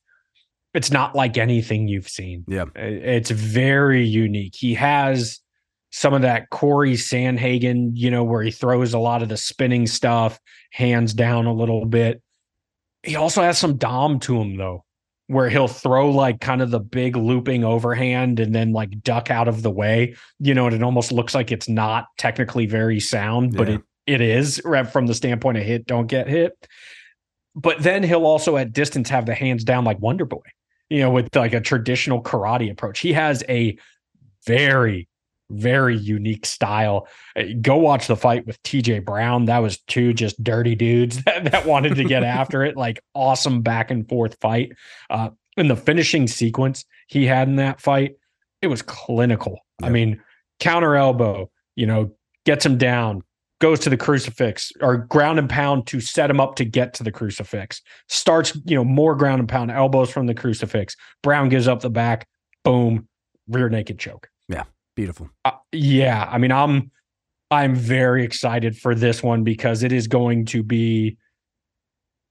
it's 0.73 0.91
not 0.91 1.15
like 1.15 1.37
anything 1.37 1.87
you've 1.87 2.09
seen. 2.09 2.43
Yeah. 2.47 2.65
It's 2.75 3.31
very 3.31 4.05
unique. 4.05 4.55
He 4.55 4.73
has 4.73 5.39
some 5.91 6.13
of 6.13 6.21
that 6.23 6.49
Cory 6.49 6.93
Sandhagen, 6.93 7.91
you 7.93 8.11
know, 8.11 8.25
where 8.25 8.43
he 8.43 8.51
throws 8.51 8.93
a 8.93 8.99
lot 8.99 9.23
of 9.23 9.29
the 9.29 9.37
spinning 9.37 9.87
stuff, 9.87 10.37
hands 10.71 11.13
down 11.13 11.45
a 11.45 11.53
little 11.53 11.85
bit. 11.85 12.21
He 13.03 13.15
also 13.15 13.41
has 13.41 13.57
some 13.57 13.77
dom 13.77 14.19
to 14.21 14.39
him 14.39 14.57
though, 14.57 14.83
where 15.27 15.49
he'll 15.49 15.67
throw 15.67 16.11
like 16.11 16.39
kind 16.39 16.61
of 16.61 16.69
the 16.69 16.79
big 16.79 17.15
looping 17.15 17.63
overhand 17.63 18.39
and 18.39 18.53
then 18.53 18.71
like 18.73 19.01
duck 19.01 19.31
out 19.31 19.47
of 19.47 19.63
the 19.63 19.71
way, 19.71 20.15
you 20.39 20.53
know, 20.53 20.67
and 20.67 20.75
it 20.75 20.83
almost 20.83 21.11
looks 21.11 21.33
like 21.33 21.51
it's 21.51 21.67
not 21.67 22.05
technically 22.17 22.65
very 22.67 22.99
sound, 22.99 23.55
but 23.57 23.67
Yeah. 23.67 23.75
it 23.75 23.81
it 24.07 24.21
is 24.21 24.61
right 24.63 24.87
from 24.87 25.07
the 25.07 25.15
standpoint 25.15 25.57
of 25.57 25.63
hit, 25.63 25.87
don't 25.87 26.05
get 26.05 26.27
hit. 26.27 26.67
But 27.55 27.81
then 27.81 28.03
he'll 28.03 28.27
also 28.27 28.55
at 28.55 28.71
distance 28.71 29.09
have 29.09 29.25
the 29.25 29.33
hands 29.33 29.63
down 29.63 29.83
like 29.83 29.97
Wonder 29.99 30.25
Boy, 30.25 30.43
you 30.89 30.99
know, 30.99 31.09
with 31.09 31.35
like 31.35 31.53
a 31.55 31.59
traditional 31.61 32.21
karate 32.21 32.69
approach. 32.69 32.99
He 32.99 33.13
has 33.13 33.43
a 33.49 33.75
very, 34.45 35.07
very 35.49 35.97
unique 35.97 36.45
style. 36.45 37.07
Uh, 37.35 37.43
Go 37.61 37.77
watch 37.77 38.07
the 38.07 38.15
fight 38.15 38.45
with 38.45 38.61
TJ 38.63 39.05
Brown. 39.05 39.45
That 39.45 39.59
was 39.59 39.79
two 39.87 40.13
just 40.13 40.43
dirty 40.43 40.75
dudes 40.75 41.23
that, 41.25 41.51
that 41.51 41.65
wanted 41.65 41.95
to 41.95 42.03
get 42.03 42.23
after 42.23 42.63
it. 42.63 42.77
Like 42.77 42.99
awesome 43.13 43.61
back 43.61 43.91
and 43.91 44.07
forth 44.07 44.37
fight. 44.41 44.71
Uh, 45.09 45.29
in 45.57 45.67
the 45.67 45.75
finishing 45.75 46.27
sequence 46.27 46.85
he 47.07 47.25
had 47.25 47.47
in 47.47 47.55
that 47.57 47.79
fight, 47.79 48.15
it 48.61 48.67
was 48.67 48.81
clinical. 48.81 49.59
I 49.81 49.89
mean, 49.89 50.21
counter 50.59 50.95
elbow, 50.95 51.49
you 51.75 51.85
know, 51.85 52.11
gets 52.45 52.65
him 52.65 52.77
down, 52.77 53.23
goes 53.59 53.79
to 53.81 53.89
the 53.89 53.97
crucifix 53.97 54.71
or 54.81 54.97
ground 54.97 55.39
and 55.39 55.49
pound 55.49 55.87
to 55.87 55.99
set 56.01 56.29
him 56.29 56.39
up 56.39 56.55
to 56.55 56.65
get 56.65 56.93
to 56.95 57.03
the 57.03 57.11
crucifix. 57.11 57.81
Starts, 58.09 58.57
you 58.65 58.75
know, 58.75 58.83
more 58.83 59.15
ground 59.15 59.39
and 59.39 59.49
pound, 59.49 59.71
elbows 59.71 60.09
from 60.09 60.25
the 60.25 60.33
crucifix. 60.33 60.95
Brown 61.23 61.49
gives 61.49 61.67
up 61.67 61.81
the 61.81 61.89
back, 61.89 62.27
boom, 62.63 63.07
rear 63.47 63.69
naked 63.69 63.99
choke. 63.99 64.29
Beautiful. 64.95 65.29
Uh, 65.43 65.51
yeah, 65.71 66.27
I 66.31 66.37
mean, 66.37 66.51
I'm 66.51 66.91
I'm 67.51 67.75
very 67.75 68.23
excited 68.23 68.77
for 68.77 68.95
this 68.95 69.21
one 69.21 69.43
because 69.43 69.83
it 69.83 69.91
is 69.91 70.07
going 70.07 70.45
to 70.47 70.63
be, 70.63 71.17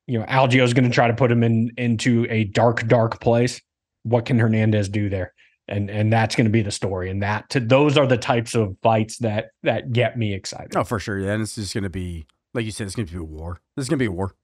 you 0.07 0.19
know, 0.19 0.25
Algeo 0.27 0.63
is 0.63 0.75
going 0.75 0.89
to 0.89 0.95
try 0.95 1.07
to 1.07 1.15
put 1.15 1.31
him 1.31 1.43
in 1.43 1.71
into 1.77 2.27
a 2.31 2.45
dark, 2.45 2.87
dark 2.89 3.21
place. 3.21 3.61
What 4.03 4.27
can 4.27 4.39
Hernandez 4.39 4.89
do 4.89 5.09
there? 5.09 5.33
and 5.69 5.91
and 5.91 6.13
that's 6.13 6.37
going 6.37 6.45
to 6.45 6.51
be 6.51 6.63
the 6.63 6.71
story. 6.71 7.11
And 7.11 7.23
that 7.23 7.49
to 7.51 7.61
those 7.61 7.97
are 7.97 8.07
the 8.07 8.17
types 8.17 8.55
of 8.55 8.77
fights 8.83 9.19
that 9.19 9.47
that 9.63 9.93
get 9.93 10.19
me 10.19 10.35
excited. 10.35 10.77
Oh, 10.77 10.85
for 10.85 10.99
sure. 10.99 11.19
Yeah, 11.19 11.33
and 11.33 11.43
it's 11.43 11.55
just 11.55 11.75
going 11.75 11.85
to 11.85 11.91
be 11.91 12.27
like 12.53 12.65
you 12.65 12.71
said. 12.71 12.87
It's 12.87 12.97
going 12.97 13.07
to 13.07 13.13
be 13.13 13.19
a 13.19 13.25
war. 13.25 13.61
This 13.77 13.85
is 13.85 13.89
going 13.89 13.99
to 13.99 14.03
be 14.03 14.07
a 14.07 14.13
war. 14.13 14.35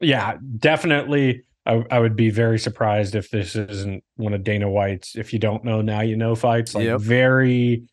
Yeah, 0.00 0.36
definitely. 0.58 1.44
I, 1.68 1.84
I 1.90 2.00
would 2.00 2.16
be 2.16 2.30
very 2.30 2.58
surprised 2.58 3.14
if 3.14 3.30
this 3.30 3.54
isn't 3.54 4.02
one 4.16 4.32
of 4.32 4.42
Dana 4.42 4.70
White's. 4.70 5.14
If 5.14 5.32
you 5.32 5.38
don't 5.38 5.64
know 5.64 5.82
now, 5.82 6.00
you 6.00 6.16
know 6.16 6.34
fights. 6.34 6.74
Like 6.74 6.84
Yep. 6.86 7.00
very. 7.00 7.84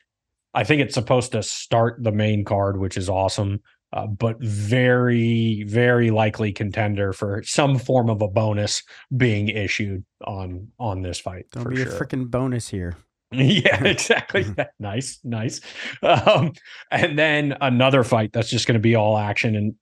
I 0.54 0.64
think 0.64 0.82
it's 0.82 0.94
supposed 0.94 1.34
to 1.34 1.44
start 1.44 2.02
the 2.02 2.14
main 2.14 2.46
card, 2.46 2.78
which 2.80 2.96
is 2.96 3.10
awesome. 3.10 3.62
Uh, 3.92 4.08
but 4.08 4.38
very, 4.40 5.64
very 5.64 6.10
likely 6.10 6.52
contender 6.52 7.14
for 7.14 7.44
some 7.44 7.78
form 7.78 8.10
of 8.10 8.22
a 8.22 8.28
bonus 8.28 8.82
being 9.16 9.50
issued 9.50 10.04
on 10.26 10.70
on 10.80 11.02
this 11.02 11.20
fight. 11.20 11.46
Don't 11.52 11.64
for 11.64 11.70
be 11.70 11.78
sure. 11.78 11.88
a 11.88 12.00
freaking 12.00 12.30
bonus 12.32 12.70
here. 12.70 12.96
Yeah, 13.32 13.84
exactly. 13.84 14.46
nice, 14.80 15.20
nice. 15.24 15.60
Um, 16.02 16.54
and 16.92 17.20
then 17.20 17.58
another 17.60 18.04
fight 18.06 18.32
that's 18.32 18.50
just 18.50 18.66
going 18.66 18.76
to 18.76 18.80
be 18.80 18.96
all 18.96 19.18
action. 19.18 19.56
And 19.56 19.76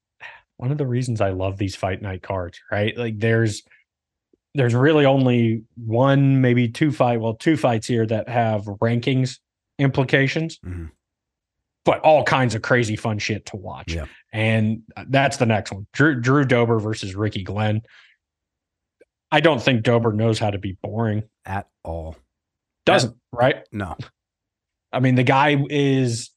one 0.58 0.72
of 0.72 0.78
the 0.80 0.88
reasons 0.88 1.22
I 1.22 1.32
love 1.32 1.58
these 1.58 1.76
fight 1.76 2.02
night 2.02 2.24
cards, 2.24 2.60
right? 2.72 2.98
Like 2.98 3.20
there's 3.20 3.62
there's 4.56 4.76
really 4.76 5.06
only 5.06 5.64
one, 5.76 6.42
maybe 6.42 6.68
two 6.70 6.92
fight, 6.92 7.20
well, 7.20 7.34
two 7.34 7.58
fights 7.58 7.88
here 7.88 8.06
that 8.06 8.30
have 8.30 8.64
rankings 8.66 9.40
implications, 9.80 10.60
Mhm. 10.60 10.92
but 11.86 12.00
all 12.02 12.24
kinds 12.24 12.54
of 12.56 12.62
crazy 12.62 12.96
fun 12.96 13.18
shit 13.20 13.46
to 13.48 13.56
watch. 13.56 13.94
Yeah. 13.94 14.06
And 14.32 14.84
that's 15.08 15.38
the 15.38 15.46
next 15.48 15.72
one. 15.72 15.88
Drew 15.94 16.20
Drew 16.20 16.46
Dober 16.46 16.80
versus 16.80 17.16
Ricky 17.16 17.44
Glenn. 17.44 17.82
I 19.32 19.40
don't 19.40 19.62
think 19.62 19.84
Dober 19.84 20.14
knows 20.14 20.38
how 20.38 20.52
to 20.52 20.60
be 20.60 20.78
boring. 20.84 21.24
At 21.46 21.68
all. 21.84 22.16
Doesn't, 22.86 23.18
right? 23.32 23.68
No. 23.72 23.96
I 24.92 25.00
mean, 25.00 25.16
the 25.16 25.24
guy 25.24 25.58
is 25.70 26.30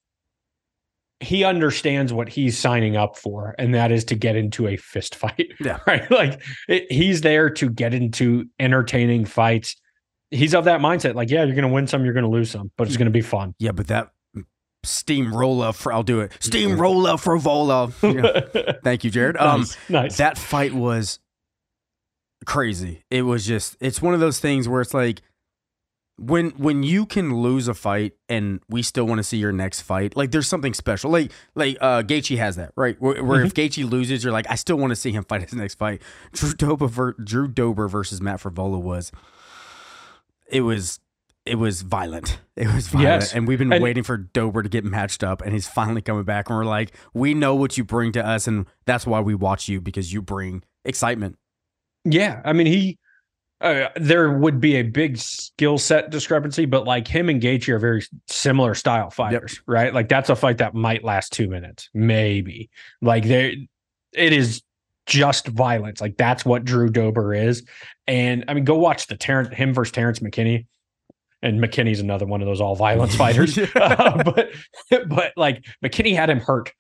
he 1.21 1.45
understands 1.45 2.13
what 2.13 2.29
he's 2.29 2.59
signing 2.59 2.97
up 2.97 3.17
for, 3.17 3.55
and 3.59 3.75
that 3.75 3.91
is 3.91 4.05
to 4.07 4.15
get 4.15 4.37
into 4.37 4.69
a 4.69 4.77
fist 4.77 5.15
fight. 5.15 5.53
Yeah. 5.61 5.79
Right. 5.87 6.09
Like 6.11 6.43
it, 6.69 6.91
he's 6.91 7.23
there 7.23 7.51
to 7.51 7.71
get 7.71 7.95
into 7.95 8.45
entertaining 8.61 9.25
fights. 9.25 9.77
He's 10.31 10.55
of 10.55 10.65
that 10.65 10.81
mindset. 10.81 11.15
Like, 11.15 11.31
yeah, 11.31 11.45
you're 11.45 11.55
going 11.55 11.67
to 11.67 11.73
win 11.73 11.87
some, 11.87 12.05
you're 12.05 12.15
going 12.15 12.25
to 12.25 12.31
lose 12.31 12.51
some, 12.51 12.71
but 12.77 12.87
it's 12.87 12.97
going 12.97 13.07
to 13.07 13.13
be 13.13 13.23
fun. 13.23 13.55
Yeah, 13.59 13.73
but 13.73 13.87
that 13.87 14.11
steamroller 14.87 15.73
for 15.73 15.93
I'll 15.93 16.03
do 16.03 16.21
it. 16.21 16.33
Steamroller 16.41 17.13
Frivola. 17.13 17.93
Yeah. 18.03 18.73
Thank 18.85 19.05
you, 19.05 19.11
Jared. 19.11 19.37
Um, 19.37 19.61
nice. 19.61 19.77
nice. 19.89 20.17
that 20.19 20.39
fight 20.39 20.73
was 20.73 21.19
crazy. 22.45 23.05
It 23.11 23.23
was 23.23 23.47
just 23.47 23.77
it's 23.81 24.01
one 24.01 24.15
of 24.15 24.21
those 24.21 24.39
things 24.39 24.69
where 24.69 24.81
it's 24.81 24.95
like 24.95 25.23
when 26.19 26.51
when 26.53 26.83
you 26.83 27.05
can 27.05 27.37
lose 27.37 27.69
a 27.69 27.75
fight 27.75 28.15
and 28.29 28.61
we 28.71 28.83
still 28.83 29.05
want 29.07 29.19
to 29.19 29.23
see 29.23 29.37
your 29.37 29.53
next 29.53 29.83
fight, 29.83 30.17
like 30.17 30.31
there's 30.31 30.49
something 30.49 30.73
special. 30.73 31.11
Like 31.11 31.31
like 31.55 31.77
uh 31.81 32.03
Gaethje 32.03 32.39
has 32.39 32.57
that, 32.57 32.73
right? 32.75 32.97
Where, 33.01 33.23
where 33.23 33.43
if 33.45 33.53
Gaethje 33.53 33.89
loses, 33.91 34.25
you're 34.25 34.33
like, 34.33 34.47
I 34.51 34.55
still 34.55 34.77
want 34.77 34.93
to 34.93 34.97
see 34.97 35.13
him 35.13 35.25
fight 35.25 35.43
his 35.43 35.53
next 35.53 35.75
fight. 35.75 36.01
Drew 36.33 36.53
Dober 36.55 36.87
ver- 36.89 37.17
Drew 37.23 37.49
Dober 37.49 37.87
versus 37.89 38.21
Matt 38.23 38.41
Frivola 38.41 38.81
was 38.81 39.13
it 40.51 40.63
was 40.63 41.01
it 41.45 41.57
was 41.57 41.83
violent. 41.83 42.41
It 42.57 42.73
was 42.73 42.89
violent. 42.89 43.09
Yes. 43.23 43.35
And 43.35 43.47
we've 43.47 43.59
been 43.59 43.73
And- 43.73 43.83
waiting 43.83 44.03
for 44.03 44.17
Dober 44.17 44.63
to 44.63 44.69
get 44.69 44.85
matched 44.85 45.23
up 45.23 45.43
and 45.43 45.53
he's 45.53 45.69
finally 45.69 46.01
coming 46.03 46.25
back 46.25 46.49
and 46.49 46.57
we're 46.57 46.65
like, 46.65 46.93
we 47.15 47.35
know 47.35 47.55
what 47.55 47.77
you 47.77 47.85
bring 47.85 48.13
to 48.13 48.27
us 48.27 48.47
and 48.49 48.67
that's 48.87 49.07
why 49.07 49.21
we 49.21 49.35
watch 49.35 49.69
you 49.69 49.81
because 49.81 50.13
you 50.13 50.23
bring 50.23 50.63
excitement. 50.85 51.37
Yeah, 52.05 52.41
I 52.45 52.53
mean 52.53 52.67
he. 52.67 52.99
Uh, 53.61 53.89
there 53.97 54.31
would 54.33 54.61
be 54.61 54.77
a 54.77 54.83
big 54.83 55.17
skill 55.17 55.79
set 55.79 56.11
discrepancy, 56.11 56.67
but 56.67 56.85
like 56.85 57.09
him 57.09 57.29
and 57.31 57.41
Gaethje 57.41 57.69
are 57.71 57.79
very 57.79 58.05
similar 58.29 58.75
style 58.75 59.09
fighters, 59.09 59.63
right? 59.67 59.95
Like 59.95 60.09
that's 60.11 60.29
a 60.29 60.37
fight 60.37 60.59
that 60.59 60.75
might 60.75 61.03
last 61.05 61.33
two 61.33 61.49
minutes, 61.49 61.89
maybe. 61.95 62.69
Like 63.01 63.25
there, 63.25 63.53
it 64.13 64.33
is 64.35 64.63
just 65.07 65.49
violence. 65.49 66.03
Like 66.03 66.19
that's 66.19 66.45
what 66.45 66.65
Drew 66.67 66.91
Dober 66.91 67.33
is. 67.33 67.65
And 68.07 68.45
I 68.49 68.53
mean, 68.55 68.65
go 68.65 68.77
watch 68.77 69.07
the 69.07 69.17
Terrence 69.17 69.55
him 69.55 69.73
versus 69.73 69.93
Terrence 69.93 70.19
McKinney. 70.19 70.67
And 71.43 71.59
McKinney's 71.61 72.01
another 72.01 72.27
one 72.27 72.43
of 72.43 72.47
those 72.47 72.61
all 72.61 72.77
violence 72.77 73.15
fighters. 73.17 73.59
Uh, 73.75 74.23
but 74.23 74.51
but 75.09 75.33
like 75.37 75.65
McKinney 75.83 76.15
had 76.15 76.29
him 76.29 76.41
hurt 76.41 76.73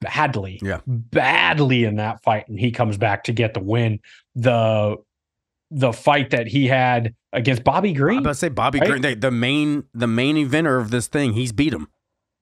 badly, 0.00 0.60
Yeah. 0.62 0.80
badly 0.86 1.84
in 1.84 1.96
that 1.96 2.22
fight, 2.22 2.46
and 2.48 2.60
he 2.60 2.70
comes 2.70 2.96
back 2.96 3.24
to 3.24 3.32
get 3.32 3.54
the 3.54 3.60
win. 3.60 4.00
The 4.34 4.96
the 5.70 5.92
fight 5.92 6.30
that 6.30 6.46
he 6.46 6.66
had 6.66 7.14
against 7.32 7.64
Bobby 7.64 7.92
Green. 7.92 8.18
I'm 8.18 8.22
about 8.24 8.30
to 8.30 8.34
say 8.36 8.48
Bobby 8.48 8.78
Right? 8.80 8.88
Green, 8.90 9.02
the, 9.02 9.14
the 9.14 9.30
main 9.30 9.84
the 9.94 10.06
main 10.06 10.36
eventer 10.36 10.80
of 10.80 10.90
this 10.90 11.06
thing, 11.08 11.32
he's 11.32 11.52
beat 11.52 11.72
him. 11.72 11.88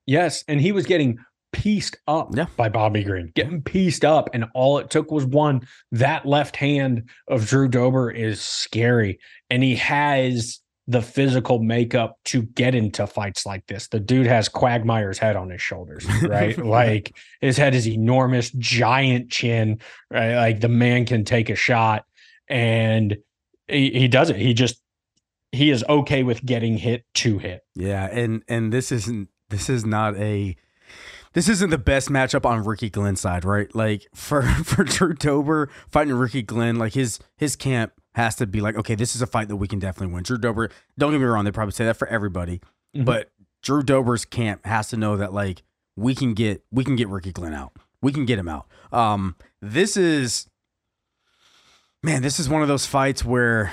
yes, 0.06 0.44
and 0.48 0.60
he 0.60 0.72
was 0.72 0.86
getting 0.86 1.18
pieced 1.52 1.96
up 2.08 2.30
Yeah. 2.34 2.46
by 2.56 2.68
Bobby 2.68 3.04
Green, 3.04 3.30
getting 3.34 3.62
pieced 3.62 4.04
up, 4.04 4.28
and 4.34 4.44
all 4.54 4.78
it 4.78 4.90
took 4.90 5.10
was 5.10 5.24
one. 5.24 5.66
That 5.92 6.26
left 6.26 6.56
hand 6.56 7.08
of 7.28 7.46
Drew 7.46 7.68
Dober 7.68 8.10
is 8.10 8.40
scary, 8.40 9.18
and 9.50 9.62
he 9.62 9.76
has 9.76 10.60
the 10.86 11.00
physical 11.00 11.60
makeup 11.60 12.18
to 12.26 12.42
get 12.42 12.74
into 12.74 13.06
fights 13.06 13.46
like 13.46 13.64
this. 13.68 13.88
The 13.88 14.00
dude 14.00 14.26
has 14.26 14.50
Quagmire's 14.50 15.16
head 15.18 15.34
on 15.34 15.48
his 15.48 15.62
shoulders, 15.62 16.04
right? 16.22 16.58
like 16.58 17.16
his 17.40 17.56
head 17.56 17.74
is 17.74 17.88
enormous, 17.88 18.50
giant 18.50 19.30
chin, 19.30 19.80
right? 20.10 20.34
Like 20.34 20.60
the 20.60 20.68
man 20.68 21.06
can 21.06 21.24
take 21.24 21.48
a 21.48 21.54
shot, 21.56 22.04
and 22.48 23.16
he, 23.68 23.90
he 23.90 24.08
does 24.08 24.30
it. 24.30 24.36
He 24.36 24.54
just 24.54 24.80
he 25.52 25.70
is 25.70 25.84
okay 25.88 26.22
with 26.22 26.44
getting 26.44 26.78
hit 26.78 27.04
to 27.14 27.38
hit. 27.38 27.62
Yeah, 27.74 28.06
and 28.10 28.42
and 28.48 28.72
this 28.72 28.90
isn't 28.92 29.28
this 29.50 29.68
is 29.68 29.84
not 29.84 30.16
a 30.16 30.56
this 31.32 31.48
isn't 31.48 31.70
the 31.70 31.78
best 31.78 32.08
matchup 32.10 32.44
on 32.44 32.64
Ricky 32.64 32.90
Glenn's 32.90 33.20
side, 33.20 33.44
right? 33.44 33.72
Like 33.74 34.06
for 34.14 34.42
for 34.64 34.84
Drew 34.84 35.14
Dober 35.14 35.70
fighting 35.88 36.14
Ricky 36.14 36.42
Glenn, 36.42 36.76
like 36.76 36.94
his 36.94 37.18
his 37.36 37.56
camp 37.56 37.92
has 38.14 38.36
to 38.36 38.46
be 38.46 38.60
like, 38.60 38.76
okay, 38.76 38.94
this 38.94 39.16
is 39.16 39.22
a 39.22 39.26
fight 39.26 39.48
that 39.48 39.56
we 39.56 39.66
can 39.66 39.78
definitely 39.80 40.14
win. 40.14 40.22
Drew 40.22 40.38
Dober, 40.38 40.70
don't 40.98 41.10
get 41.10 41.18
me 41.18 41.24
wrong, 41.24 41.44
they 41.44 41.50
probably 41.50 41.72
say 41.72 41.84
that 41.84 41.96
for 41.96 42.06
everybody, 42.08 42.60
Mhm. 42.96 43.04
but 43.04 43.30
Drew 43.62 43.82
Dober's 43.82 44.24
camp 44.24 44.64
has 44.66 44.88
to 44.90 44.96
know 44.96 45.16
that 45.16 45.32
like 45.32 45.62
we 45.96 46.14
can 46.14 46.34
get 46.34 46.64
we 46.70 46.84
can 46.84 46.96
get 46.96 47.08
Ricky 47.08 47.32
Glenn 47.32 47.54
out. 47.54 47.72
We 48.02 48.12
can 48.12 48.24
get 48.26 48.38
him 48.38 48.48
out. 48.48 48.66
Um, 48.92 49.36
this 49.62 49.96
is 49.96 50.46
man, 52.04 52.22
this 52.22 52.38
is 52.38 52.48
one 52.48 52.62
of 52.62 52.68
those 52.68 52.86
fights 52.86 53.24
where 53.24 53.72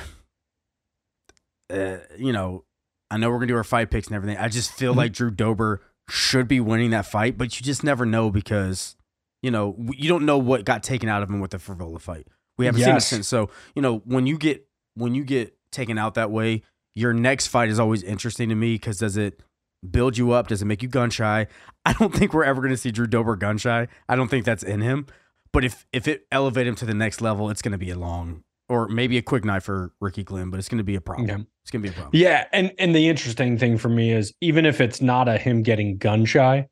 uh, 1.72 1.98
you 2.18 2.34
know, 2.34 2.66
I 3.10 3.18
know 3.18 3.30
we're 3.30 3.38
gonna 3.38 3.48
do 3.48 3.56
our 3.58 3.64
fight 3.64 3.92
picks 3.92 4.08
and 4.08 4.16
everything. 4.16 4.38
I 4.38 4.48
just 4.48 4.74
feel 4.74 4.94
Mhm. 4.94 4.98
like 4.98 5.14
Drew 5.14 5.32
Dober 5.32 5.82
should 6.10 6.48
be 6.48 6.60
winning 6.60 6.90
that 6.92 7.06
fight, 7.06 7.38
but 7.38 7.58
you 7.60 7.64
just 7.66 7.84
never 7.84 8.06
know 8.06 8.30
because 8.32 8.96
you 9.42 9.52
know 9.52 9.76
you 9.96 10.10
don't 10.10 10.26
know 10.26 10.38
what 10.38 10.66
got 10.66 10.84
taken 10.84 11.08
out 11.10 11.24
of 11.24 11.30
him 11.30 11.40
with 11.40 11.52
the 11.52 11.58
Frivola 11.58 12.00
fight. 12.02 12.28
We 12.58 12.66
haven't 12.66 12.82
seen 12.82 12.96
it 12.96 13.02
since. 13.02 13.28
So 13.28 13.50
you 13.76 13.82
know 13.82 14.00
when 14.06 14.28
you 14.28 14.38
get 14.38 14.68
when 14.96 15.16
you 15.16 15.24
get 15.24 15.58
taken 15.72 15.98
out 15.98 16.16
that 16.16 16.32
way, 16.32 16.64
your 16.94 17.14
next 17.14 17.48
fight 17.48 17.70
is 17.70 17.80
always 17.80 18.04
interesting 18.04 18.50
to 18.50 18.56
me 18.56 18.76
because 18.76 18.98
does 18.98 19.16
it 19.18 19.42
build 19.90 20.18
you 20.18 20.32
up? 20.32 20.48
Does 20.48 20.62
it 20.62 20.66
make 20.66 20.84
you 20.84 20.90
gun 20.90 21.10
shy? 21.10 21.48
I 21.86 21.94
don't 21.94 22.14
think 22.14 22.34
we're 22.34 22.44
ever 22.44 22.62
gonna 22.62 22.78
see 22.78 22.92
Drew 22.92 23.08
Dober 23.08 23.36
gun 23.38 23.58
shy. 23.58 23.88
I 24.10 24.16
don't 24.16 24.28
think 24.28 24.46
that's 24.46 24.64
in 24.64 24.82
him. 24.82 25.08
But 25.54 25.66
if 25.66 25.86
if 25.92 26.08
it 26.08 26.26
elevate 26.32 26.68
him 26.68 26.76
to 26.76 26.86
the 26.86 26.94
next 26.94 27.22
level, 27.22 27.50
it's 27.50 27.62
gonna 27.62 27.78
be 27.78 27.90
a 27.90 27.98
long 27.98 28.44
or 28.70 28.88
maybe 28.88 29.18
a 29.18 29.22
quick 29.22 29.44
night 29.44 29.64
for 29.64 29.92
Ricky 30.00 30.24
Glenn, 30.24 30.50
but 30.50 30.58
it's 30.58 30.70
gonna 30.70 30.84
be 30.84 30.96
a 30.96 31.02
problem. 31.02 31.28
Yeah. 31.28 31.38
It's 31.64 31.72
gonna 31.72 31.82
be 31.82 31.90
a 31.90 31.92
problem. 31.92 32.12
Yeah, 32.14 32.46
and 32.54 32.72
and 32.80 32.96
the 32.96 33.10
interesting 33.10 33.58
thing 33.58 33.78
for 33.78 33.90
me 33.90 34.12
is 34.12 34.34
even 34.40 34.66
if 34.66 34.80
it's 34.80 35.02
not 35.02 35.28
a 35.28 35.38
him 35.38 35.62
getting 35.62 35.98
gun 35.98 36.24
shy, 36.26 36.68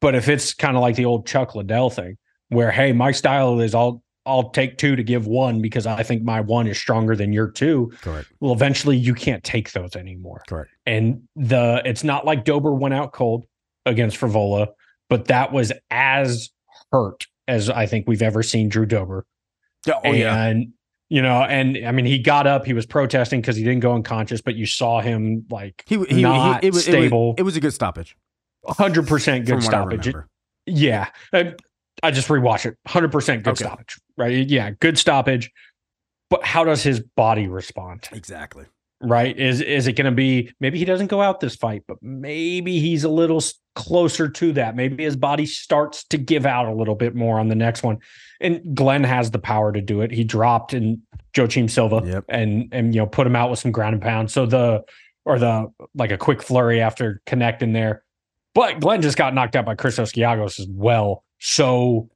but 0.00 0.14
if 0.14 0.28
it's 0.28 0.54
kind 0.54 0.76
of 0.76 0.82
like 0.82 0.94
the 0.94 1.04
old 1.04 1.26
Chuck 1.26 1.54
Liddell 1.54 1.90
thing, 1.90 2.16
where 2.50 2.70
hey, 2.70 2.92
my 2.92 3.10
style 3.10 3.58
is 3.58 3.74
I'll 3.74 4.02
I'll 4.26 4.50
take 4.50 4.78
two 4.78 4.94
to 4.94 5.02
give 5.02 5.26
one 5.26 5.60
because 5.60 5.86
I 5.86 6.04
think 6.04 6.22
my 6.22 6.40
one 6.40 6.68
is 6.68 6.78
stronger 6.78 7.16
than 7.16 7.32
your 7.32 7.50
two. 7.50 7.92
Correct. 8.00 8.28
Well, 8.40 8.52
eventually 8.52 8.96
you 8.96 9.14
can't 9.14 9.42
take 9.42 9.72
those 9.72 9.96
anymore. 9.96 10.42
Correct. 10.46 10.70
And 10.86 11.22
the 11.34 11.82
it's 11.84 12.04
not 12.04 12.24
like 12.24 12.44
Dober 12.44 12.72
went 12.72 12.94
out 12.94 13.12
cold 13.12 13.46
against 13.86 14.18
Frivola, 14.18 14.68
but 15.08 15.26
that 15.26 15.52
was 15.52 15.72
as 15.90 16.50
hurt 16.92 17.26
as 17.48 17.70
I 17.70 17.86
think 17.86 18.06
we've 18.08 18.22
ever 18.22 18.42
seen 18.42 18.68
Drew 18.68 18.86
Dober. 18.86 19.24
Yeah, 19.86 19.94
Oh 20.04 20.12
yeah. 20.12 20.44
and 20.46 20.72
you 21.08 21.22
know, 21.22 21.42
and 21.42 21.78
I 21.86 21.92
mean, 21.92 22.04
he 22.04 22.18
got 22.18 22.46
up, 22.48 22.66
he 22.66 22.72
was 22.72 22.84
protesting 22.86 23.40
because 23.40 23.54
he 23.56 23.62
didn't 23.62 23.80
go 23.80 23.94
unconscious, 23.94 24.40
but 24.40 24.56
you 24.56 24.66
saw 24.66 25.00
him 25.00 25.46
like 25.50 25.84
He, 25.86 26.02
he, 26.06 26.22
not 26.22 26.62
he 26.62 26.68
it 26.68 26.74
was 26.74 26.82
stable. 26.84 27.30
It 27.30 27.32
was, 27.32 27.38
it 27.38 27.42
was 27.44 27.56
a 27.56 27.60
good 27.60 27.72
stoppage. 27.74 28.16
hundred 28.66 29.06
percent 29.06 29.46
good 29.46 29.62
from 29.62 29.64
what 29.64 29.74
I 29.74 30.00
stoppage. 30.00 30.14
Yeah, 30.66 31.08
I, 31.32 31.54
I 32.02 32.10
just 32.10 32.26
rewatch 32.26 32.66
it. 32.66 32.76
Hundred 32.88 33.12
percent 33.12 33.44
good 33.44 33.50
Okay. 33.52 33.64
stoppage. 33.64 33.98
Right? 34.16 34.48
Yeah, 34.48 34.70
good 34.80 34.98
stoppage. 34.98 35.52
But 36.28 36.44
how 36.44 36.64
does 36.64 36.82
his 36.82 36.98
body 37.00 37.46
respond? 37.46 38.08
Exactly. 38.10 38.64
Right? 39.02 39.38
Is 39.38 39.60
is 39.60 39.86
it 39.86 39.92
going 39.92 40.06
to 40.06 40.10
be 40.10 40.52
maybe 40.58 40.78
he 40.78 40.84
doesn't 40.86 41.08
go 41.08 41.20
out 41.20 41.40
this 41.40 41.54
fight, 41.54 41.82
but 41.86 41.98
maybe 42.00 42.80
he's 42.80 43.04
a 43.04 43.10
little 43.10 43.42
closer 43.74 44.28
to 44.28 44.52
that. 44.54 44.74
Maybe 44.74 45.04
his 45.04 45.16
body 45.16 45.44
starts 45.44 46.04
to 46.04 46.16
give 46.16 46.46
out 46.46 46.66
a 46.66 46.72
little 46.72 46.94
bit 46.94 47.14
more 47.14 47.38
on 47.38 47.48
the 47.48 47.54
next 47.54 47.82
one. 47.82 47.98
And 48.40 48.74
Glenn 48.74 49.04
has 49.04 49.30
the 49.30 49.38
power 49.38 49.70
to 49.70 49.82
do 49.82 50.00
it. 50.00 50.10
He 50.10 50.24
dropped 50.24 50.72
in 50.72 51.02
Joaquim 51.36 51.68
Silva 51.68 52.00
Yep. 52.04 52.24
and 52.30 52.68
and 52.72 52.94
you 52.94 53.00
know 53.02 53.06
put 53.06 53.26
him 53.26 53.36
out 53.36 53.50
with 53.50 53.58
some 53.58 53.70
ground 53.70 53.92
and 53.94 54.02
pound. 54.02 54.30
So 54.30 54.46
the 54.46 54.82
or 55.26 55.38
the 55.38 55.66
like 55.94 56.10
a 56.10 56.16
quick 56.16 56.42
flurry 56.42 56.80
after 56.80 57.20
connecting 57.26 57.74
there. 57.74 58.02
But 58.54 58.80
Glenn 58.80 59.02
just 59.02 59.18
got 59.18 59.34
knocked 59.34 59.56
out 59.56 59.66
by 59.66 59.74
Christos 59.74 60.12
Giagos 60.12 60.58
as 60.58 60.66
well. 60.70 61.22
So 61.38 62.08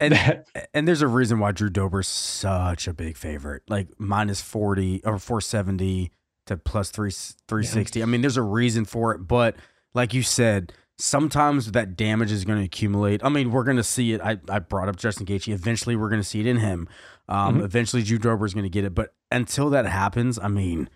And 0.00 0.14
that, 0.14 0.46
and 0.74 0.88
there's 0.88 1.02
a 1.02 1.06
reason 1.08 1.38
why 1.38 1.52
Drew 1.52 1.68
Dober's 1.68 2.08
such 2.08 2.88
a 2.88 2.92
big 2.94 3.16
favorite. 3.16 3.62
Like 3.68 3.88
minus 3.98 4.40
40 4.40 5.02
or 5.04 5.18
470 5.18 6.10
to 6.46 6.56
plus 6.56 6.90
3 6.90 7.10
360. 7.46 8.02
I 8.02 8.06
mean, 8.06 8.22
there's 8.22 8.36
a 8.38 8.42
reason 8.42 8.84
for 8.84 9.12
it, 9.14 9.18
but 9.28 9.56
like 9.94 10.14
you 10.14 10.22
said, 10.22 10.72
sometimes 10.98 11.72
that 11.72 11.96
damage 11.96 12.32
is 12.32 12.44
going 12.44 12.58
to 12.58 12.64
accumulate. 12.64 13.22
I 13.24 13.28
mean, 13.28 13.50
we're 13.50 13.64
going 13.64 13.76
to 13.76 13.82
see 13.82 14.12
it. 14.12 14.20
I, 14.20 14.38
I 14.48 14.58
brought 14.58 14.88
up 14.88 14.96
Justin 14.96 15.26
Gaethje. 15.26 15.52
Eventually, 15.52 15.96
we're 15.96 16.08
going 16.10 16.20
to 16.22 16.26
see 16.26 16.40
it 16.40 16.46
in 16.46 16.58
him. 16.58 16.88
Um, 17.28 17.58
Mhm. 17.60 17.64
Eventually, 17.64 18.02
Drew 18.02 18.18
Dober 18.18 18.44
is 18.46 18.54
going 18.54 18.64
to 18.64 18.70
get 18.70 18.84
it. 18.84 18.94
But 18.94 19.14
until 19.30 19.70
that 19.70 19.86
happens, 19.86 20.38
I 20.38 20.48
mean, 20.48 20.88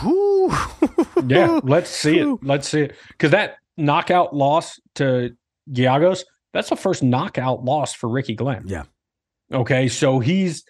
whew. 0.00 0.52
yeah, 1.26 1.60
let's 1.64 1.90
see 1.90 2.18
it. 2.20 2.38
Let's 2.42 2.68
see 2.68 2.82
it. 2.82 2.96
Because 3.08 3.30
that 3.32 3.56
knockout 3.76 4.34
loss 4.34 4.80
to 4.96 5.36
Giagos, 5.70 6.24
that's 6.56 6.70
the 6.70 6.76
first 6.76 7.02
knockout 7.02 7.64
loss 7.64 7.92
for 7.92 8.08
Ricky 8.08 8.34
Glenn. 8.34 8.64
Yeah. 8.66 8.84
Okay. 9.52 9.88
So 9.88 10.18
he's, 10.20 10.64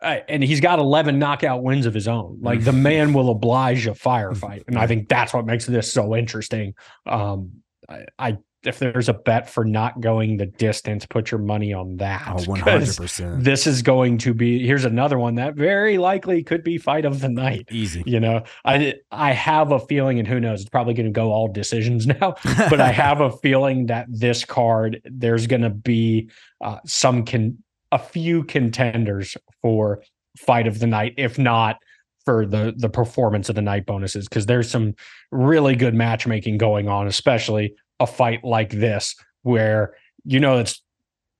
uh, 0.00 0.18
and 0.28 0.44
he's 0.44 0.60
got 0.60 0.78
11 0.78 1.18
knockout 1.18 1.62
wins 1.62 1.86
of 1.86 1.94
his 1.94 2.06
own. 2.06 2.38
Like 2.42 2.64
the 2.64 2.72
man 2.72 3.12
will 3.14 3.30
oblige 3.30 3.86
a 3.86 3.92
firefight. 3.92 4.64
And 4.68 4.76
I 4.76 4.86
think 4.86 5.08
that's 5.08 5.32
what 5.32 5.46
makes 5.46 5.64
this 5.64 5.90
so 5.90 6.14
interesting. 6.14 6.74
Um, 7.06 7.62
I, 7.88 8.04
I, 8.18 8.38
if 8.64 8.78
there's 8.78 9.08
a 9.08 9.12
bet 9.14 9.50
for 9.50 9.64
not 9.64 10.00
going 10.00 10.36
the 10.36 10.46
distance, 10.46 11.04
put 11.06 11.30
your 11.30 11.40
money 11.40 11.72
on 11.72 11.96
that. 11.96 12.22
Oh, 12.28 12.32
'Cause 12.34 12.46
100%. 12.46 13.42
This 13.42 13.66
is 13.66 13.82
going 13.82 14.18
to 14.18 14.32
be, 14.34 14.64
here's 14.66 14.84
another 14.84 15.18
one 15.18 15.34
that 15.36 15.54
very 15.54 15.98
likely 15.98 16.42
could 16.42 16.62
be 16.62 16.78
fight 16.78 17.04
of 17.04 17.20
the 17.20 17.28
night. 17.28 17.68
Easy. 17.70 18.02
You 18.06 18.20
know, 18.20 18.42
I 18.64 18.94
I 19.10 19.32
have 19.32 19.72
a 19.72 19.80
feeling, 19.80 20.18
and 20.18 20.28
who 20.28 20.38
knows, 20.40 20.60
it's 20.60 20.70
probably 20.70 20.94
going 20.94 21.06
to 21.06 21.12
go 21.12 21.32
all 21.32 21.48
decisions 21.48 22.06
now. 22.20 22.34
But 22.44 22.80
I 22.80 22.92
have 22.92 23.20
a 23.20 23.30
feeling 23.30 23.86
that 23.86 24.06
this 24.08 24.44
card, 24.44 25.00
there's 25.04 25.46
going 25.46 25.62
to 25.62 25.70
be 25.70 26.30
uh, 26.60 26.78
some 26.86 27.24
can 27.24 27.58
a 27.90 27.98
few 27.98 28.44
contenders 28.44 29.36
for 29.60 30.02
fight 30.38 30.66
of 30.66 30.78
the 30.78 30.86
night, 30.86 31.14
if 31.18 31.38
not 31.38 31.76
for 32.24 32.46
the 32.46 32.72
the 32.76 32.88
performance 32.88 33.48
of 33.48 33.54
the 33.56 33.62
night 33.62 33.84
bonuses, 33.86 34.28
because 34.28 34.46
there's 34.46 34.70
some 34.70 34.94
really 35.32 35.74
good 35.74 35.94
matchmaking 35.94 36.56
going 36.56 36.88
on, 36.88 37.06
especially 37.08 37.74
a 38.02 38.06
fight 38.06 38.44
like 38.44 38.70
this 38.70 39.14
where 39.42 39.94
you 40.24 40.40
know 40.40 40.58
it's 40.58 40.82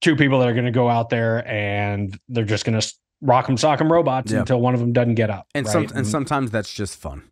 two 0.00 0.16
people 0.16 0.40
that 0.40 0.48
are 0.48 0.54
going 0.54 0.64
to 0.64 0.70
go 0.70 0.88
out 0.88 1.10
there 1.10 1.46
and 1.46 2.18
they're 2.28 2.44
just 2.44 2.64
going 2.64 2.78
to 2.78 2.94
rock 3.20 3.48
'em 3.48 3.56
sock 3.56 3.80
'em 3.80 3.92
robots 3.92 4.32
until 4.32 4.60
one 4.60 4.74
of 4.74 4.80
them 4.80 4.92
doesn't 4.92 5.14
get 5.14 5.30
up. 5.30 5.46
and 5.54 5.66
right? 5.66 5.72
some 5.72 5.96
and 5.96 6.06
sometimes 6.06 6.50
that's 6.50 6.72
just 6.72 6.96
fun. 6.98 7.22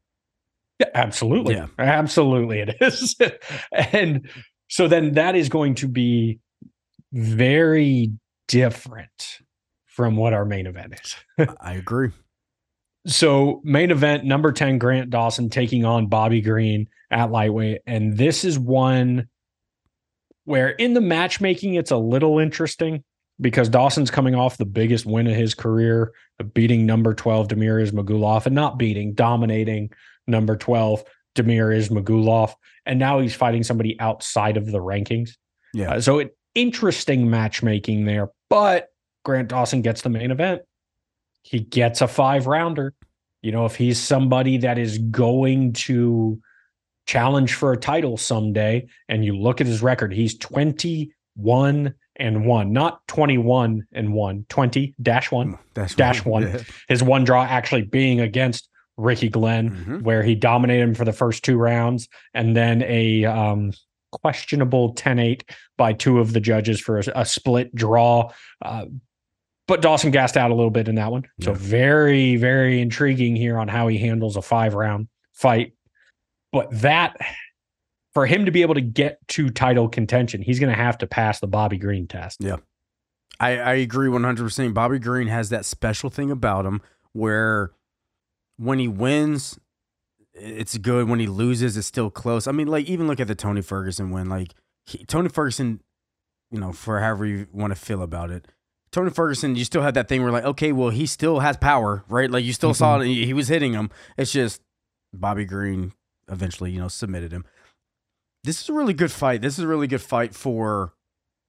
Yeah, 0.79 0.89
absolutely. 0.95 1.55
Yeah. 1.55 1.67
Absolutely 1.79 2.61
it 2.61 2.77
is. 2.81 3.17
and 3.73 4.29
so 4.69 4.89
then 4.89 5.13
that 5.15 5.37
is 5.37 5.49
going 5.49 5.75
to 5.77 5.89
be 5.89 6.39
very 7.13 8.13
different 8.49 9.41
from 9.87 10.17
what 10.17 10.33
our 10.33 10.45
main 10.45 10.67
event 10.67 10.95
is. 11.03 11.49
I 11.61 11.75
agree. 11.75 12.11
So 13.07 13.61
main 13.65 13.91
event 13.91 14.25
number 14.25 14.53
10 14.53 14.79
Grant 14.79 15.11
Dawson 15.11 15.49
taking 15.49 15.85
on 15.85 16.09
Bobby 16.09 16.41
Green 16.41 16.89
at 17.11 17.31
lightweight 17.31 17.81
and 17.87 18.17
this 18.17 18.45
is 18.45 18.59
one 18.59 19.29
where 20.45 20.71
in 20.71 20.95
the 20.95 21.01
matchmaking 21.01 21.75
it's 21.75 21.91
a 21.91 21.97
little 21.97 22.39
interesting 22.39 23.03
because 23.41 23.69
Dawson's 23.69 24.11
coming 24.11 24.35
off 24.35 24.59
the 24.59 24.67
biggest 24.67 25.07
win 25.07 25.27
of 25.27 25.35
his 25.35 25.55
career, 25.55 26.13
beating 26.53 26.85
number 26.85 27.15
12 27.15 27.49
Demir 27.49 27.83
Ismagulov 27.83 28.45
and 28.47 28.55
not 28.55 28.79
beating, 28.79 29.15
dominating 29.15 29.91
number 30.27 30.57
12 30.57 31.03
Demir 31.35 31.75
Ismagulov 31.75 32.55
and 32.87 32.99
now 32.99 33.21
he's 33.21 33.35
fighting 33.35 33.63
somebody 33.63 33.99
outside 34.01 34.57
of 34.57 34.67
the 34.67 34.79
rankings. 34.79 35.37
Yeah. 35.73 35.95
Uh, 35.95 36.01
so 36.01 36.19
it, 36.19 36.37
interesting 36.55 37.31
matchmaking 37.31 38.05
there, 38.05 38.31
but 38.49 38.89
Grant 39.25 39.49
Dawson 39.49 39.83
gets 39.83 40.03
the 40.03 40.09
main 40.09 40.31
event. 40.31 40.63
He 41.43 41.61
gets 41.61 42.01
a 42.01 42.09
five 42.09 42.47
rounder. 42.47 42.95
You 43.43 43.53
know, 43.53 43.65
if 43.65 43.77
he's 43.77 43.99
somebody 43.99 44.59
that 44.59 44.79
is 44.79 44.99
going 44.99 45.73
to 45.75 46.41
challenge 47.07 47.55
for 47.55 47.73
a 47.73 47.77
title 47.77 48.17
someday, 48.17 48.87
and 49.09 49.25
you 49.25 49.37
look 49.37 49.61
at 49.61 49.67
his 49.67 49.83
record, 49.83 50.13
he's 50.13 50.37
21 50.39 51.95
and 52.17 52.45
one, 52.45 52.73
not 52.73 53.07
21 53.09 53.87
and 53.93 54.13
one, 54.13 54.45
20 54.49 54.95
dash 55.01 55.31
one. 55.33 55.59
Dash 55.75 55.95
Dash 55.95 56.25
one. 56.25 56.43
Yeah. 56.49 56.59
His 56.89 57.03
one 57.03 57.25
draw 57.25 57.45
actually 57.45 57.83
being 57.83 58.21
against 58.21 58.69
Ricky 58.97 59.31
Glenn 59.31 59.71
Mhm. 59.71 60.03
where 60.03 60.23
he 60.23 60.35
dominated 60.35 60.83
him 60.83 60.95
for 60.95 61.07
the 61.07 61.13
first 61.13 61.43
two 61.43 61.57
rounds 61.57 62.09
and 62.35 62.55
then 62.55 62.83
a 62.83 63.25
um, 63.25 63.73
questionable 64.13 64.95
10-8 64.95 65.43
by 65.79 65.95
two 65.95 66.19
of 66.19 66.35
the 66.35 66.41
judges 66.41 66.79
for 66.81 66.99
a, 66.99 67.05
a 67.15 67.25
split 67.25 67.75
draw 67.75 68.31
uh, 68.63 68.85
but 69.71 69.81
dawson 69.81 70.11
gassed 70.11 70.37
out 70.37 70.51
a 70.51 70.55
little 70.55 70.71
bit 70.71 70.89
in 70.89 70.97
that 70.97 71.11
one 71.11 71.25
so 71.41 71.53
Yeah. 71.53 71.57
very 71.59 72.37
very 72.37 72.81
intriguing 72.81 73.37
here 73.37 73.59
on 73.59 73.69
how 73.69 73.89
he 73.89 73.97
handles 73.99 74.37
a 74.37 74.43
five 74.43 74.75
round 74.75 75.09
fight 75.33 75.73
but 76.53 76.69
that 76.83 77.17
for 78.13 78.27
him 78.27 78.45
to 78.45 78.51
be 78.51 78.63
able 78.63 78.75
to 78.75 78.81
get 78.81 79.19
to 79.29 79.49
title 79.51 79.89
contention 79.89 80.43
he's 80.43 80.59
going 80.61 80.71
to 80.75 80.77
have 80.83 80.99
to 80.99 81.07
pass 81.07 81.41
the 81.41 81.47
bobby 81.47 81.79
green 81.79 82.07
test 82.07 82.43
I, 83.39 83.57
I 83.59 83.75
agree 83.77 84.09
100%. 84.11 84.75
Bobby 84.75 84.99
Green 84.99 85.29
has 85.29 85.49
that 85.49 85.65
special 85.65 86.11
thing 86.11 86.31
about 86.31 86.67
him 86.67 86.83
where 87.15 87.71
when 88.59 88.79
he 88.79 88.87
wins, 88.87 89.59
it's 90.35 90.77
good. 90.77 91.09
When 91.09 91.21
he 91.21 91.27
loses, 91.27 91.75
it's 91.79 91.87
still 91.87 92.11
close. 92.11 92.47
I 92.47 92.53
mean, 92.53 92.67
like, 92.67 92.85
even 92.85 93.07
look 93.07 93.19
at 93.19 93.29
the 93.29 93.35
Tony 93.35 93.63
Ferguson 93.63 94.11
win. 94.11 94.29
Like, 94.29 94.53
he, 94.85 95.07
Tony 95.07 95.31
Ferguson, 95.31 95.81
you 96.51 96.61
know, 96.61 96.73
for 96.75 97.01
however 97.01 97.25
you 97.25 97.47
want 97.51 97.71
to 97.71 97.81
feel 97.81 98.03
about 98.03 98.31
it, 98.31 98.47
Tony 98.93 99.11
Ferguson, 99.11 99.55
you 99.57 99.65
still 99.65 99.83
had 99.83 99.95
that 99.95 100.09
thing 100.09 100.23
where, 100.23 100.33
like, 100.33 100.45
okay, 100.45 100.73
well, 100.73 100.91
he 100.91 101.07
still 101.07 101.41
has 101.41 101.57
power, 101.57 102.05
right? 102.09 102.31
Like, 102.31 102.45
you 102.45 102.53
still 102.53 102.75
saw 102.75 102.99
mm-hmm. 102.99 103.03
it. 103.03 103.15
He, 103.15 103.27
he 103.27 103.33
was 103.33 103.49
hitting 103.49 103.73
him. 103.73 103.91
It's 104.17 104.33
just 104.33 104.61
Bobby 105.13 105.45
Green 105.45 105.93
eventually, 106.29 106.73
you 106.73 106.81
know, 106.81 106.89
submitted 106.89 107.33
him. 107.33 107.45
This 108.43 108.63
is 108.63 108.69
a 108.69 108.73
really 108.73 108.95
good 108.95 109.13
fight. 109.13 109.43
This 109.43 109.59
is 109.59 109.65
a 109.65 109.69
really 109.69 109.87
good 109.87 110.03
fight 110.03 110.35
for 110.35 110.95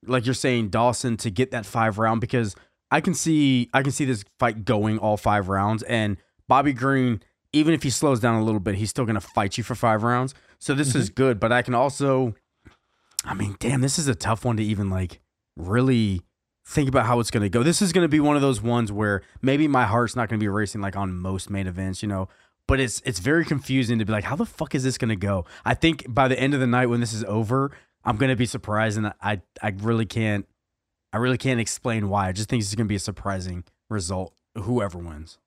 like 0.06 0.26
you're 0.26 0.34
saying 0.34 0.70
Dawson 0.70 1.18
to 1.18 1.30
get 1.30 1.52
that 1.52 1.66
five 1.66 1.98
round 1.98 2.22
because 2.22 2.56
I 2.90 3.02
can 3.02 3.14
see 3.14 3.70
I 3.74 3.84
can 3.84 3.92
see 3.92 4.06
this 4.06 4.24
fight 4.40 4.66
going 4.66 4.98
all 4.98 5.18
five 5.18 5.50
rounds 5.50 5.84
and 5.84 6.18
Bobby 6.48 6.74
Green 6.74 7.22
even 7.54 7.74
if 7.74 7.84
he 7.84 7.90
slows 7.90 8.20
down 8.20 8.36
a 8.36 8.44
little 8.44 8.60
bit 8.60 8.76
he's 8.76 8.90
still 8.90 9.06
going 9.06 9.16
to 9.16 9.22
fight 9.22 9.58
you 9.58 9.64
for 9.64 9.76
five 9.76 10.04
rounds 10.04 10.34
so 10.60 10.74
this 10.74 10.96
is 10.96 11.10
mm-hmm. 11.10 11.16
good 11.16 11.40
but 11.40 11.52
I 11.52 11.62
can 11.62 11.76
also 11.76 12.36
I 13.24 13.34
mean 13.34 13.56
damn 13.60 13.82
this 13.82 14.00
is 14.00 14.08
a 14.08 14.16
tough 14.16 14.44
one 14.44 14.58
to 14.58 14.64
even 14.64 14.90
like 14.90 15.22
really 15.56 16.22
think 16.72 16.90
about 16.90 17.06
how 17.06 17.20
it's 17.20 17.32
going 17.32 17.44
to 17.44 17.50
go 17.50 17.64
this 17.64 17.82
is 17.82 17.92
going 17.92 18.04
to 18.04 18.10
be 18.10 18.20
one 18.20 18.36
of 18.36 18.42
those 18.42 18.62
ones 18.62 18.92
where 18.92 19.22
maybe 19.42 19.68
my 19.68 19.86
heart's 19.86 20.16
not 20.16 20.30
going 20.30 20.40
to 20.40 20.44
be 20.44 20.48
racing 20.48 20.82
like 20.82 20.96
on 20.96 21.14
most 21.14 21.50
main 21.50 21.68
events 21.68 22.02
you 22.02 22.08
know 22.08 22.28
but 22.68 22.80
it's 22.80 23.02
it's 23.06 23.20
very 23.20 23.44
confusing 23.44 24.00
to 24.00 24.06
be 24.06 24.12
like 24.12 24.24
how 24.24 24.36
the 24.36 24.46
fuck 24.46 24.74
is 24.74 24.84
this 24.84 24.98
going 24.98 25.10
to 25.10 25.16
go 25.16 25.46
I 25.66 25.74
think 25.74 26.06
by 26.08 26.28
the 26.28 26.40
end 26.40 26.54
of 26.54 26.60
the 26.60 26.68
night 26.68 26.88
when 26.88 27.00
this 27.00 27.14
is 27.14 27.24
over 27.26 27.72
I'm 28.04 28.18
gonna 28.18 28.36
be 28.36 28.46
surprised, 28.46 28.98
and 28.98 29.14
I 29.22 29.42
I 29.62 29.74
really 29.78 30.06
can't 30.06 30.48
I 31.14 31.18
really 31.18 31.38
can't 31.38 31.60
explain 31.60 32.10
why. 32.10 32.28
I 32.28 32.32
just 32.32 32.50
think 32.50 32.62
it's 32.62 32.74
gonna 32.74 32.88
be 32.88 32.96
a 32.96 33.00
surprising 33.00 33.64
result. 33.90 34.34
Whoever 34.56 34.98
wins. 34.98 35.38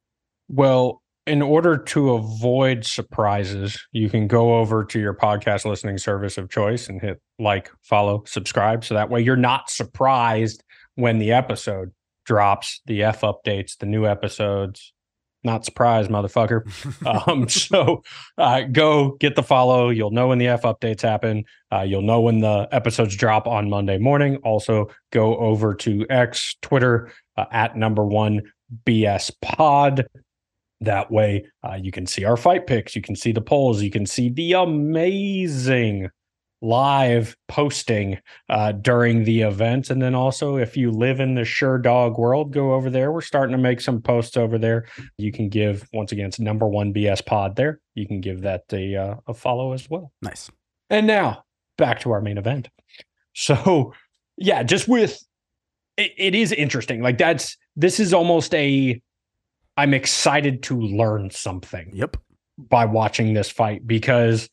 Well, 0.48 1.02
in 1.26 1.42
order 1.42 1.76
to 1.76 2.12
avoid 2.12 2.84
surprises, 2.84 3.78
you 3.92 4.10
can 4.10 4.26
go 4.26 4.58
over 4.58 4.84
to 4.84 5.00
your 5.00 5.14
podcast 5.14 5.64
listening 5.64 5.98
service 5.98 6.36
of 6.36 6.50
choice 6.50 6.88
and 6.88 7.00
hit 7.00 7.20
like, 7.38 7.70
follow, 7.82 8.22
subscribe. 8.26 8.84
So 8.84 8.94
that 8.94 9.10
way 9.10 9.22
you're 9.22 9.36
not 9.36 9.70
surprised 9.70 10.62
when 10.96 11.18
the 11.18 11.32
episode 11.32 11.92
drops, 12.24 12.80
the 12.86 13.02
F 13.02 13.20
updates, 13.20 13.78
the 13.78 13.86
new 13.86 14.06
episodes. 14.06 14.92
Not 15.42 15.66
surprised, 15.66 16.10
motherfucker. 16.10 16.64
um, 17.28 17.48
so 17.50 18.02
uh, 18.38 18.62
go 18.62 19.16
get 19.20 19.36
the 19.36 19.42
follow. 19.42 19.90
You'll 19.90 20.10
know 20.10 20.28
when 20.28 20.38
the 20.38 20.48
F 20.48 20.62
updates 20.62 21.02
happen. 21.02 21.44
Uh, 21.70 21.82
you'll 21.82 22.02
know 22.02 22.22
when 22.22 22.40
the 22.40 22.66
episodes 22.72 23.14
drop 23.14 23.46
on 23.46 23.68
Monday 23.68 23.98
morning. 23.98 24.36
Also, 24.38 24.88
go 25.12 25.36
over 25.36 25.74
to 25.74 26.06
X, 26.08 26.56
Twitter, 26.62 27.12
uh, 27.36 27.44
at 27.52 27.76
number 27.76 28.04
one 28.04 28.40
BS 28.86 29.30
pod. 29.42 30.06
That 30.80 31.10
way, 31.10 31.44
uh, 31.62 31.74
you 31.74 31.92
can 31.92 32.06
see 32.06 32.24
our 32.24 32.38
fight 32.38 32.66
picks. 32.66 32.96
You 32.96 33.02
can 33.02 33.14
see 33.14 33.32
the 33.32 33.40
polls. 33.42 33.82
You 33.82 33.90
can 33.90 34.06
see 34.06 34.30
the 34.30 34.54
amazing 34.54 36.08
live 36.64 37.36
posting 37.48 38.18
uh, 38.48 38.72
during 38.72 39.24
the 39.24 39.42
event. 39.42 39.90
And 39.90 40.00
then 40.00 40.14
also, 40.14 40.56
if 40.56 40.76
you 40.76 40.90
live 40.90 41.20
in 41.20 41.34
the 41.34 41.44
Sure 41.44 41.78
Dog 41.78 42.18
world, 42.18 42.52
go 42.52 42.72
over 42.72 42.90
there. 42.90 43.12
We're 43.12 43.20
starting 43.20 43.54
to 43.56 43.62
make 43.62 43.80
some 43.80 44.00
posts 44.00 44.36
over 44.36 44.58
there. 44.58 44.86
You 45.18 45.30
can 45.30 45.48
give, 45.48 45.86
once 45.92 46.12
again, 46.12 46.26
it's 46.26 46.40
number 46.40 46.66
one 46.66 46.92
BS 46.92 47.24
pod 47.24 47.56
there. 47.56 47.80
You 47.94 48.06
can 48.06 48.20
give 48.20 48.40
that 48.42 48.64
a, 48.72 48.96
uh, 48.96 49.14
a 49.26 49.34
follow 49.34 49.72
as 49.72 49.88
well. 49.90 50.10
Nice. 50.22 50.50
And 50.90 51.06
now 51.06 51.44
back 51.76 52.00
to 52.00 52.10
our 52.12 52.20
main 52.20 52.38
event. 52.38 52.68
So, 53.34 53.92
yeah, 54.36 54.62
just 54.62 54.88
with 54.88 55.20
it, 55.96 56.12
it 56.16 56.34
is 56.34 56.52
interesting. 56.52 57.02
Like, 57.02 57.18
that's 57.18 57.56
this 57.76 58.00
is 58.00 58.14
almost 58.14 58.54
a 58.54 59.00
I'm 59.76 59.92
excited 59.92 60.62
to 60.64 60.80
learn 60.80 61.30
something 61.30 61.90
Yep. 61.92 62.16
by 62.58 62.84
watching 62.84 63.34
this 63.34 63.50
fight 63.50 63.86
because 63.86 64.48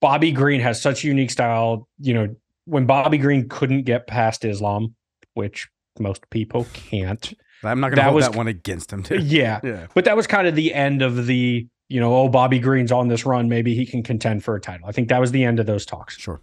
Bobby 0.00 0.32
Green 0.32 0.60
has 0.60 0.80
such 0.80 1.04
a 1.04 1.06
unique 1.06 1.30
style. 1.30 1.88
You 1.98 2.14
know, 2.14 2.36
when 2.66 2.86
Bobby 2.86 3.18
Green 3.18 3.48
couldn't 3.48 3.82
get 3.82 4.06
past 4.06 4.44
Islam, 4.44 4.94
which 5.34 5.68
most 5.98 6.28
people 6.30 6.66
can't. 6.72 7.32
I'm 7.64 7.80
not 7.80 7.88
going 7.88 7.96
to 7.96 8.02
hold 8.02 8.14
was- 8.16 8.26
that 8.26 8.36
one 8.36 8.48
against 8.48 8.92
him, 8.92 9.02
too. 9.02 9.18
Yeah. 9.18 9.60
Yeah. 9.64 9.86
But 9.94 10.04
that 10.04 10.16
was 10.16 10.26
kind 10.26 10.46
of 10.46 10.54
the 10.54 10.74
end 10.74 11.02
of 11.02 11.26
the, 11.26 11.66
you 11.88 12.00
know, 12.00 12.14
oh, 12.14 12.28
Bobby 12.28 12.58
Green's 12.58 12.92
on 12.92 13.08
this 13.08 13.24
run. 13.24 13.48
Maybe 13.48 13.74
he 13.74 13.86
can 13.86 14.02
contend 14.02 14.44
for 14.44 14.54
a 14.54 14.60
title. 14.60 14.86
I 14.86 14.92
think 14.92 15.08
that 15.08 15.20
was 15.20 15.32
the 15.32 15.44
end 15.44 15.58
of 15.58 15.66
those 15.66 15.86
talks. 15.86 16.16
Sure. 16.18 16.40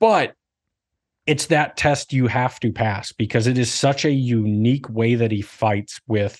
But 0.00 0.34
it's 1.26 1.46
that 1.46 1.76
test 1.76 2.12
you 2.12 2.26
have 2.26 2.58
to 2.60 2.72
pass 2.72 3.12
because 3.12 3.46
it 3.46 3.56
is 3.58 3.72
such 3.72 4.04
a 4.04 4.10
unique 4.10 4.88
way 4.88 5.14
that 5.14 5.30
he 5.30 5.42
fights 5.42 6.00
with 6.08 6.38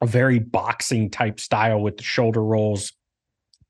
a 0.00 0.06
very 0.06 0.38
boxing 0.38 1.10
type 1.10 1.40
style 1.40 1.80
with 1.80 1.96
the 1.96 2.02
shoulder 2.02 2.42
rolls. 2.42 2.92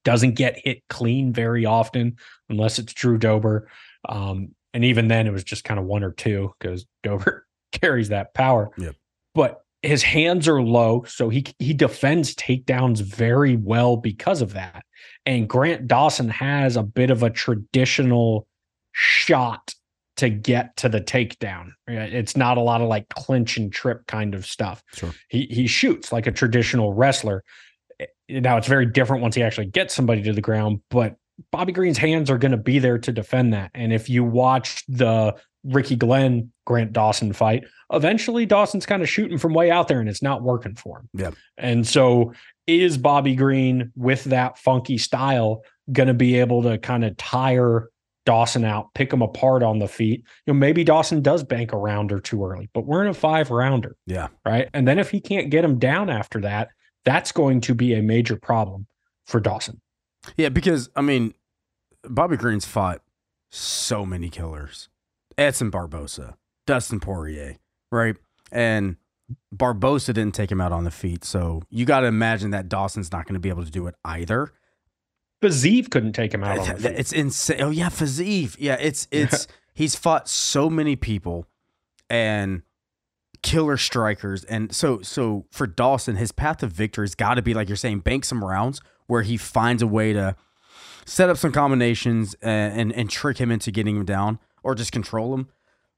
Doesn't 0.04 0.34
get 0.34 0.60
hit 0.62 0.82
clean 0.88 1.32
very 1.32 1.64
often 1.64 2.16
unless 2.48 2.78
it's 2.78 2.92
Drew 2.92 3.18
Dober. 3.18 3.68
Um, 4.08 4.50
and 4.72 4.84
even 4.84 5.08
then, 5.08 5.26
it 5.26 5.32
was 5.32 5.44
just 5.44 5.64
kind 5.64 5.80
of 5.80 5.86
one 5.86 6.04
or 6.04 6.12
two 6.12 6.52
because 6.58 6.84
Dober 7.02 7.46
carries 7.72 8.10
that 8.10 8.34
power. 8.34 8.70
Yep. 8.76 8.94
But 9.34 9.60
his 9.82 10.02
hands 10.02 10.48
are 10.48 10.62
low, 10.62 11.04
so 11.04 11.28
he 11.28 11.44
he 11.58 11.74
defends 11.74 12.34
takedowns 12.34 13.00
very 13.00 13.56
well 13.56 13.96
because 13.96 14.42
of 14.42 14.54
that. 14.54 14.84
And 15.26 15.48
Grant 15.48 15.86
Dawson 15.86 16.28
has 16.28 16.76
a 16.76 16.82
bit 16.82 17.10
of 17.10 17.22
a 17.22 17.30
traditional 17.30 18.46
shot 18.92 19.74
to 20.16 20.28
get 20.28 20.76
to 20.76 20.88
the 20.88 21.00
takedown. 21.00 21.72
It's 21.86 22.36
not 22.36 22.56
a 22.56 22.60
lot 22.60 22.80
of 22.80 22.88
like 22.88 23.08
clinch 23.08 23.56
and 23.56 23.72
trip 23.72 24.06
kind 24.06 24.34
of 24.34 24.46
stuff. 24.46 24.82
Sure. 24.94 25.12
He 25.28 25.46
he 25.50 25.66
shoots 25.66 26.12
like 26.12 26.26
a 26.26 26.32
traditional 26.32 26.92
wrestler. 26.94 27.44
Now 28.28 28.56
it's 28.56 28.68
very 28.68 28.86
different 28.86 29.22
once 29.22 29.34
he 29.34 29.42
actually 29.42 29.66
gets 29.66 29.94
somebody 29.94 30.22
to 30.22 30.32
the 30.32 30.40
ground, 30.40 30.80
but 30.90 31.16
Bobby 31.50 31.72
Green's 31.72 31.98
hands 31.98 32.30
are 32.30 32.38
going 32.38 32.52
to 32.52 32.56
be 32.58 32.78
there 32.78 32.98
to 32.98 33.12
defend 33.12 33.52
that. 33.54 33.70
And 33.74 33.92
if 33.92 34.08
you 34.08 34.22
watch 34.24 34.84
the 34.88 35.34
Ricky 35.64 35.96
Glenn 35.96 36.52
Grant 36.66 36.92
Dawson 36.92 37.32
fight, 37.32 37.64
eventually 37.92 38.46
Dawson's 38.46 38.86
kind 38.86 39.02
of 39.02 39.08
shooting 39.08 39.38
from 39.38 39.52
way 39.54 39.70
out 39.70 39.88
there 39.88 40.00
and 40.00 40.08
it's 40.08 40.22
not 40.22 40.42
working 40.42 40.74
for 40.74 41.00
him. 41.00 41.08
Yep. 41.14 41.34
And 41.58 41.86
so 41.86 42.32
is 42.66 42.96
Bobby 42.96 43.34
Green 43.34 43.92
with 43.96 44.24
that 44.24 44.58
funky 44.58 44.96
style 44.96 45.62
going 45.92 46.06
to 46.08 46.14
be 46.14 46.38
able 46.38 46.62
to 46.62 46.78
kind 46.78 47.04
of 47.04 47.16
tire 47.16 47.90
Dawson 48.26 48.64
out, 48.64 48.94
pick 48.94 49.12
him 49.12 49.20
apart 49.20 49.62
on 49.62 49.80
the 49.80 49.88
feet? 49.88 50.22
You 50.46 50.54
know, 50.54 50.58
maybe 50.58 50.84
Dawson 50.84 51.20
does 51.20 51.42
bank 51.42 51.72
a 51.72 51.76
rounder 51.76 52.20
too 52.20 52.44
early, 52.44 52.70
but 52.72 52.86
we're 52.86 53.02
in 53.02 53.10
a 53.10 53.14
five 53.14 53.50
rounder, 53.50 53.96
Yeah. 54.06 54.28
right? 54.46 54.68
And 54.72 54.86
then 54.88 54.98
if 54.98 55.10
he 55.10 55.20
can't 55.20 55.50
get 55.50 55.64
him 55.64 55.78
down 55.78 56.08
after 56.10 56.40
that, 56.42 56.68
that's 57.04 57.32
going 57.32 57.60
to 57.62 57.74
be 57.74 57.94
a 57.94 58.02
major 58.02 58.36
problem 58.36 58.86
for 59.26 59.40
Dawson. 59.40 59.80
Yeah, 60.36 60.48
because 60.48 60.90
I 60.96 61.02
mean, 61.02 61.34
Bobby 62.04 62.36
Green's 62.36 62.66
fought 62.66 63.02
so 63.50 64.04
many 64.04 64.30
killers. 64.30 64.88
Edson 65.36 65.70
Barbosa, 65.70 66.34
Dustin 66.66 67.00
Poirier, 67.00 67.56
right? 67.90 68.16
And 68.52 68.96
Barbosa 69.54 70.14
didn't 70.14 70.34
take 70.34 70.50
him 70.50 70.60
out 70.60 70.72
on 70.72 70.84
the 70.84 70.90
feet. 70.90 71.24
So 71.24 71.62
you 71.70 71.84
got 71.84 72.00
to 72.00 72.06
imagine 72.06 72.50
that 72.50 72.68
Dawson's 72.68 73.10
not 73.10 73.26
going 73.26 73.34
to 73.34 73.40
be 73.40 73.48
able 73.48 73.64
to 73.64 73.70
do 73.70 73.86
it 73.86 73.94
either. 74.04 74.52
Fiziev 75.42 75.90
couldn't 75.90 76.12
take 76.12 76.32
him 76.32 76.44
out 76.44 76.58
on 76.58 76.68
the 76.68 76.88
feet. 76.88 76.98
It's 76.98 77.12
insane. 77.12 77.60
Oh 77.60 77.70
yeah, 77.70 77.88
Fiziev. 77.88 78.56
Yeah, 78.58 78.76
it's 78.80 79.08
it's 79.10 79.46
he's 79.74 79.94
fought 79.94 80.28
so 80.28 80.70
many 80.70 80.96
people 80.96 81.46
and 82.08 82.62
killer 83.44 83.76
strikers. 83.76 84.42
And 84.44 84.74
so 84.74 85.00
so 85.02 85.44
for 85.52 85.68
Dawson, 85.68 86.16
his 86.16 86.32
path 86.32 86.58
to 86.58 86.66
victory's 86.66 87.14
got 87.14 87.34
to 87.34 87.42
be 87.42 87.54
like 87.54 87.68
you're 87.68 87.76
saying, 87.76 88.00
bank 88.00 88.24
some 88.24 88.42
rounds 88.42 88.80
where 89.06 89.22
he 89.22 89.36
finds 89.36 89.82
a 89.82 89.86
way 89.86 90.12
to 90.14 90.34
set 91.04 91.28
up 91.28 91.36
some 91.36 91.52
combinations 91.52 92.34
and 92.42 92.80
and, 92.80 92.92
and 92.92 93.10
trick 93.10 93.38
him 93.38 93.52
into 93.52 93.70
getting 93.70 93.96
him 93.96 94.04
down 94.04 94.40
or 94.64 94.74
just 94.74 94.90
control 94.90 95.34
him. 95.34 95.48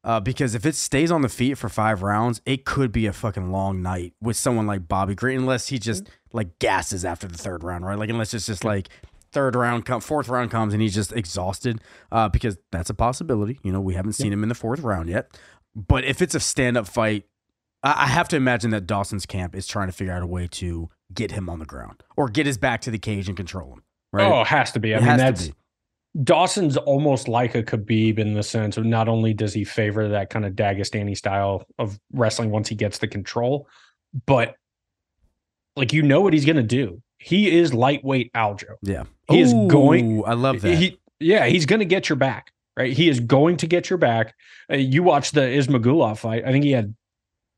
Uh, 0.04 0.20
because 0.20 0.54
if 0.54 0.64
it 0.64 0.76
stays 0.76 1.10
on 1.10 1.22
the 1.22 1.28
feet 1.28 1.58
for 1.58 1.68
five 1.68 2.02
rounds, 2.02 2.40
it 2.44 2.64
could 2.64 2.92
be 2.92 3.06
a 3.06 3.12
fucking 3.12 3.50
long 3.50 3.82
night 3.82 4.12
with 4.20 4.36
someone 4.36 4.66
like 4.66 4.86
Bobby 4.86 5.16
Green, 5.16 5.40
unless 5.40 5.68
he 5.68 5.78
just 5.78 6.08
like 6.32 6.58
gasses 6.58 7.04
after 7.04 7.26
the 7.26 7.38
third 7.38 7.64
round, 7.64 7.84
right? 7.84 7.98
Like 7.98 8.10
unless 8.10 8.34
it's 8.34 8.46
just 8.46 8.64
like 8.64 8.88
third 9.32 9.56
round, 9.56 9.84
come 9.84 10.00
fourth 10.00 10.28
round 10.28 10.50
comes 10.50 10.72
and 10.72 10.82
he's 10.82 10.94
just 10.94 11.12
exhausted. 11.12 11.80
Uh, 12.12 12.28
because 12.28 12.56
that's 12.70 12.90
a 12.90 12.94
possibility. 12.94 13.58
You 13.62 13.72
know, 13.72 13.80
we 13.80 13.94
haven't 13.94 14.12
seen 14.12 14.32
him 14.32 14.42
in 14.42 14.48
the 14.48 14.54
fourth 14.54 14.80
round 14.80 15.08
yet. 15.08 15.36
But 15.74 16.04
if 16.04 16.22
it's 16.22 16.34
a 16.34 16.40
stand 16.40 16.76
up 16.76 16.86
fight, 16.86 17.24
I, 17.82 18.06
have 18.06 18.28
to 18.28 18.36
imagine 18.36 18.70
that 18.70 18.86
Dawson's 18.86 19.26
camp 19.26 19.54
is 19.54 19.66
trying 19.66 19.86
to 19.88 19.92
figure 19.92 20.12
out 20.12 20.22
a 20.22 20.26
way 20.26 20.48
to 20.52 20.88
get 21.14 21.30
him 21.30 21.48
on 21.48 21.58
the 21.58 21.64
ground 21.64 22.02
or 22.16 22.28
get 22.28 22.46
his 22.46 22.58
back 22.58 22.80
to 22.82 22.90
the 22.90 22.98
cage 22.98 23.28
and 23.28 23.36
control 23.36 23.72
him. 23.72 23.82
Right? 24.12 24.26
Oh, 24.26 24.40
it 24.40 24.46
has 24.48 24.72
to 24.72 24.80
be. 24.80 24.94
I 24.94 24.98
It 24.98 25.04
mean, 25.04 25.16
that's. 25.16 25.50
Dawson's 26.24 26.76
almost 26.78 27.28
like 27.28 27.54
a 27.54 27.62
Khabib 27.62 28.18
in 28.18 28.32
the 28.32 28.42
sense 28.42 28.78
of 28.78 28.86
not 28.86 29.06
only 29.06 29.34
does 29.34 29.52
he 29.52 29.64
favor 29.64 30.08
that 30.08 30.30
kind 30.30 30.46
of 30.46 30.54
Dagestani 30.54 31.16
style 31.16 31.66
of 31.78 32.00
wrestling 32.12 32.50
once 32.50 32.68
he 32.68 32.74
gets 32.74 32.98
the 32.98 33.06
control, 33.06 33.68
but 34.24 34.54
like 35.76 35.92
you 35.92 36.02
know 36.02 36.22
what 36.22 36.32
he's 36.32 36.46
going 36.46 36.56
to 36.56 36.62
do. 36.62 37.02
He 37.18 37.54
is 37.58 37.74
lightweight 37.74 38.32
Aljo. 38.32 38.76
Yeah. 38.82 39.04
He 39.28 39.40
is 39.40 39.52
going- 39.52 40.22
I 40.26 40.32
love 40.34 40.62
that. 40.62 40.76
He, 40.76 40.98
yeah, 41.20 41.46
he's 41.46 41.66
going 41.66 41.80
to 41.80 41.86
get 41.86 42.08
your 42.08 42.16
back, 42.16 42.50
right? 42.76 42.92
He 42.92 43.08
is 43.08 43.20
going 43.20 43.58
to 43.58 43.66
get 43.66 43.90
your 43.90 43.98
back. 43.98 44.34
Uh, 44.70 44.76
you 44.76 45.02
watch 45.02 45.32
the 45.32 45.40
Ismagulov 45.40 46.18
fight. 46.18 46.44
I 46.46 46.52
think 46.52 46.64
he 46.64 46.72
had 46.72 46.94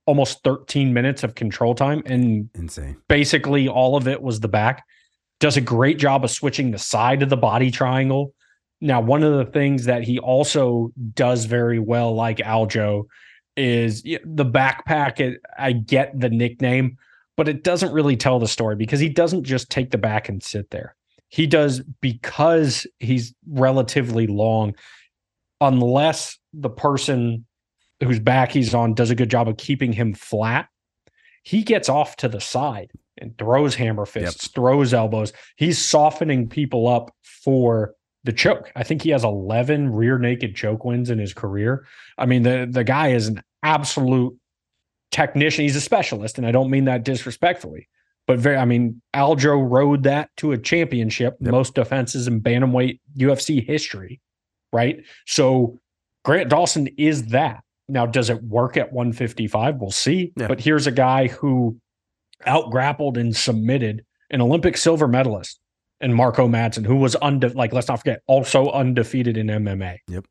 almost 0.08 0.42
13 0.42 0.94
minutes 0.94 1.22
of 1.22 1.34
control 1.34 1.74
time, 1.74 2.02
and 2.06 2.48
Insane. 2.54 2.96
basically 3.08 3.68
all 3.68 3.94
of 3.94 4.08
it 4.08 4.22
was 4.22 4.40
the 4.40 4.48
back. 4.48 4.82
Does 5.38 5.58
a 5.58 5.60
great 5.60 5.98
job 5.98 6.24
of 6.24 6.30
switching 6.30 6.70
the 6.70 6.78
side 6.78 7.22
of 7.22 7.28
the 7.28 7.36
body 7.36 7.70
triangle. 7.70 8.32
Now, 8.80 9.02
one 9.02 9.22
of 9.22 9.34
the 9.34 9.52
things 9.52 9.84
that 9.84 10.04
he 10.04 10.18
also 10.18 10.92
does 11.12 11.44
very 11.44 11.78
well, 11.78 12.14
like 12.14 12.38
Aljo, 12.38 13.04
is 13.54 14.02
the 14.02 14.46
backpack. 14.46 15.20
It, 15.20 15.42
I 15.58 15.72
get 15.72 16.18
the 16.18 16.30
nickname, 16.30 16.96
but 17.36 17.46
it 17.46 17.62
doesn't 17.62 17.92
really 17.92 18.16
tell 18.16 18.38
the 18.38 18.48
story 18.48 18.76
because 18.76 19.00
he 19.00 19.10
doesn't 19.10 19.44
just 19.44 19.68
take 19.68 19.90
the 19.90 19.98
back 19.98 20.30
and 20.30 20.42
sit 20.42 20.70
there. 20.70 20.96
He 21.28 21.46
does 21.46 21.82
because 22.00 22.86
he's 22.98 23.34
relatively 23.46 24.26
long, 24.26 24.74
unless 25.60 26.38
the 26.54 26.70
person 26.70 27.44
whose 28.02 28.18
back 28.20 28.52
he's 28.52 28.74
on 28.74 28.94
does 28.94 29.10
a 29.10 29.14
good 29.14 29.30
job 29.30 29.48
of 29.48 29.56
keeping 29.56 29.92
him 29.92 30.14
flat. 30.14 30.68
He 31.42 31.62
gets 31.62 31.88
off 31.88 32.16
to 32.16 32.28
the 32.28 32.40
side 32.40 32.90
and 33.16 33.36
throws 33.38 33.74
hammer 33.74 34.06
fists, 34.06 34.48
throws 34.48 34.94
elbows. 34.94 35.32
He's 35.56 35.78
softening 35.82 36.48
people 36.48 36.86
up 36.86 37.10
for 37.22 37.94
the 38.24 38.32
choke. 38.32 38.70
I 38.76 38.82
think 38.84 39.02
he 39.02 39.10
has 39.10 39.24
11 39.24 39.92
rear 39.92 40.18
naked 40.18 40.54
choke 40.54 40.84
wins 40.84 41.10
in 41.10 41.18
his 41.18 41.32
career. 41.32 41.86
I 42.18 42.26
mean, 42.26 42.42
the 42.42 42.68
the 42.70 42.84
guy 42.84 43.08
is 43.08 43.26
an 43.28 43.42
absolute 43.62 44.36
technician. 45.10 45.62
He's 45.64 45.76
a 45.76 45.80
specialist, 45.80 46.38
and 46.38 46.46
I 46.46 46.52
don't 46.52 46.70
mean 46.70 46.84
that 46.84 47.04
disrespectfully. 47.04 47.88
But 48.26 48.38
very, 48.38 48.56
I 48.58 48.66
mean, 48.66 49.00
Aljo 49.14 49.66
rode 49.68 50.02
that 50.02 50.28
to 50.36 50.52
a 50.52 50.58
championship, 50.58 51.36
Yep. 51.40 51.50
most 51.50 51.74
defenses 51.74 52.28
in 52.28 52.42
bantamweight 52.42 53.00
UFC 53.16 53.64
history, 53.66 54.20
right? 54.72 55.02
So 55.26 55.78
Grant 56.24 56.50
Dawson 56.50 56.88
is 56.98 57.28
that. 57.28 57.62
Now, 57.88 58.04
does 58.06 58.28
it 58.30 58.42
work 58.42 58.76
at 58.76 58.92
155? 58.92 59.76
We'll 59.76 59.90
see. 59.90 60.32
Yeah. 60.36 60.48
But 60.48 60.60
here's 60.60 60.86
a 60.86 60.90
guy 60.92 61.28
who 61.28 61.78
out 62.46 62.70
grappled 62.70 63.16
and 63.18 63.34
submitted 63.34 64.04
an 64.30 64.40
Olympic 64.42 64.76
silver 64.76 65.08
medalist 65.08 65.58
and 66.00 66.14
Mark 66.14 66.38
O. 66.38 66.46
Madsen, 66.48 66.84
who 66.86 66.96
was 66.96 67.16
unde- 67.22 67.54
like, 67.54 67.72
let's 67.72 67.88
not 67.88 67.98
forget, 68.00 68.20
also 68.26 68.70
undefeated 68.70 69.36
in 69.36 69.46
MMA. 69.48 69.96
Yep. 70.08 70.26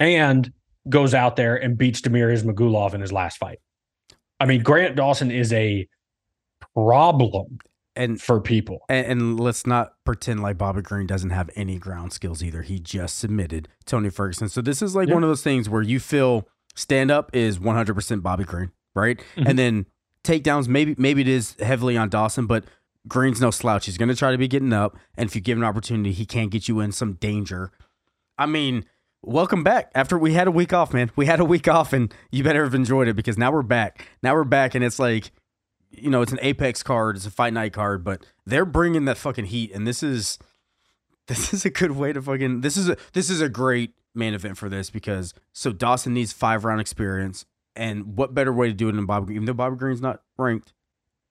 And 0.00 0.52
goes 0.88 1.12
out 1.12 1.36
there 1.36 1.56
and 1.56 1.76
beats 1.76 2.00
Demir 2.00 2.32
Ismagulov 2.32 2.94
in 2.94 3.00
his 3.00 3.12
last 3.12 3.38
fight. 3.38 3.58
I 4.38 4.46
mean, 4.46 4.62
Grant 4.62 4.94
Dawson 4.96 5.30
is 5.32 5.52
a 5.52 5.88
problem 6.74 7.58
And 7.96 8.20
for 8.20 8.40
people. 8.40 8.80
And, 8.88 9.06
and 9.06 9.40
let's 9.40 9.66
not 9.66 9.94
pretend 10.04 10.42
like 10.42 10.58
Bobby 10.58 10.82
Green 10.82 11.06
doesn't 11.06 11.30
have 11.30 11.50
any 11.56 11.78
ground 11.78 12.12
skills 12.12 12.42
either. 12.42 12.62
He 12.62 12.78
just 12.78 13.18
submitted 13.18 13.68
Tony 13.86 14.10
Ferguson. 14.10 14.48
So 14.48 14.60
this 14.60 14.82
is 14.82 14.94
like 14.94 15.08
Yeah. 15.08 15.14
one 15.14 15.24
of 15.24 15.30
those 15.30 15.42
things 15.42 15.68
where 15.68 15.82
you 15.82 15.98
feel 15.98 16.46
stand 16.76 17.10
up 17.10 17.34
is 17.34 17.58
100% 17.58 18.22
Bobby 18.22 18.44
Green, 18.44 18.70
right? 18.94 19.18
Mhm. 19.36 19.48
And 19.48 19.58
then 19.58 19.86
takedowns, 20.22 20.68
maybe 20.68 20.94
maybe 20.96 21.22
it 21.22 21.28
is 21.28 21.56
heavily 21.60 21.96
on 21.96 22.08
Dawson, 22.08 22.46
but 22.46 22.64
Green's 23.08 23.40
no 23.40 23.50
slouch. 23.50 23.86
He's 23.86 23.98
going 23.98 24.08
to 24.08 24.16
try 24.16 24.30
to 24.30 24.38
be 24.38 24.46
getting 24.48 24.72
up. 24.72 24.96
And 25.16 25.28
if 25.28 25.34
you 25.34 25.40
give 25.40 25.56
him 25.58 25.62
an 25.64 25.68
opportunity, 25.68 26.12
he 26.12 26.26
can't 26.26 26.50
get 26.50 26.68
you 26.68 26.80
in 26.80 26.92
some 26.92 27.14
danger. 27.14 27.70
I 28.38 28.46
mean, 28.46 28.84
welcome 29.22 29.62
back. 29.64 29.90
After 29.94 30.18
we 30.18 30.34
had 30.34 30.46
a 30.46 30.50
week 30.50 30.72
off, 30.72 30.92
man. 30.92 31.10
We 31.16 31.26
had 31.26 31.40
a 31.40 31.44
week 31.44 31.68
off, 31.68 31.92
and 31.92 32.12
you 32.30 32.42
better 32.44 32.64
have 32.64 32.74
enjoyed 32.74 33.08
it 33.08 33.14
because 33.14 33.38
now 33.38 33.50
we're 33.52 33.62
back. 33.62 34.06
Now 34.22 34.34
we're 34.34 34.44
back, 34.44 34.74
and 34.74 34.84
it's 34.84 34.98
like, 34.98 35.30
you 35.90 36.10
know, 36.10 36.20
it's 36.20 36.32
an 36.32 36.40
Apex 36.42 36.82
card, 36.82 37.16
it's 37.16 37.26
a 37.26 37.30
Fight 37.30 37.52
Night 37.52 37.72
card, 37.72 38.04
but 38.04 38.26
they're 38.44 38.66
bringing 38.66 39.04
that 39.06 39.16
fucking 39.16 39.46
heat, 39.46 39.72
and 39.72 39.86
this 39.86 40.02
is 40.02 40.38
this 41.28 41.54
is 41.54 41.64
a 41.64 41.70
good 41.70 41.92
way 41.92 42.12
to 42.12 42.20
fucking 42.20 42.60
this 42.60 42.76
is 42.76 42.88
a 42.88 42.96
this 43.12 43.30
is 43.30 43.40
a 43.40 43.48
great 43.48 43.92
main 44.16 44.34
event 44.34 44.56
for 44.58 44.68
this 44.68 44.90
because 44.90 45.34
so 45.52 45.72
Dawson 45.72 46.14
needs 46.14 46.32
five 46.32 46.64
round 46.64 46.80
experience, 46.80 47.46
and 47.74 48.16
what 48.16 48.34
better 48.34 48.52
way 48.52 48.68
to 48.68 48.74
do 48.74 48.88
it 48.88 48.92
than 48.92 49.06
Bobby 49.06 49.26
Green? 49.26 49.36
Even 49.36 49.46
though 49.46 49.52
Bobby 49.54 49.76
Green's 49.76 50.00
not 50.00 50.22
ranked, 50.38 50.72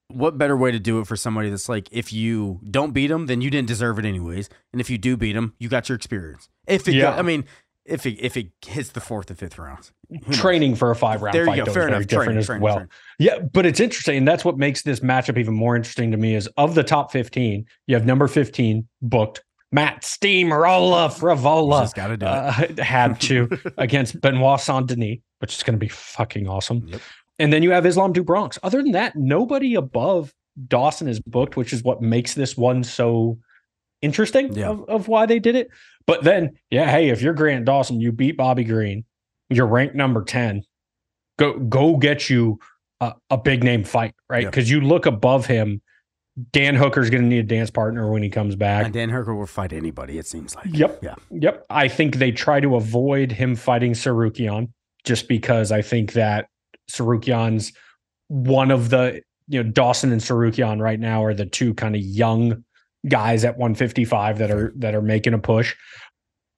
what 0.08 0.38
better 0.38 0.56
way 0.56 0.70
to 0.70 0.78
do 0.78 1.00
it 1.00 1.06
for 1.06 1.16
somebody 1.16 1.50
that's 1.50 1.68
like, 1.68 1.88
if 1.90 2.12
you 2.12 2.60
don't 2.70 2.92
beat 2.92 3.08
them, 3.08 3.26
then 3.26 3.40
you 3.40 3.50
didn't 3.50 3.68
deserve 3.68 3.98
it 3.98 4.04
anyways, 4.04 4.48
and 4.72 4.80
if 4.80 4.88
you 4.88 4.98
do 4.98 5.16
beat 5.16 5.32
them, 5.32 5.54
you 5.58 5.68
got 5.68 5.88
your 5.88 5.96
experience. 5.96 6.48
If 6.66 6.86
it, 6.88 6.94
Yeah. 6.94 7.12
go- 7.12 7.18
I 7.18 7.22
mean, 7.22 7.44
if 7.84 8.04
it 8.04 8.14
if 8.20 8.36
it 8.36 8.48
hits 8.66 8.88
the 8.90 9.00
fourth 9.00 9.30
and 9.30 9.38
fifth 9.38 9.58
rounds. 9.58 9.92
Training 10.32 10.74
for 10.74 10.90
a 10.90 10.96
five 10.96 11.22
round 11.22 11.34
There 11.36 11.46
fight 11.46 11.58
you 11.58 11.64
go. 11.66 11.72
Fair 11.72 11.86
enough. 11.88 12.06
different 12.06 12.26
Training, 12.26 12.38
as 12.38 12.46
training, 12.46 12.62
well. 12.62 12.74
training. 12.74 12.90
Yeah, 13.20 13.38
but 13.40 13.64
it's 13.66 13.78
interesting, 13.80 14.16
and 14.18 14.26
that's 14.28 14.44
what 14.44 14.58
makes 14.58 14.82
this 14.82 15.00
matchup 15.00 15.38
even 15.38 15.54
more 15.54 15.76
interesting 15.76 16.10
to 16.10 16.16
me. 16.16 16.34
Is 16.34 16.48
of 16.56 16.74
the 16.74 16.82
top 16.84 17.12
fifteen, 17.12 17.64
you 17.86 17.94
have 17.94 18.04
number 18.06 18.26
fifteen 18.28 18.88
booked 19.02 19.44
Matt 19.72 20.02
Steamrolla 20.02 21.08
Frivola 21.10 21.82
Just 21.82 21.96
got 21.96 22.08
to 22.08 22.16
do 22.16 22.26
it. 22.26 22.28
uh, 22.80 22.82
had 22.82 23.20
to 23.22 23.48
against 23.78 24.20
Benoit 24.20 24.60
Saint 24.60 24.86
Denis, 24.86 25.18
which 25.40 25.56
is 25.56 25.62
going 25.62 25.74
to 25.74 25.78
be 25.78 25.88
fucking 25.88 26.48
awesome. 26.48 26.86
Yep. 26.86 27.00
And 27.38 27.52
then 27.52 27.62
you 27.62 27.70
have 27.72 27.84
Islam 27.84 28.12
Du 28.12 28.22
Bronx. 28.22 28.58
Other 28.62 28.82
than 28.82 28.92
that, 28.92 29.16
nobody 29.16 29.74
above 29.74 30.32
Dawson 30.68 31.08
is 31.08 31.20
booked, 31.20 31.56
which 31.56 31.72
is 31.72 31.82
what 31.82 32.00
makes 32.00 32.34
this 32.34 32.56
one 32.56 32.82
so 32.84 33.38
interesting 34.02 34.52
Yeah. 34.54 34.68
of, 34.70 34.84
of 34.88 35.08
why 35.08 35.26
they 35.26 35.38
did 35.38 35.54
it. 35.56 35.68
But 36.06 36.22
then, 36.22 36.56
yeah, 36.70 36.88
hey, 36.90 37.08
if 37.10 37.20
you're 37.20 37.34
Grant 37.34 37.64
Dawson, 37.64 38.00
you 38.00 38.12
beat 38.12 38.36
Bobby 38.36 38.64
Green, 38.64 39.04
you're 39.50 39.66
ranked 39.66 39.94
number 39.96 40.22
10. 40.22 40.62
Go 41.38 41.58
go 41.58 41.96
get 41.98 42.30
you 42.30 42.58
a, 43.00 43.14
a 43.28 43.36
big 43.36 43.62
name 43.62 43.84
fight, 43.84 44.14
right? 44.30 44.44
Yeah. 44.44 44.50
Because 44.50 44.70
you 44.70 44.80
look 44.80 45.04
above 45.04 45.44
him. 45.46 45.82
Dan 46.52 46.74
Hooker's 46.74 47.08
going 47.08 47.22
to 47.22 47.28
need 47.28 47.38
a 47.38 47.42
dance 47.42 47.70
partner 47.70 48.10
when 48.10 48.22
he 48.22 48.28
comes 48.28 48.56
back. 48.56 48.84
and 48.84 48.92
Dan 48.94 49.08
Hooker 49.08 49.34
will 49.34 49.46
fight 49.46 49.72
anybody. 49.72 50.18
It 50.18 50.26
seems 50.26 50.54
like. 50.54 50.66
Yep. 50.70 51.00
Yeah. 51.02 51.14
Yep. 51.30 51.64
I 51.70 51.88
think 51.88 52.16
they 52.16 52.30
try 52.30 52.60
to 52.60 52.76
avoid 52.76 53.32
him 53.32 53.56
fighting 53.56 53.92
Tsarukyan 53.92 54.68
just 55.04 55.28
because 55.28 55.72
I 55.72 55.80
think 55.80 56.12
that 56.12 56.48
Tsarukyan's 56.90 57.72
one 58.28 58.70
of 58.70 58.90
the, 58.90 59.22
you 59.48 59.62
know, 59.62 59.70
Dawson 59.70 60.12
and 60.12 60.20
Tsarukyan 60.20 60.80
right 60.80 61.00
now 61.00 61.24
are 61.24 61.32
the 61.32 61.46
two 61.46 61.72
kind 61.72 61.94
of 61.96 62.02
young 62.02 62.64
guys 63.08 63.44
at 63.44 63.56
155 63.56 64.38
that 64.38 64.50
are 64.50 64.72
that 64.76 64.94
are 64.94 65.02
making 65.02 65.32
a 65.32 65.38
push. 65.38 65.74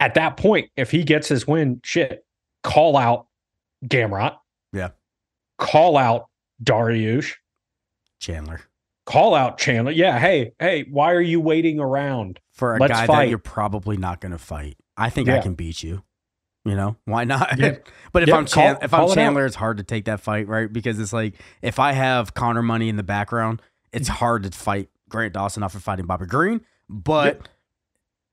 At 0.00 0.14
that 0.14 0.36
point, 0.36 0.70
if 0.76 0.90
he 0.90 1.04
gets 1.04 1.28
his 1.28 1.46
win, 1.46 1.80
shit, 1.84 2.24
call 2.64 2.96
out 2.96 3.26
Gamrot. 3.84 4.36
Yeah. 4.72 4.90
Call 5.58 5.96
out 5.96 6.26
Dariush. 6.64 7.34
Chandler 8.20 8.60
Call 9.08 9.34
out 9.34 9.56
Chandler. 9.58 9.92
Yeah. 9.92 10.18
Hey, 10.18 10.52
hey, 10.58 10.84
why 10.90 11.12
are 11.14 11.20
you 11.20 11.40
waiting 11.40 11.80
around? 11.80 12.40
for 12.52 12.74
a 12.74 12.78
Let's 12.80 12.92
guy 12.92 13.06
fight. 13.06 13.24
that 13.24 13.28
you're 13.30 13.38
probably 13.38 13.96
not 13.96 14.20
going 14.20 14.32
to 14.32 14.38
fight. 14.38 14.76
I 14.96 15.10
think 15.10 15.28
I 15.28 15.38
can 15.38 15.54
beat 15.54 15.82
you. 15.82 16.02
You 16.64 16.74
know 16.74 16.96
why 17.04 17.22
not? 17.24 17.56
Yeah. 17.56 17.76
but 18.12 18.24
if 18.24 18.28
Yeah, 18.28 18.36
I'm 18.36 18.46
Chan- 18.46 18.74
call- 18.74 18.84
if 18.84 18.92
I'm 18.92 19.04
it. 19.08 19.14
Chandler, 19.14 19.46
it's 19.46 19.54
hard 19.54 19.76
to 19.78 19.84
take 19.84 20.06
that 20.06 20.20
fight, 20.20 20.48
right? 20.48 20.70
Because 20.70 20.98
it's 20.98 21.12
like 21.12 21.34
if 21.62 21.78
I 21.78 21.92
have 21.92 22.34
Conor 22.34 22.62
money 22.62 22.88
in 22.88 22.96
the 22.96 23.02
background, 23.04 23.62
it's 23.92 24.08
hard 24.08 24.42
to 24.42 24.50
fight 24.50 24.88
Grant 25.08 25.32
Dawson 25.34 25.62
off 25.62 25.74
of 25.76 25.82
fighting 25.84 26.04
Bobby 26.06 26.26
Green. 26.26 26.60
But 26.90 27.48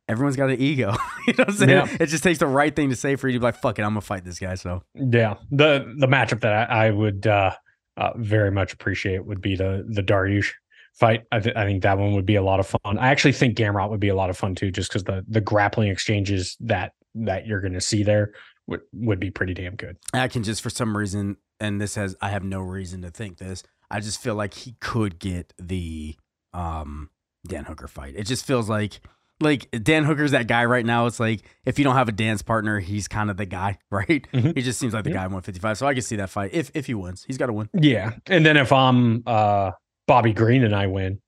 everyone's 0.10 0.36
got 0.36 0.50
an 0.50 0.60
ego. 0.60 0.96
you 1.28 1.34
know 1.34 1.44
what 1.44 1.50
I'm 1.50 1.54
saying? 1.56 1.70
Yeah. 1.70 1.98
It 2.00 2.08
just 2.08 2.24
takes 2.24 2.40
the 2.40 2.48
right 2.48 2.76
thing 2.76 2.90
to 2.90 2.96
say 2.96 3.16
for 3.16 3.28
you 3.28 3.34
to 3.34 3.40
be 3.40 3.44
like, 3.44 3.62
"Fuck 3.62 3.78
it, 3.80 3.84
I'm 3.84 3.92
gonna 3.92 4.02
fight 4.02 4.26
this 4.26 4.40
guy." 4.40 4.56
So 4.56 4.82
Yeah, 4.96 5.36
the 5.52 5.94
the 6.00 6.08
matchup 6.08 6.42
that 6.42 6.70
I, 6.72 6.88
I 6.88 6.90
would 6.90 7.28
uh, 7.28 7.52
uh, 7.96 8.12
very 8.18 8.52
much 8.52 8.74
appreciate 8.74 9.24
would 9.26 9.40
be 9.40 9.56
the 9.56 9.86
the 9.88 10.02
Dariush 10.02 10.52
fight. 10.96 11.24
I, 11.32 11.40
th- 11.40 11.56
I 11.56 11.66
think 11.66 11.84
that 11.84 11.98
one 11.98 12.14
would 12.14 12.26
be 12.26 12.36
a 12.36 12.42
lot 12.44 12.60
of 12.60 12.68
fun. 12.68 12.98
I 12.98 13.10
actually 13.10 13.34
think 13.34 13.58
Gamrot 13.58 13.90
would 13.90 14.00
be 14.00 14.10
a 14.10 14.16
lot 14.16 14.30
of 14.30 14.38
fun 14.38 14.56
too, 14.56 14.72
just 14.72 14.90
because 14.90 15.04
the 15.04 15.24
the 15.28 15.42
grappling 15.42 15.90
exchanges 15.90 16.58
that 16.62 16.94
that 17.16 17.46
you're 17.48 17.62
going 17.62 17.74
to 17.74 17.82
see 17.82 18.04
there 18.04 18.34
would 18.68 18.82
would 18.94 19.20
be 19.20 19.32
pretty 19.32 19.54
damn 19.54 19.76
good. 19.76 19.98
I 20.14 20.28
can 20.28 20.44
just 20.44 20.62
for 20.62 20.70
some 20.70 20.96
reason, 20.98 21.38
and 21.60 21.80
this 21.80 21.96
has 21.96 22.16
I 22.22 22.30
have 22.30 22.44
no 22.44 22.60
reason 22.62 23.02
to 23.04 23.12
think 23.12 23.38
this. 23.38 23.64
I 23.92 24.00
just 24.00 24.22
feel 24.22 24.36
like 24.36 24.54
he 24.54 24.76
could 24.82 25.20
get 25.20 25.54
the 25.60 26.16
um 26.54 27.10
Dan 27.48 27.66
Hooker 27.66 27.88
fight. 27.88 28.14
It 28.18 28.24
just 28.26 28.46
feels 28.46 28.68
like 28.70 29.00
like 29.42 29.70
Dan 29.84 30.06
Hooker's 30.06 30.32
that 30.32 30.48
guy 30.48 30.64
right 30.66 30.86
now. 30.86 31.06
It's 31.08 31.20
like 31.20 31.42
if 31.66 31.78
you 31.78 31.84
don't 31.86 31.96
have 31.96 32.08
a 32.08 32.14
dance 32.14 32.42
partner, 32.42 32.80
he's 32.80 33.08
kind 33.08 33.30
of 33.30 33.38
the 33.38 33.46
guy, 33.46 33.78
right? 33.92 34.26
Mhm. 34.34 34.56
He 34.56 34.62
just 34.64 34.80
seems 34.80 34.94
like 34.94 35.04
the 35.04 35.10
Yeah. 35.12 35.18
guy 35.18 35.22
at 35.24 35.32
155. 35.32 35.78
So 35.78 35.86
I 35.88 35.94
can 35.94 36.02
see 36.02 36.16
that 36.16 36.30
fight 36.30 36.52
if 36.54 36.72
if 36.74 36.86
he 36.88 36.94
wins. 36.94 37.24
He's 37.28 37.38
got 37.38 37.48
to 37.48 37.54
win. 37.54 37.70
Yeah, 37.74 38.12
and 38.28 38.46
then 38.46 38.58
if 38.58 38.72
I'm 38.72 39.24
uh, 39.28 39.72
Bobby 40.08 40.34
Green 40.34 40.64
and 40.64 40.76
I 40.76 40.88
win, 40.88 41.20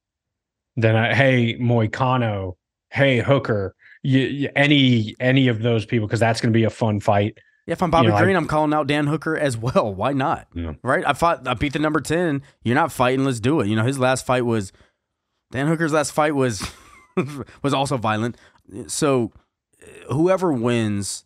then 0.75 0.95
I 0.95 1.13
hey 1.13 1.57
Moicano, 1.59 2.53
hey 2.89 3.19
Hooker, 3.19 3.75
you, 4.03 4.19
you, 4.19 4.49
any 4.55 5.15
any 5.19 5.47
of 5.47 5.61
those 5.61 5.85
people 5.85 6.07
because 6.07 6.19
that's 6.19 6.41
going 6.41 6.51
to 6.51 6.57
be 6.57 6.63
a 6.63 6.69
fun 6.69 6.99
fight. 6.99 7.37
Yeah, 7.65 7.73
if 7.73 7.83
I'm 7.83 7.91
Bobby 7.91 8.07
know, 8.07 8.17
Green, 8.17 8.35
I'm 8.35 8.47
calling 8.47 8.73
out 8.73 8.87
Dan 8.87 9.07
Hooker 9.07 9.37
as 9.37 9.57
well. 9.57 9.93
Why 9.93 10.13
not? 10.13 10.47
Yeah. 10.53 10.73
Right? 10.83 11.03
I 11.05 11.13
fought. 11.13 11.47
I 11.47 11.53
beat 11.53 11.73
the 11.73 11.79
number 11.79 11.99
ten. 11.99 12.41
You're 12.63 12.75
not 12.75 12.91
fighting. 12.91 13.25
Let's 13.25 13.39
do 13.39 13.59
it. 13.59 13.67
You 13.67 13.75
know, 13.75 13.83
his 13.83 13.99
last 13.99 14.25
fight 14.25 14.45
was 14.45 14.71
Dan 15.51 15.67
Hooker's 15.67 15.93
last 15.93 16.11
fight 16.11 16.35
was 16.35 16.65
was 17.63 17.73
also 17.73 17.97
violent. 17.97 18.37
So 18.87 19.31
whoever 20.09 20.53
wins 20.53 21.25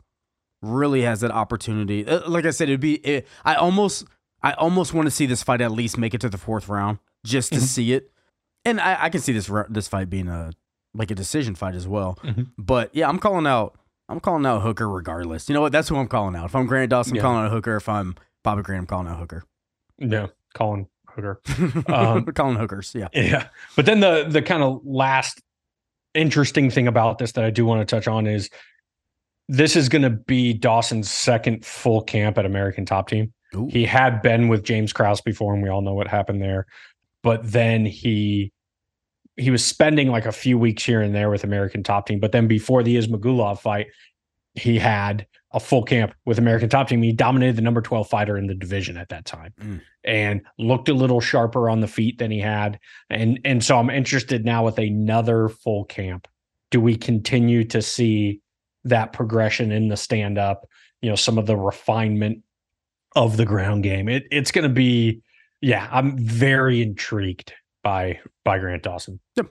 really 0.62 1.02
has 1.02 1.22
that 1.22 1.32
opportunity. 1.32 2.08
Uh, 2.08 2.28
Like 2.30 2.46
I 2.46 2.52
said, 2.52 2.70
it'd 2.70 2.80
be. 2.80 2.96
It, 2.96 3.28
I 3.44 3.56
almost, 3.56 4.06
I 4.42 4.54
almost 4.54 4.94
want 4.94 5.08
to 5.08 5.12
see 5.12 5.26
this 5.26 5.44
fight 5.44 5.62
at 5.62 5.72
least 5.72 5.98
make 5.98 6.14
it 6.14 6.22
to 6.22 6.30
the 6.30 6.38
fourth 6.38 6.70
round 6.70 7.00
just 7.26 7.52
to 7.54 7.60
Mhm. 7.60 7.64
see 7.64 7.94
it. 7.94 8.12
And 8.66 8.80
I, 8.80 9.06
I 9.06 9.10
can 9.10 9.22
see 9.22 9.34
this 9.34 9.50
this 9.70 9.88
fight 9.88 10.10
being 10.10 10.28
a 10.28 10.52
like 10.94 11.10
a 11.12 11.16
decision 11.16 11.56
fight 11.56 11.76
as 11.76 11.88
well. 11.88 12.18
Mhm. 12.24 12.52
But 12.58 12.94
yeah, 12.96 13.08
I'm 13.10 13.20
calling 13.20 13.48
out. 13.48 13.78
I'm 14.10 14.20
calling 14.20 14.46
out 14.46 14.62
Hooker 14.62 14.90
regardless. 14.90 15.48
You 15.48 15.56
know 15.56 15.62
what? 15.62 15.72
That's 15.72 15.88
who 15.88 15.96
I'm 15.96 16.08
calling 16.08 16.36
out. 16.36 16.46
If 16.46 16.56
I'm 16.56 16.66
Grant 16.68 16.90
Dawson, 16.90 17.14
I'm 17.14 17.16
Yeah. 17.16 17.22
calling 17.22 17.46
out 17.46 17.52
Hooker. 17.52 17.78
If 17.78 17.88
I'm 17.88 18.16
Bobby 18.44 18.62
Green, 18.62 18.80
I'm 18.80 18.86
calling 18.86 19.08
out 19.08 19.18
Hooker. 19.20 19.44
Yeah, 19.98 20.28
calling 20.54 20.88
Hooker. 21.08 21.42
Um, 21.88 22.26
calling 22.26 22.56
hookers. 22.58 22.94
Yeah. 22.96 23.08
Yeah. 23.14 23.48
But 23.76 23.86
then 23.86 24.00
the 24.02 24.26
the 24.30 24.42
kind 24.42 24.64
of 24.64 24.82
last 24.84 25.42
interesting 26.14 26.70
thing 26.70 26.88
about 26.88 27.18
this 27.20 27.32
that 27.34 27.44
I 27.46 27.50
do 27.50 27.66
want 27.66 27.88
to 27.88 27.96
touch 27.96 28.08
on 28.08 28.28
is 28.28 28.50
this 29.48 29.76
is 29.76 29.90
going 29.90 30.02
to 30.04 30.10
be 30.10 30.54
Dawson's 30.54 31.10
second 31.10 31.66
full 31.66 32.02
camp 32.02 32.38
at 32.38 32.46
American 32.46 32.86
Top 32.86 33.08
Team. 33.10 33.34
Ooh. 33.56 33.68
He 33.72 33.86
had 33.86 34.22
been 34.22 34.48
with 34.48 34.64
James 34.64 34.94
Krause 34.94 35.20
before, 35.22 35.54
and 35.54 35.62
we 35.64 35.70
all 35.70 35.82
know 35.82 35.94
what 35.94 36.08
happened 36.08 36.42
there. 36.42 36.68
But 37.24 37.52
then 37.52 37.86
he 37.86 38.52
he 39.38 39.50
was 39.50 39.64
spending 39.66 40.10
like 40.10 40.26
a 40.26 40.32
few 40.32 40.58
weeks 40.58 40.84
here 40.84 41.02
and 41.02 41.16
there 41.16 41.30
with 41.30 41.44
American 41.44 41.84
Top 41.84 42.06
Team. 42.06 42.20
But 42.20 42.32
then 42.32 42.48
before 42.48 42.84
the 42.84 42.98
Ismagulov 42.98 43.60
fight, 43.60 43.88
he 44.56 44.78
had 44.78 45.26
a 45.54 45.60
full 45.60 45.84
camp 45.84 46.14
with 46.26 46.38
American 46.38 46.70
Top 46.70 46.88
Team. 46.90 47.02
He 47.02 47.14
dominated 47.14 47.56
the 47.56 47.62
number 47.62 47.82
12 47.82 48.10
fighter 48.10 48.38
in 48.38 48.48
the 48.48 48.54
division 48.56 48.98
at 48.98 49.10
that 49.10 49.26
time 49.26 49.54
Mm. 49.62 49.82
and 50.04 50.42
looked 50.60 50.90
a 50.90 50.94
little 50.94 51.22
sharper 51.22 51.70
on 51.70 51.80
the 51.82 51.88
feet 51.88 52.18
than 52.18 52.32
he 52.32 52.40
had. 52.40 52.80
And 53.10 53.40
and 53.46 53.64
so 53.64 53.78
I'm 53.78 53.90
interested 53.90 54.44
now 54.46 54.66
with 54.66 54.78
another 54.78 55.48
full 55.50 55.86
camp. 55.86 56.28
Do 56.70 56.82
we 56.82 56.96
continue 56.96 57.64
to 57.66 57.82
see 57.82 58.42
that 58.84 59.14
progression 59.14 59.72
in 59.72 59.88
the 59.90 59.98
stand 59.98 60.38
up, 60.38 60.68
you 61.02 61.10
know, 61.10 61.16
some 61.16 61.38
of 61.38 61.46
the 61.46 61.58
refinement 61.58 62.44
of 63.16 63.38
the 63.38 63.46
ground 63.46 63.84
game? 63.84 64.08
It, 64.10 64.24
it's 64.32 64.52
going 64.52 64.64
to 64.64 64.74
be 64.74 65.22
yeah, 65.62 65.88
I'm 65.92 66.18
very 66.18 66.82
intrigued 66.82 67.54
by 67.84 68.20
by 68.46 68.60
Grant 68.60 68.84
Dawson. 68.84 69.20
Yep. 69.38 69.48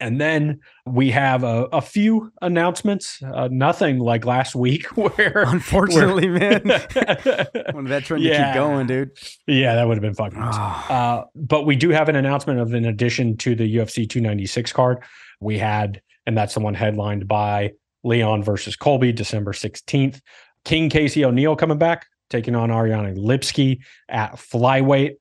And 0.00 0.20
then 0.20 0.58
we 0.84 1.12
have 1.12 1.44
a, 1.44 1.68
a 1.72 1.80
few 1.80 2.32
announcements. 2.42 3.22
Uh, 3.22 3.48
nothing 3.52 4.00
like 4.00 4.24
last 4.24 4.56
week 4.56 4.84
where 4.96 5.44
Unfortunately, 5.46 6.26
man. 6.28 6.62
Wanted 6.64 7.88
that 7.88 8.02
trend 8.04 8.24
Yeah. 8.24 8.46
keep 8.52 8.54
going, 8.60 8.86
dude. 8.88 9.10
yeah, 9.46 9.76
that 9.76 9.86
would 9.86 9.96
have 9.96 10.02
been 10.02 10.14
fucking 10.14 10.38
awesome. 10.40 10.60
Ah. 10.64 10.92
Uh, 11.20 11.24
but 11.36 11.66
we 11.66 11.76
do 11.76 11.90
have 11.90 12.08
an 12.08 12.16
announcement 12.16 12.58
of 12.58 12.74
an 12.74 12.84
addition 12.84 13.36
to 13.38 13.54
the 13.54 13.76
UFC 13.76 14.08
296 14.08 14.72
card. 14.72 14.98
We 15.40 15.56
had, 15.58 16.02
and 16.26 16.36
that's 16.36 16.54
the 16.54 16.60
one 16.60 16.74
headlined 16.74 17.28
by 17.28 17.72
Leon 18.02 18.42
versus 18.42 18.74
Colby, 18.74 19.12
December 19.12 19.52
16th. 19.52 20.20
King 20.64 20.90
Casey 20.90 21.24
O'Neill 21.24 21.54
coming 21.54 21.78
back, 21.78 22.06
taking 22.28 22.56
on 22.56 22.72
Ariane 22.72 23.14
Lipski 23.16 23.78
at 24.08 24.32
flyweight. 24.32 25.12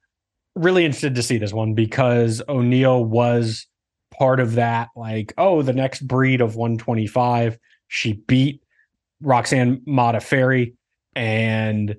Really 0.56 0.86
interested 0.86 1.16
to 1.16 1.24
see 1.24 1.38
this 1.38 1.54
one 1.54 1.74
because 1.74 2.42
O'Neill 2.50 3.04
was 3.04 3.68
part 4.18 4.40
of 4.40 4.56
that, 4.56 4.90
like, 4.96 5.34
oh, 5.38 5.62
the 5.62 5.74
next 5.74 6.08
breed 6.08 6.42
of 6.42 6.56
125. 6.56 7.58
She 7.88 8.14
beat 8.14 8.62
Roxanne 9.22 9.78
Modafferi 9.88 10.74
and 11.16 11.96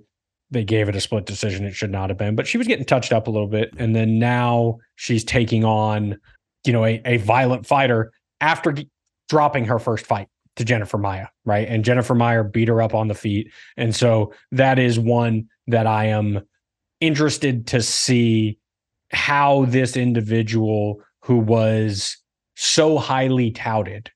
they 0.51 0.65
gave 0.65 0.89
it 0.89 0.97
a 0.97 1.01
split 1.01 1.25
decision. 1.25 1.65
It 1.65 1.75
should 1.75 1.91
not 1.91 2.11
have 2.11 2.19
been, 2.19 2.37
but 2.37 2.47
she 2.47 2.59
was 2.59 2.67
getting 2.67 2.85
touched 2.85 3.13
up 3.13 3.27
a 3.27 3.31
little 3.31 3.49
bit. 3.49 3.73
And 3.79 3.97
then 3.97 4.19
now 4.19 4.79
she's 4.97 5.25
taking 5.25 5.65
on, 5.65 6.19
you 6.67 6.73
know, 6.73 6.85
a, 6.85 7.01
a 7.07 7.17
violent 7.17 7.67
fighter 7.67 8.13
after 8.41 8.73
g- 8.73 8.89
dropping 9.29 9.65
her 9.65 9.79
first 9.79 10.05
fight 10.05 10.29
to 10.57 10.65
Jennifer 10.65 10.99
Maia, 10.99 11.29
right? 11.47 11.67
And 11.67 11.85
Jennifer 11.85 12.15
Maia 12.15 12.45
beat 12.45 12.69
her 12.69 12.83
up 12.83 12.95
on 12.95 13.09
the 13.09 13.15
feet. 13.15 13.51
And 13.79 13.97
so 13.97 14.35
that 14.51 14.79
is 14.79 14.99
one 14.99 15.47
that 15.69 15.87
I 15.87 16.07
am 16.07 16.41
interested 17.03 17.67
to 17.69 17.83
see 17.83 18.59
how 19.11 19.67
this 19.67 19.97
individual 19.97 21.03
who 21.21 21.37
was 21.37 22.17
so 22.55 22.99
highly 22.99 23.51
touted 23.51 24.11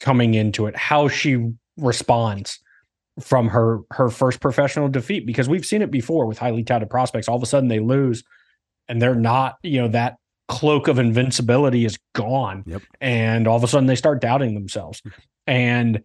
coming 0.00 0.34
into 0.34 0.66
it, 0.66 0.76
how 0.76 1.08
she 1.08 1.52
responds 1.76 2.58
from 3.20 3.48
her 3.48 3.80
her 3.90 4.08
first 4.08 4.40
professional 4.40 4.88
defeat 4.88 5.26
because 5.26 5.48
we've 5.48 5.66
seen 5.66 5.82
it 5.82 5.90
before 5.90 6.26
with 6.26 6.38
highly 6.38 6.64
touted 6.64 6.88
prospects 6.88 7.28
all 7.28 7.36
of 7.36 7.42
a 7.42 7.46
sudden 7.46 7.68
they 7.68 7.78
lose 7.78 8.24
and 8.88 9.02
they're 9.02 9.14
not 9.14 9.56
you 9.62 9.78
know 9.78 9.88
that 9.88 10.16
cloak 10.52 10.86
of 10.86 10.98
invincibility 10.98 11.86
is 11.86 11.98
gone. 12.14 12.62
Yep. 12.66 12.82
And 13.00 13.48
all 13.48 13.56
of 13.56 13.64
a 13.64 13.68
sudden 13.68 13.86
they 13.86 13.96
start 13.96 14.20
doubting 14.20 14.54
themselves. 14.54 15.02
and 15.46 16.02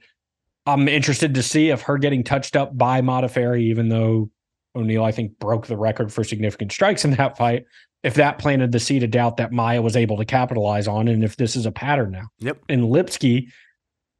I'm 0.65 0.87
interested 0.87 1.33
to 1.35 1.43
see 1.43 1.69
if 1.69 1.81
her 1.81 1.97
getting 1.97 2.23
touched 2.23 2.55
up 2.55 2.77
by 2.77 3.01
Modafferi, 3.01 3.61
even 3.61 3.89
though 3.89 4.29
O'Neill, 4.77 5.03
I 5.03 5.11
think, 5.11 5.37
broke 5.39 5.67
the 5.67 5.77
record 5.77 6.11
for 6.11 6.23
significant 6.23 6.71
strikes 6.71 7.05
in 7.05 7.11
that 7.11 7.37
fight, 7.37 7.65
if 8.03 8.13
that 8.15 8.37
planted 8.37 8.71
the 8.71 8.79
seed 8.79 9.03
of 9.03 9.11
doubt 9.11 9.37
that 9.37 9.51
Maia 9.51 9.81
was 9.81 9.95
able 9.95 10.17
to 10.17 10.25
capitalize 10.25 10.87
on, 10.87 11.07
and 11.07 11.23
if 11.23 11.37
this 11.37 11.55
is 11.55 11.65
a 11.65 11.71
pattern 11.71 12.11
now. 12.11 12.27
Yep. 12.39 12.59
And 12.69 12.83
Lipski, 12.83 13.49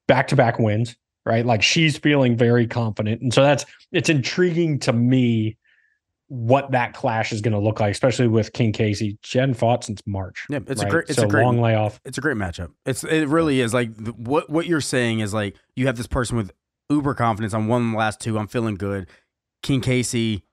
back 0.08 0.28
to 0.30 0.36
back 0.36 0.60
wins, 0.60 0.96
right? 1.26 1.46
Like 1.46 1.62
she's 1.62 1.98
feeling 1.98 2.36
very 2.36 2.68
confident. 2.68 3.22
And 3.22 3.34
so 3.34 3.44
that's 3.44 3.66
it's 3.92 4.10
intriguing 4.10 4.80
to 4.80 4.94
me 4.94 5.58
what 6.30 6.72
that 6.72 6.94
clash 6.94 7.32
is 7.32 7.42
going 7.42 7.54
to 7.54 7.60
look 7.60 7.80
like, 7.80 7.92
especially 7.92 8.28
with 8.28 8.52
King 8.54 8.74
Casey. 8.74 9.18
She 9.24 9.38
hadn't 9.38 9.56
fought 9.56 9.84
since 9.84 10.02
March. 10.06 10.46
Yeah, 10.50 10.60
it's 10.68 10.82
right? 10.82 10.88
a 10.88 10.92
great. 10.92 11.10
It's 11.10 11.18
so 11.18 11.24
a 11.24 11.28
great 11.28 11.44
long 11.44 11.62
layoff. 11.62 12.02
It's 12.04 12.18
a 12.18 12.22
great 12.22 12.38
matchup. 12.38 12.72
It's 12.86 13.04
it 13.04 13.28
really 13.28 13.62
is 13.62 13.74
like 13.74 13.96
what 14.18 14.50
what 14.50 14.66
you're 14.66 14.82
saying 14.82 15.20
is 15.20 15.34
like 15.34 15.56
you 15.76 15.88
have 15.88 15.98
this 15.98 16.08
person 16.08 16.38
with 16.38 16.52
uber 16.90 17.14
confidence 17.14 17.54
on 17.54 17.68
one 17.68 17.94
last 17.94 18.20
two. 18.20 18.38
I'm 18.38 18.48
feeling 18.48 18.76
good. 18.76 19.08
King 19.64 19.82
Casey. 19.82 20.44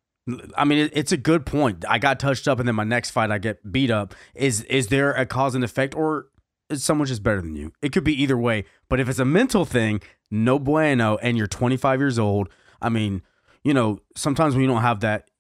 I 0.57 0.64
mean, 0.64 0.91
it's 0.93 1.12
a 1.12 1.16
good 1.16 1.45
point. 1.45 1.85
I 1.89 1.99
got 1.99 2.18
touched 2.18 2.49
up, 2.49 2.59
and 2.59 2.66
then 2.66 2.75
my 2.75 2.85
next 2.85 3.11
fight 3.11 3.31
I 3.31 3.39
get 3.39 3.70
beat 3.70 3.91
up. 3.91 4.14
Is 4.35 4.62
is 4.62 4.89
there 4.89 5.12
a 5.12 5.27
cause 5.27 5.55
and 5.55 5.62
effect, 5.62 5.95
or 5.95 6.29
is 6.70 6.83
someone 6.83 7.07
just 7.07 7.22
better 7.22 7.43
than 7.43 7.57
you? 7.57 7.72
It 7.83 7.93
could 7.93 8.05
be 8.05 8.20
either 8.22 8.39
way. 8.39 8.64
But 8.89 9.01
if 9.01 9.09
it's 9.09 9.18
a 9.18 9.25
mental 9.25 9.64
thing, 9.64 10.01
no 10.31 10.59
bueno, 10.59 11.16
and 11.16 11.37
you're 11.37 11.47
25 11.47 12.01
years 12.01 12.18
old. 12.18 12.49
I 12.81 12.89
mean, 12.89 13.22
you 13.62 13.75
know, 13.75 14.01
sometimes 14.16 14.55
when 14.55 14.62
you 14.62 14.68
don't 14.68 14.83
have 14.83 15.01
that 15.01 15.31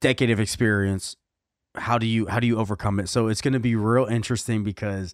decade 0.00 0.30
of 0.30 0.40
experience, 0.40 1.16
how 1.76 1.98
do 1.98 2.06
you 2.06 2.26
how 2.26 2.40
do 2.40 2.46
you 2.46 2.58
overcome 2.58 3.00
it? 3.00 3.08
So 3.08 3.28
it's 3.28 3.40
going 3.40 3.52
to 3.54 3.60
be 3.60 3.74
real 3.74 4.06
interesting 4.06 4.62
because 4.64 5.12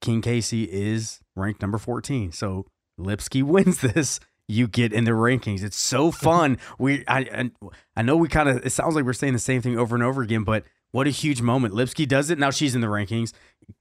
King 0.00 0.20
Casey 0.22 0.64
is 0.64 1.20
ranked 1.34 1.62
number 1.62 1.78
14. 1.78 2.32
So 2.32 2.66
Lipski 2.98 3.42
wins 3.44 3.80
this, 3.80 4.20
you 4.48 4.68
get 4.68 4.92
in 4.92 5.04
the 5.04 5.10
rankings. 5.12 5.62
It's 5.62 5.76
so 5.76 6.10
fun. 6.28 6.58
we 6.78 7.04
I 7.08 7.18
I, 7.20 7.50
I 7.96 8.02
know 8.02 8.16
we 8.16 8.28
kind 8.28 8.48
of 8.48 8.64
it 8.64 8.70
sounds 8.70 8.94
like 8.94 9.04
we're 9.04 9.12
saying 9.12 9.32
the 9.32 9.38
same 9.38 9.62
thing 9.62 9.78
over 9.78 9.94
and 9.96 10.04
over 10.04 10.22
again, 10.22 10.44
but 10.44 10.64
what 10.92 11.06
a 11.06 11.10
huge 11.10 11.42
moment. 11.42 11.74
Lipski 11.74 12.06
does 12.08 12.30
it. 12.30 12.38
Now 12.38 12.50
she's 12.50 12.74
in 12.74 12.80
the 12.80 12.86
rankings. 12.86 13.32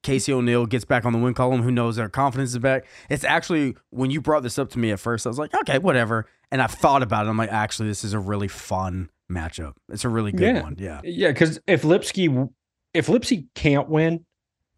Casey 0.04 0.34
O'Neill 0.34 0.66
gets 0.66 0.84
back 0.84 1.06
on 1.06 1.14
the 1.14 1.20
win 1.20 1.34
column. 1.34 1.62
Who 1.62 1.72
knows? 1.72 1.98
Her 1.98 2.10
confidence 2.10 2.50
is 2.50 2.58
back. 2.58 2.86
It's 3.10 3.24
actually, 3.24 3.78
when 3.92 4.10
you 4.12 4.20
brought 4.20 4.44
this 4.44 4.58
up 4.60 4.70
to 4.72 4.80
me 4.80 4.92
at 4.92 5.00
first, 5.00 5.26
I 5.26 5.30
was 5.30 5.38
like, 5.38 5.54
okay, 5.54 5.78
whatever. 5.78 6.26
And 6.52 6.62
I've 6.62 6.72
thought 6.72 7.04
about 7.04 7.26
it. 7.26 7.30
I'm 7.30 7.38
like, 7.38 7.52
actually, 7.54 7.88
this 7.88 8.04
is 8.04 8.12
a 8.14 8.20
really 8.20 8.48
fun 8.50 9.12
matchup. 9.32 9.74
It's 9.90 10.04
a 10.04 10.10
really 10.10 10.32
good 10.34 10.56
Yeah. 10.56 10.62
one. 10.64 10.76
Yeah. 10.80 11.02
Yeah, 11.04 11.28
because 11.30 11.60
if 11.68 11.84
Lipski, 11.84 12.50
if 12.94 13.08
Lipski 13.08 13.48
can't 13.54 13.88
win, 13.88 14.26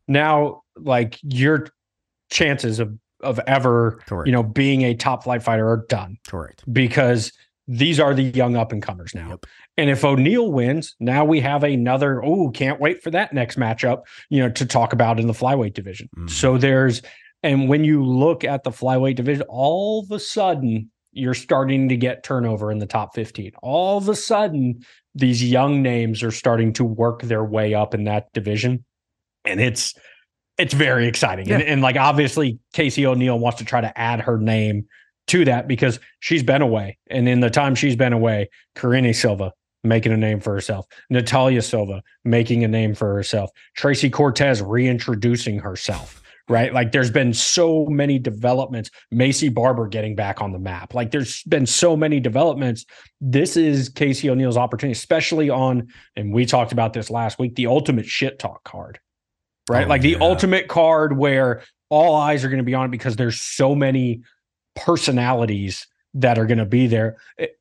now 0.08 0.62
like 0.78 1.18
your 1.24 1.68
chances 2.30 2.80
of 2.80 2.94
of 3.22 3.40
ever 3.48 4.00
Correct. 4.08 4.28
you 4.28 4.32
know 4.32 4.44
being 4.44 4.84
a 4.84 4.94
top 4.96 5.24
flight 5.24 5.42
fighter 5.44 5.68
are 5.68 5.86
done 5.90 6.18
Correct. 6.28 6.64
because 6.72 7.32
these 7.68 8.00
are 8.00 8.14
the 8.14 8.24
young 8.24 8.56
up 8.56 8.72
and 8.72 8.82
comers 8.82 9.14
now. 9.14 9.30
Yep. 9.32 9.46
And 9.76 9.90
if 9.90 10.06
O'Neill 10.06 10.50
wins, 10.52 10.96
now 11.02 11.26
we 11.26 11.42
have 11.42 11.64
another. 11.66 12.24
Oh, 12.24 12.50
can't 12.50 12.80
wait 12.80 13.04
for 13.04 13.12
that 13.12 13.34
next 13.34 13.58
matchup. 13.60 14.04
You 14.30 14.44
know, 14.44 14.50
to 14.52 14.66
talk 14.66 14.94
about 14.94 15.20
in 15.20 15.28
the 15.28 15.34
flyweight 15.34 15.74
division. 15.74 16.08
Mhm. 16.18 16.30
So 16.30 16.58
there's, 16.58 17.02
and 17.44 17.68
when 17.68 17.84
you 17.84 18.06
look 18.06 18.46
at 18.46 18.64
the 18.64 18.70
flyweight 18.72 19.16
division, 19.16 19.44
all 19.50 20.00
of 20.02 20.12
a 20.12 20.20
sudden 20.20 20.90
you're 21.12 21.34
starting 21.34 21.90
to 21.90 21.98
get 21.98 22.24
turnover 22.24 22.72
in 22.72 22.78
the 22.80 22.86
top 22.86 23.14
15. 23.16 23.52
All 23.62 23.98
of 23.98 24.08
a 24.08 24.16
sudden, 24.16 24.80
these 25.14 25.44
young 25.44 25.82
names 25.82 26.24
are 26.24 26.32
starting 26.32 26.72
to 26.74 26.86
work 26.86 27.24
their 27.24 27.44
way 27.44 27.74
up 27.74 27.94
in 27.94 28.06
that 28.06 28.32
division, 28.34 28.86
and 29.44 29.60
it's 29.60 29.94
it's 30.58 30.74
very 30.74 31.08
exciting. 31.08 31.52
And, 31.52 31.62
Yeah. 31.62 31.70
and 31.72 31.82
like 31.82 31.96
obviously, 31.96 32.60
Casey 32.74 33.06
O'Neill 33.06 33.38
wants 33.40 33.60
to 33.60 33.66
try 33.66 33.82
to 33.82 33.98
add 34.00 34.22
her 34.22 34.38
name 34.38 34.86
to 35.28 35.46
that 35.46 35.68
because 35.68 36.00
she's 36.20 36.44
been 36.44 36.62
away. 36.62 36.98
And 37.10 37.28
in 37.28 37.42
the 37.42 37.50
time 37.50 37.76
she's 37.76 37.96
been 37.96 38.14
away, 38.14 38.50
Karine 38.76 39.14
Silva 39.14 39.54
making 39.84 40.12
a 40.12 40.18
name 40.18 40.40
for 40.40 40.54
herself, 40.54 40.86
Natalia 41.10 41.62
Silva 41.62 42.02
making 42.26 42.64
a 42.64 42.68
name 42.68 42.96
for 42.96 43.14
herself, 43.14 43.52
Tracy 43.76 44.10
Cortez 44.10 44.62
reintroducing 44.62 45.60
herself. 45.60 46.22
Right. 46.50 46.74
Like 46.74 46.94
there's 46.94 47.12
been 47.12 47.34
so 47.34 47.86
many 47.88 48.20
developments. 48.20 48.90
Maycee 49.14 49.54
Barber 49.54 49.86
getting 49.90 50.16
back 50.16 50.42
on 50.42 50.54
the 50.54 50.60
map. 50.60 50.94
Like 50.94 51.12
there's 51.12 51.44
been 51.44 51.66
so 51.66 51.98
many 51.98 52.22
developments. 52.22 52.86
This 53.20 53.58
is 53.58 53.90
Casey 53.90 54.30
O'Neill's 54.30 54.56
opportunity, 54.56 54.94
especially 54.94 55.50
on, 55.50 55.90
and 56.16 56.34
we 56.34 56.46
talked 56.46 56.72
about 56.72 56.94
this 56.94 57.10
last 57.10 57.38
week, 57.38 57.56
the 57.56 57.68
ultimate 57.68 58.06
shit 58.06 58.40
talk 58.40 58.64
card. 58.64 58.98
Right. 59.70 59.86
Oh, 59.86 59.90
like 59.90 60.02
the 60.02 60.12
yeah. 60.12 60.18
ultimate 60.22 60.68
card 60.68 61.18
where 61.18 61.64
all 61.90 62.16
eyes 62.16 62.44
are 62.44 62.50
going 62.50 62.60
to 62.60 62.64
be 62.64 62.74
on 62.74 62.86
it 62.86 62.92
because 62.92 63.16
there's 63.16 63.42
so 63.42 63.76
many 63.76 64.22
personalities 64.76 65.88
that 66.14 66.38
are 66.38 66.46
going 66.46 66.58
to 66.60 66.66
be 66.66 66.88
there. 66.88 67.18
It- 67.38 67.58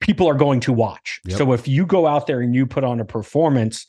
people 0.00 0.28
are 0.28 0.34
going 0.34 0.60
to 0.60 0.72
watch. 0.72 1.20
Yep. 1.24 1.38
So 1.38 1.52
if 1.52 1.66
you 1.66 1.86
go 1.86 2.06
out 2.06 2.26
there 2.26 2.40
and 2.40 2.54
you 2.54 2.66
put 2.66 2.84
on 2.84 3.00
a 3.00 3.04
performance, 3.06 3.86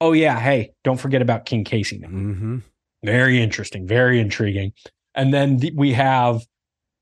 oh 0.00 0.12
yeah, 0.12 0.38
hey, 0.38 0.72
don't 0.84 1.00
forget 1.00 1.22
about 1.22 1.46
King 1.46 1.64
Casey 1.64 1.98
now. 1.98 2.08
Mm-hmm. 2.08 2.58
Very 3.02 3.42
interesting, 3.42 3.86
very 3.86 4.20
intriguing. 4.20 4.72
And 5.14 5.32
then 5.32 5.56
the, 5.56 5.72
we 5.74 5.92
have 5.94 6.42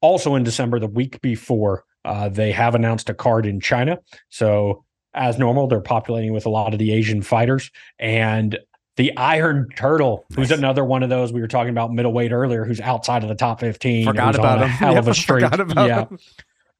also 0.00 0.34
in 0.36 0.44
December, 0.44 0.78
the 0.78 0.86
week 0.86 1.20
before, 1.20 1.84
uh, 2.04 2.28
they 2.28 2.52
have 2.52 2.74
announced 2.74 3.10
a 3.10 3.14
card 3.14 3.46
in 3.46 3.60
China. 3.60 3.98
So 4.28 4.84
as 5.12 5.38
normal, 5.38 5.66
they're 5.66 5.80
populating 5.80 6.32
with 6.32 6.46
a 6.46 6.50
lot 6.50 6.72
of 6.72 6.78
the 6.78 6.92
Asian 6.92 7.22
fighters 7.22 7.70
and 7.98 8.58
the 9.00 9.16
Iron 9.16 9.66
Turtle, 9.76 10.26
who's 10.36 10.50
Nice. 10.50 10.58
another 10.58 10.84
one 10.84 11.02
of 11.02 11.08
those 11.08 11.32
we 11.32 11.40
were 11.40 11.48
talking 11.48 11.70
about 11.70 11.90
middleweight 11.90 12.32
earlier, 12.32 12.66
who's 12.66 12.80
outside 12.82 13.22
of 13.22 13.30
the 13.30 13.34
top 13.34 13.60
fifteen. 13.60 14.04
Forgot 14.04 14.34
about 14.34 14.58
a 14.62 14.68
him. 14.68 14.70
Hell 14.70 14.98
of 14.98 15.08
a 15.08 15.14
streak. 15.14 15.40
Yeah. 15.74 16.06
him. 16.06 16.18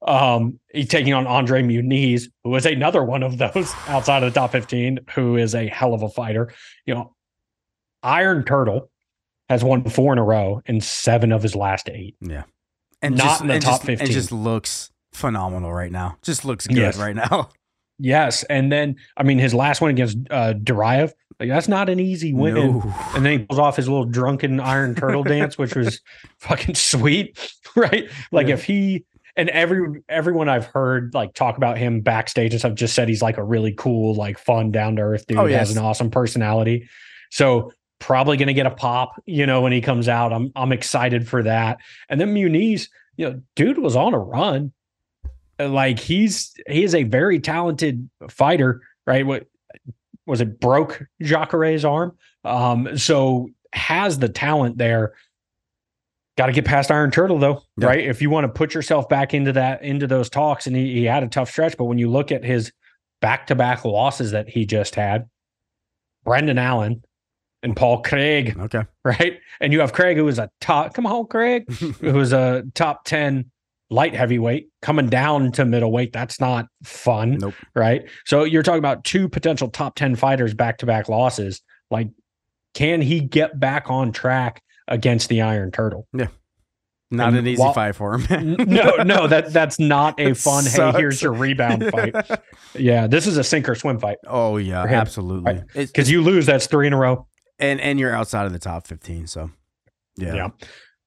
Um, 0.06 0.60
he's 0.72 0.88
taking 0.88 1.14
on 1.14 1.26
Andre 1.26 1.62
Muniz, 1.62 2.24
who 2.44 2.54
is 2.56 2.66
another 2.66 3.02
one 3.02 3.22
of 3.22 3.38
those 3.38 3.72
outside 3.88 4.22
of 4.22 4.32
the 4.32 4.38
top 4.40 4.52
15, 4.52 4.98
who 5.14 5.36
is 5.36 5.54
a 5.54 5.66
hell 5.68 5.92
of 5.94 6.02
a 6.02 6.08
fighter. 6.08 6.52
You 6.86 6.94
know, 6.94 7.14
Iron 8.02 8.44
Turtle 8.44 8.90
has 9.48 9.62
won 9.64 9.84
four 9.88 10.12
in 10.12 10.18
a 10.18 10.24
row 10.24 10.62
in 10.66 10.80
seven 10.80 11.32
of 11.32 11.42
his 11.42 11.54
last 11.54 11.88
eight. 11.90 12.16
Yeah. 12.20 12.44
And 13.02 13.16
Not 13.16 13.24
just, 13.24 13.40
in 13.42 13.46
the 13.48 13.54
and 13.54 13.62
top 13.62 13.80
just, 13.80 13.88
And 13.90 13.98
15. 13.98 14.14
just 14.14 14.32
looks 14.32 14.90
phenomenal 15.12 15.72
right 15.72 15.92
now. 15.92 16.16
Just 16.22 16.44
looks 16.44 16.66
good 16.66 16.76
Yes. 16.76 16.98
right 16.98 17.16
now. 17.16 17.48
Yes. 18.02 18.44
And 18.44 18.72
then, 18.72 18.96
I 19.18 19.24
mean, 19.24 19.38
his 19.38 19.52
last 19.52 19.82
one 19.82 19.90
against 19.90 20.16
uh 20.30 20.54
Duraev, 20.54 21.12
like 21.40 21.48
that's 21.48 21.66
not 21.68 21.88
an 21.88 21.98
easy 21.98 22.32
win. 22.32 22.54
No. 22.54 22.94
And 23.14 23.24
then 23.24 23.40
he 23.40 23.44
pulls 23.46 23.58
off 23.58 23.76
his 23.76 23.88
little 23.88 24.04
drunken 24.04 24.60
Iron 24.60 24.94
Turtle 24.94 25.22
dance, 25.24 25.56
which 25.58 25.74
was 25.74 26.00
fucking 26.38 26.74
sweet, 26.76 27.38
right? 27.76 28.08
Like 28.30 28.48
Yeah. 28.48 28.54
if 28.54 28.64
he 28.64 29.04
and 29.36 29.48
every 29.48 30.02
everyone 30.08 30.48
I've 30.48 30.66
heard 30.66 31.14
like 31.14 31.32
talk 31.34 31.56
about 31.56 31.78
him 31.78 32.00
backstage 32.02 32.52
and 32.52 32.60
stuff 32.60 32.74
just 32.74 32.94
said 32.94 33.08
he's 33.08 33.22
like 33.22 33.38
a 33.38 33.42
really 33.44 33.72
cool, 33.72 34.14
like 34.14 34.38
fun, 34.38 34.70
down 34.70 34.96
to 34.96 35.02
earth 35.02 35.26
dude. 35.26 35.38
Oh, 35.38 35.46
has 35.46 35.74
an 35.74 35.82
awesome 35.82 36.10
personality. 36.10 36.88
So 37.30 37.72
probably 38.00 38.36
gonna 38.36 38.52
get 38.52 38.66
a 38.66 38.70
pop, 38.70 39.20
you 39.26 39.46
know, 39.46 39.62
when 39.62 39.72
he 39.72 39.80
comes 39.80 40.08
out. 40.08 40.32
I'm 40.32 40.52
I'm 40.54 40.72
excited 40.72 41.26
for 41.28 41.42
that. 41.44 41.78
And 42.08 42.20
then 42.20 42.34
Muniz, 42.34 42.88
you 43.16 43.30
know, 43.30 43.40
dude 43.56 43.78
was 43.78 43.96
on 43.96 44.12
a 44.14 44.18
run. 44.18 44.72
Like 45.58 45.98
he's 45.98 46.52
he 46.68 46.82
is 46.84 46.94
a 46.94 47.04
very 47.04 47.38
talented 47.38 48.08
fighter, 48.28 48.80
right? 49.06 49.24
What 49.26 49.46
was 50.30 50.40
it 50.40 50.60
broke 50.60 51.02
Jacare's 51.20 51.84
arm? 51.84 52.16
Um, 52.44 52.96
so 52.96 53.48
has 53.72 54.18
the 54.18 54.28
talent 54.28 54.78
there. 54.78 55.12
Got 56.38 56.46
to 56.46 56.52
get 56.52 56.64
past 56.64 56.90
Iron 56.90 57.10
Turtle 57.10 57.38
though, 57.38 57.62
Yeah. 57.76 57.86
right? 57.88 58.00
If 58.00 58.22
you 58.22 58.30
want 58.30 58.44
to 58.44 58.48
put 58.48 58.72
yourself 58.72 59.08
back 59.08 59.34
into 59.34 59.52
that 59.52 59.82
into 59.82 60.06
those 60.06 60.30
talks, 60.30 60.66
and 60.66 60.74
he, 60.74 60.94
he 60.94 61.04
had 61.04 61.22
a 61.22 61.28
tough 61.28 61.50
stretch, 61.50 61.76
but 61.76 61.84
when 61.84 61.98
you 61.98 62.08
look 62.10 62.32
at 62.32 62.44
his 62.44 62.72
back 63.20 63.46
to 63.48 63.54
back 63.54 63.84
losses 63.84 64.30
that 64.30 64.48
he 64.48 64.64
just 64.64 64.94
had, 64.94 65.28
Brendan 66.24 66.58
Allen 66.58 67.02
and 67.62 67.76
Paul 67.76 68.00
Craig, 68.02 68.56
Okay. 68.58 68.82
right? 69.04 69.38
And 69.60 69.72
you 69.72 69.80
have 69.80 69.92
Craig 69.92 70.16
who 70.16 70.24
was 70.24 70.38
a 70.38 70.50
top. 70.62 70.94
Come 70.94 71.06
on, 71.06 71.26
Craig, 71.26 71.70
who 71.74 72.12
was 72.14 72.32
a 72.32 72.62
top 72.74 73.04
ten 73.04 73.50
light 73.90 74.14
heavyweight 74.14 74.68
coming 74.82 75.08
down 75.08 75.52
to 75.52 75.64
middleweight. 75.64 76.12
That's 76.12 76.40
not 76.40 76.66
fun 76.84 77.38
nope. 77.38 77.54
right? 77.74 78.02
So 78.26 78.44
you're 78.44 78.62
talking 78.62 78.78
about 78.78 79.04
two 79.04 79.28
potential 79.28 79.68
top 79.68 79.96
10 79.96 80.14
fighters 80.16 80.54
back 80.54 80.78
to 80.78 80.86
back 80.86 81.08
losses. 81.08 81.60
Like, 81.90 82.08
can 82.74 83.00
he 83.02 83.20
get 83.20 83.58
back 83.58 83.90
on 83.90 84.12
track 84.12 84.62
against 84.86 85.28
the 85.28 85.40
Iron 85.42 85.70
Turtle? 85.72 86.06
Yeah. 86.12 86.28
Not 87.10 87.30
And 87.30 87.38
an 87.38 87.46
easy 87.48 87.60
while- 87.60 87.72
fight 87.72 87.96
for 87.96 88.16
him. 88.18 88.54
No, 88.68 88.94
no, 89.02 89.26
that 89.26 89.52
that's 89.52 89.80
not 89.80 90.20
a 90.20 90.34
fun. 90.34 90.64
Hey, 90.64 90.92
here's 90.92 91.20
your 91.20 91.32
rebound 91.32 91.90
fight. 91.90 92.14
Yeah, 92.76 93.08
this 93.08 93.26
is 93.26 93.36
a 93.36 93.42
sink 93.42 93.68
or 93.68 93.74
swim 93.74 93.98
fight 93.98 94.18
Oh 94.28 94.58
yeah, 94.58 94.84
absolutely. 94.84 95.54
Right. 95.54 95.64
Because 95.74 96.08
you 96.08 96.22
lose, 96.22 96.46
that's 96.46 96.68
three 96.68 96.86
in 96.86 96.92
a 96.92 96.96
row. 96.96 97.26
and 97.58 97.80
and 97.80 97.98
you're 97.98 98.14
outside 98.14 98.46
of 98.46 98.52
the 98.52 98.60
top 98.60 98.86
15 98.86 99.26
so 99.26 99.50
yeah, 100.16 100.34
Yeah. 100.34 100.48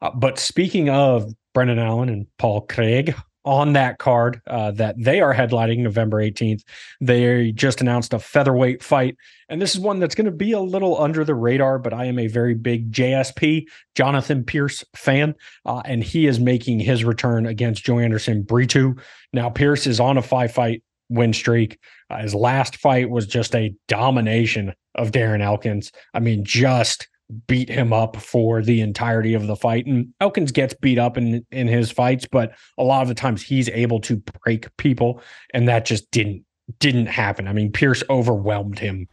Uh, 0.01 0.11
but 0.13 0.37
speaking 0.39 0.89
of 0.89 1.31
Brendan 1.53 1.79
Allen 1.79 2.09
and 2.09 2.27
Paul 2.37 2.61
Craig, 2.61 3.15
on 3.45 3.73
that 3.73 3.97
card 3.97 4.41
uh, 4.47 4.71
that 4.71 4.95
they 4.97 5.19
are 5.19 5.33
headlining 5.33 5.79
November 5.79 6.17
18th. 6.17 6.63
They 7.01 7.51
just 7.51 7.81
announced 7.81 8.13
a 8.13 8.19
featherweight 8.19 8.81
fight. 8.81 9.17
And 9.49 9.61
this 9.61 9.75
is 9.75 9.81
one 9.81 9.99
that's 9.99 10.15
going 10.15 10.25
to 10.25 10.31
be 10.31 10.53
a 10.53 10.59
little 10.59 10.99
under 11.01 11.25
the 11.25 11.35
radar, 11.35 11.77
but 11.77 11.93
I 11.93 12.05
am 12.05 12.19
a 12.19 12.27
very 12.27 12.53
big 12.53 12.91
JSP, 12.91 13.65
Jonathan 13.95 14.43
Pearce 14.45 14.83
fan. 14.95 15.35
Uh, 15.65 15.81
and 15.85 16.03
he 16.03 16.25
is 16.25 16.39
making 16.39 16.79
his 16.79 17.03
return 17.03 17.45
against 17.45 17.85
Joanderson 17.85 18.45
Brito. 18.45 18.95
Now, 19.33 19.49
Pierce 19.49 19.87
is 19.87 19.99
on 19.99 20.17
a 20.17 20.21
five 20.21 20.53
fight 20.53 20.83
win 21.09 21.33
streak. 21.33 21.79
Uh, 22.09 22.19
his 22.19 22.33
last 22.33 22.77
fight 22.77 23.09
was 23.09 23.27
just 23.27 23.53
a 23.55 23.75
domination 23.87 24.73
of 24.95 25.11
Darren 25.11 25.41
Elkins. 25.41 25.91
I 26.13 26.19
mean, 26.19 26.45
just 26.45 27.07
beat 27.47 27.69
him 27.69 27.93
up 27.93 28.17
for 28.17 28.61
the 28.61 28.81
entirety 28.81 29.33
of 29.33 29.47
the 29.47 29.55
fight. 29.55 29.85
And 29.85 30.13
Elkins 30.19 30.51
gets 30.51 30.73
beat 30.73 30.97
up 30.97 31.17
in 31.17 31.45
in 31.51 31.67
his 31.67 31.91
fights, 31.91 32.27
but 32.29 32.53
a 32.77 32.83
lot 32.83 33.01
of 33.01 33.07
the 33.07 33.15
times 33.15 33.41
he's 33.41 33.69
able 33.69 33.99
to 34.01 34.17
break 34.43 34.75
people, 34.77 35.21
and 35.53 35.67
that 35.67 35.85
just 35.85 36.09
didn't 36.11 36.43
didn't 36.79 37.07
happen. 37.07 37.47
I 37.47 37.53
mean, 37.53 37.71
Pearce 37.71 38.03
overwhelmed 38.09 38.79
him 38.79 39.07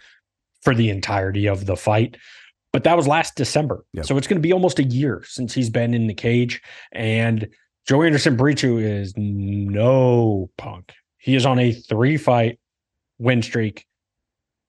for 0.62 0.74
the 0.74 0.90
entirety 0.90 1.46
of 1.46 1.66
the 1.66 1.76
fight. 1.76 2.16
But 2.72 2.84
that 2.84 2.96
was 2.96 3.08
last 3.08 3.34
December. 3.34 3.84
Yep. 3.94 4.04
So 4.04 4.16
it's 4.16 4.26
going 4.26 4.40
to 4.40 4.46
be 4.46 4.52
almost 4.52 4.78
a 4.78 4.84
year 4.84 5.22
since 5.26 5.52
he's 5.52 5.70
been 5.70 5.92
in 5.92 6.06
the 6.06 6.14
cage. 6.14 6.62
And 6.92 7.48
Joanderson 7.88 8.36
Brito 8.36 8.76
is 8.76 9.12
no 9.16 10.50
punk. 10.56 10.92
He 11.18 11.34
is 11.34 11.44
on 11.44 11.58
a 11.58 11.72
three 11.72 12.16
fight 12.16 12.60
win 13.18 13.42
streak, 13.42 13.86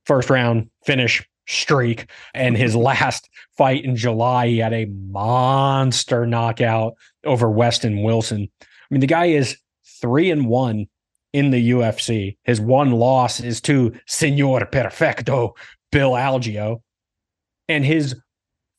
first 0.05 0.29
round 0.29 0.69
finish 0.85 1.23
streak. 1.47 2.09
And 2.33 2.57
his 2.57 2.73
mm-hmm. 2.73 2.83
last 2.83 3.29
fight 3.57 3.83
in 3.83 3.95
July, 3.95 4.47
he 4.47 4.57
had 4.59 4.73
a 4.73 4.85
monster 4.85 6.25
knockout 6.25 6.93
over 7.25 7.49
Weston 7.49 8.03
Wilson. 8.03 8.49
I 8.61 8.65
mean, 8.89 9.01
the 9.01 9.07
guy 9.07 9.25
is 9.27 9.57
three 10.01 10.31
and 10.31 10.47
one 10.47 10.87
in 11.33 11.51
the 11.51 11.71
UFC. 11.71 12.37
His 12.43 12.59
one 12.59 12.91
loss 12.91 13.39
is 13.39 13.61
to 13.61 13.93
Senor 14.07 14.65
Perfecto, 14.65 15.55
Bill 15.91 16.11
Algeo. 16.11 16.81
And 17.67 17.85
his 17.85 18.15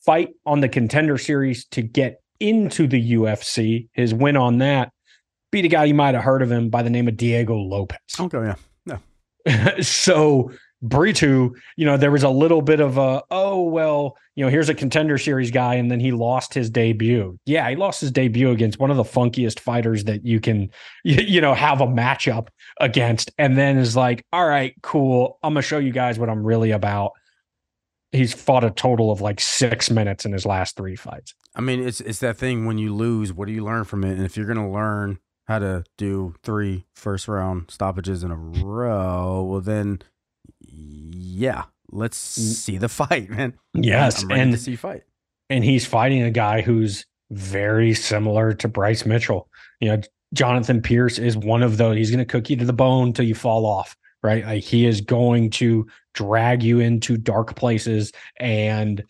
fight 0.05 0.31
on 0.45 0.61
the 0.61 0.69
contender 0.69 1.17
series 1.17 1.65
to 1.67 1.83
get 1.83 2.21
into 2.41 2.87
the 2.87 3.13
UFC, 3.13 3.89
his 3.93 4.13
win 4.13 4.37
on 4.37 4.59
that, 4.59 4.93
beat 5.51 5.65
a 5.65 5.69
guy 5.69 5.85
you 5.85 5.95
might 5.95 6.15
have 6.15 6.25
heard 6.25 6.43
of 6.43 6.51
him 6.51 6.69
by 6.69 6.83
the 6.83 6.91
name 6.91 7.09
of 7.09 7.17
Diego 7.17 7.55
Lopes. 7.57 7.97
Okay, 8.19 8.55
yeah. 8.87 8.99
Yeah. 9.47 9.81
so 9.81 10.51
Brito, 10.83 11.53
you 11.77 11.87
know, 11.87 11.97
there 11.97 12.11
was 12.11 12.25
a 12.25 12.29
little 12.29 12.61
bit 12.61 12.81
of 12.81 12.99
a, 12.99 13.23
oh, 13.31 13.63
well, 13.63 14.17
you 14.35 14.45
know, 14.45 14.51
here's 14.51 14.69
a 14.69 14.75
contender 14.75 15.17
series 15.17 15.53
guy, 15.53 15.75
and 15.77 15.91
then 15.91 16.01
he 16.01 16.11
lost 16.11 16.53
his 16.53 16.71
debut. 16.71 17.39
Yeah, 17.47 17.71
he 17.71 17.77
lost 17.77 18.01
his 18.01 18.11
debut 18.11 18.51
against 18.51 18.81
one 18.81 18.91
of 18.91 18.97
the 18.97 19.05
funkiest 19.05 19.61
fighters 19.61 20.05
that 20.05 20.27
you 20.27 20.41
can, 20.41 20.71
you, 21.05 21.41
know, 21.41 21.55
have 21.55 21.81
a 21.81 21.87
matchup 21.87 22.49
against. 22.81 23.31
And 23.39 23.57
then 23.57 23.79
is 23.79 23.95
like, 23.95 24.27
all 24.33 24.47
right, 24.47 24.75
cool. 24.83 25.39
I'm 25.43 25.55
going 25.55 25.63
to 25.63 25.69
show 25.69 25.79
you 25.79 25.93
guys 25.93 26.19
what 26.19 26.29
I'm 26.29 26.45
really 26.45 26.73
about. 26.73 27.13
He's 28.11 28.35
fought 28.35 28.65
a 28.65 28.71
total 28.71 29.11
of 29.11 29.21
like 29.21 29.41
six 29.41 29.89
minutes 29.91 30.27
in 30.27 30.33
his 30.33 30.45
last 30.45 30.77
three 30.77 30.97
fights. 30.97 31.35
I 31.55 31.63
mean, 31.63 31.83
it's 31.83 32.03
it's 32.03 32.19
that 32.19 32.37
thing 32.37 32.67
when 32.67 32.77
you 32.77 32.95
lose, 32.95 33.33
what 33.33 33.47
do 33.47 33.55
you 33.55 33.65
learn 33.65 33.85
from 33.85 34.05
it? 34.05 34.13
And 34.13 34.25
if 34.25 34.37
you're 34.37 34.47
gonna 34.47 34.71
learn 34.71 35.19
how 35.49 35.59
to 35.61 35.85
do 35.97 36.35
three 36.43 36.85
first 36.95 37.27
round 37.27 37.71
stoppages 37.71 38.23
in 38.23 38.31
a 38.31 38.37
row, 38.37 39.43
well 39.43 39.63
then 39.63 40.03
yeah, 41.33 41.65
let's 41.91 42.39
mm. 42.39 42.43
see 42.43 42.79
the 42.79 42.89
fight, 42.91 43.31
man. 43.31 43.55
Yes, 43.75 44.25
and 44.29 44.53
to 44.53 44.59
see 44.59 44.77
fight. 44.77 45.05
And 45.51 45.65
he's 45.65 45.87
fighting 45.87 46.23
a 46.23 46.31
guy 46.31 46.63
who's 46.63 47.07
very 47.31 47.95
similar 47.95 48.53
to 48.55 48.69
Bryce 48.69 49.05
Mitchell. 49.07 49.49
You 49.81 49.89
know, 49.89 50.03
Jonathan 50.35 50.81
Pearce 50.81 51.19
is 51.19 51.37
one 51.37 51.63
of 51.63 51.77
those. 51.77 51.97
He's 51.97 52.11
going 52.11 52.19
to 52.19 52.25
cook 52.25 52.49
you 52.49 52.57
to 52.57 52.65
the 52.65 52.73
bone 52.73 53.13
till 53.13 53.25
you 53.25 53.35
fall 53.35 53.67
off, 53.67 53.97
right? 54.23 54.45
Like 54.45 54.63
he 54.63 54.87
is 54.87 55.01
going 55.01 55.51
to 55.51 55.87
drag 56.15 56.63
you 56.63 56.81
into 56.81 57.17
dark 57.17 57.57
places 57.57 58.13
and 58.39 59.03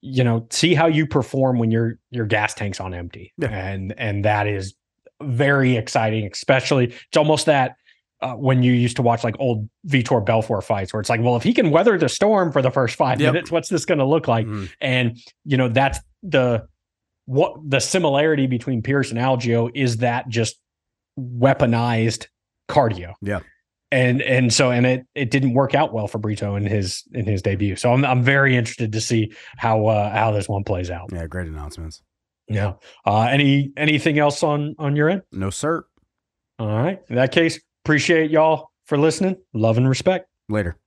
you 0.00 0.22
know 0.22 0.46
see 0.50 0.74
how 0.74 0.86
you 0.86 1.06
perform 1.06 1.58
when 1.58 1.70
your 1.70 1.98
your 2.10 2.26
gas 2.26 2.54
tank's 2.54 2.80
on 2.80 2.94
empty. 2.94 3.32
Yeah. 3.38 3.48
And 3.48 3.92
and 3.98 4.24
that 4.24 4.46
is 4.46 4.74
very 5.20 5.76
exciting, 5.76 6.28
especially 6.32 6.86
it's 6.86 7.16
almost 7.16 7.46
that 7.46 7.76
uh, 8.20 8.34
when 8.34 8.62
you 8.62 8.72
used 8.72 8.96
to 8.96 9.02
watch 9.02 9.22
like 9.22 9.36
old 9.38 9.68
Vitor 9.86 10.24
Belfort 10.24 10.64
fights, 10.64 10.92
where 10.92 11.00
it's 11.00 11.10
like, 11.10 11.20
well, 11.20 11.36
if 11.36 11.42
he 11.42 11.52
can 11.52 11.70
weather 11.70 11.96
the 11.98 12.08
storm 12.08 12.52
for 12.52 12.62
the 12.62 12.70
first 12.70 12.96
five 12.96 13.20
yep. 13.20 13.32
minutes, 13.32 13.50
what's 13.50 13.68
this 13.68 13.84
going 13.84 13.98
to 13.98 14.04
look 14.04 14.26
like? 14.26 14.46
Mm-hmm. 14.46 14.64
And 14.80 15.18
you 15.44 15.56
know, 15.56 15.68
that's 15.68 16.00
the 16.22 16.66
what 17.26 17.56
the 17.62 17.78
similarity 17.78 18.46
between 18.46 18.82
Pearce 18.82 19.10
and 19.10 19.20
Algeo 19.20 19.70
is 19.74 19.98
that 19.98 20.28
just 20.28 20.58
weaponized 21.18 22.26
cardio. 22.68 23.14
Yeah. 23.20 23.40
And 23.90 24.20
and 24.22 24.52
so 24.52 24.70
and 24.70 24.86
it 24.86 25.06
it 25.14 25.30
didn't 25.30 25.54
work 25.54 25.74
out 25.74 25.92
well 25.92 26.08
for 26.08 26.18
Brito 26.18 26.56
in 26.56 26.66
his 26.66 27.04
in 27.12 27.26
his 27.26 27.40
debut. 27.40 27.76
So 27.76 27.92
I'm 27.92 28.04
I'm 28.04 28.22
very 28.22 28.56
interested 28.56 28.92
to 28.92 29.00
see 29.00 29.32
how 29.56 29.86
uh 29.86 30.10
how 30.10 30.30
this 30.30 30.48
one 30.48 30.64
plays 30.64 30.90
out. 30.90 31.10
Yeah, 31.12 31.26
great 31.26 31.48
announcements. 31.48 32.02
Yeah. 32.48 32.74
Uh 33.06 33.28
any 33.30 33.72
anything 33.76 34.18
else 34.18 34.42
on 34.42 34.74
on 34.78 34.96
your 34.96 35.08
end? 35.08 35.22
No, 35.32 35.50
sir. 35.50 35.86
All 36.58 36.66
right. 36.66 37.00
In 37.08 37.16
that 37.16 37.32
case, 37.32 37.60
Appreciate 37.88 38.30
y'all 38.30 38.68
for 38.84 38.98
listening. 38.98 39.34
Love 39.54 39.78
and 39.78 39.88
respect. 39.88 40.28
Later. 40.50 40.78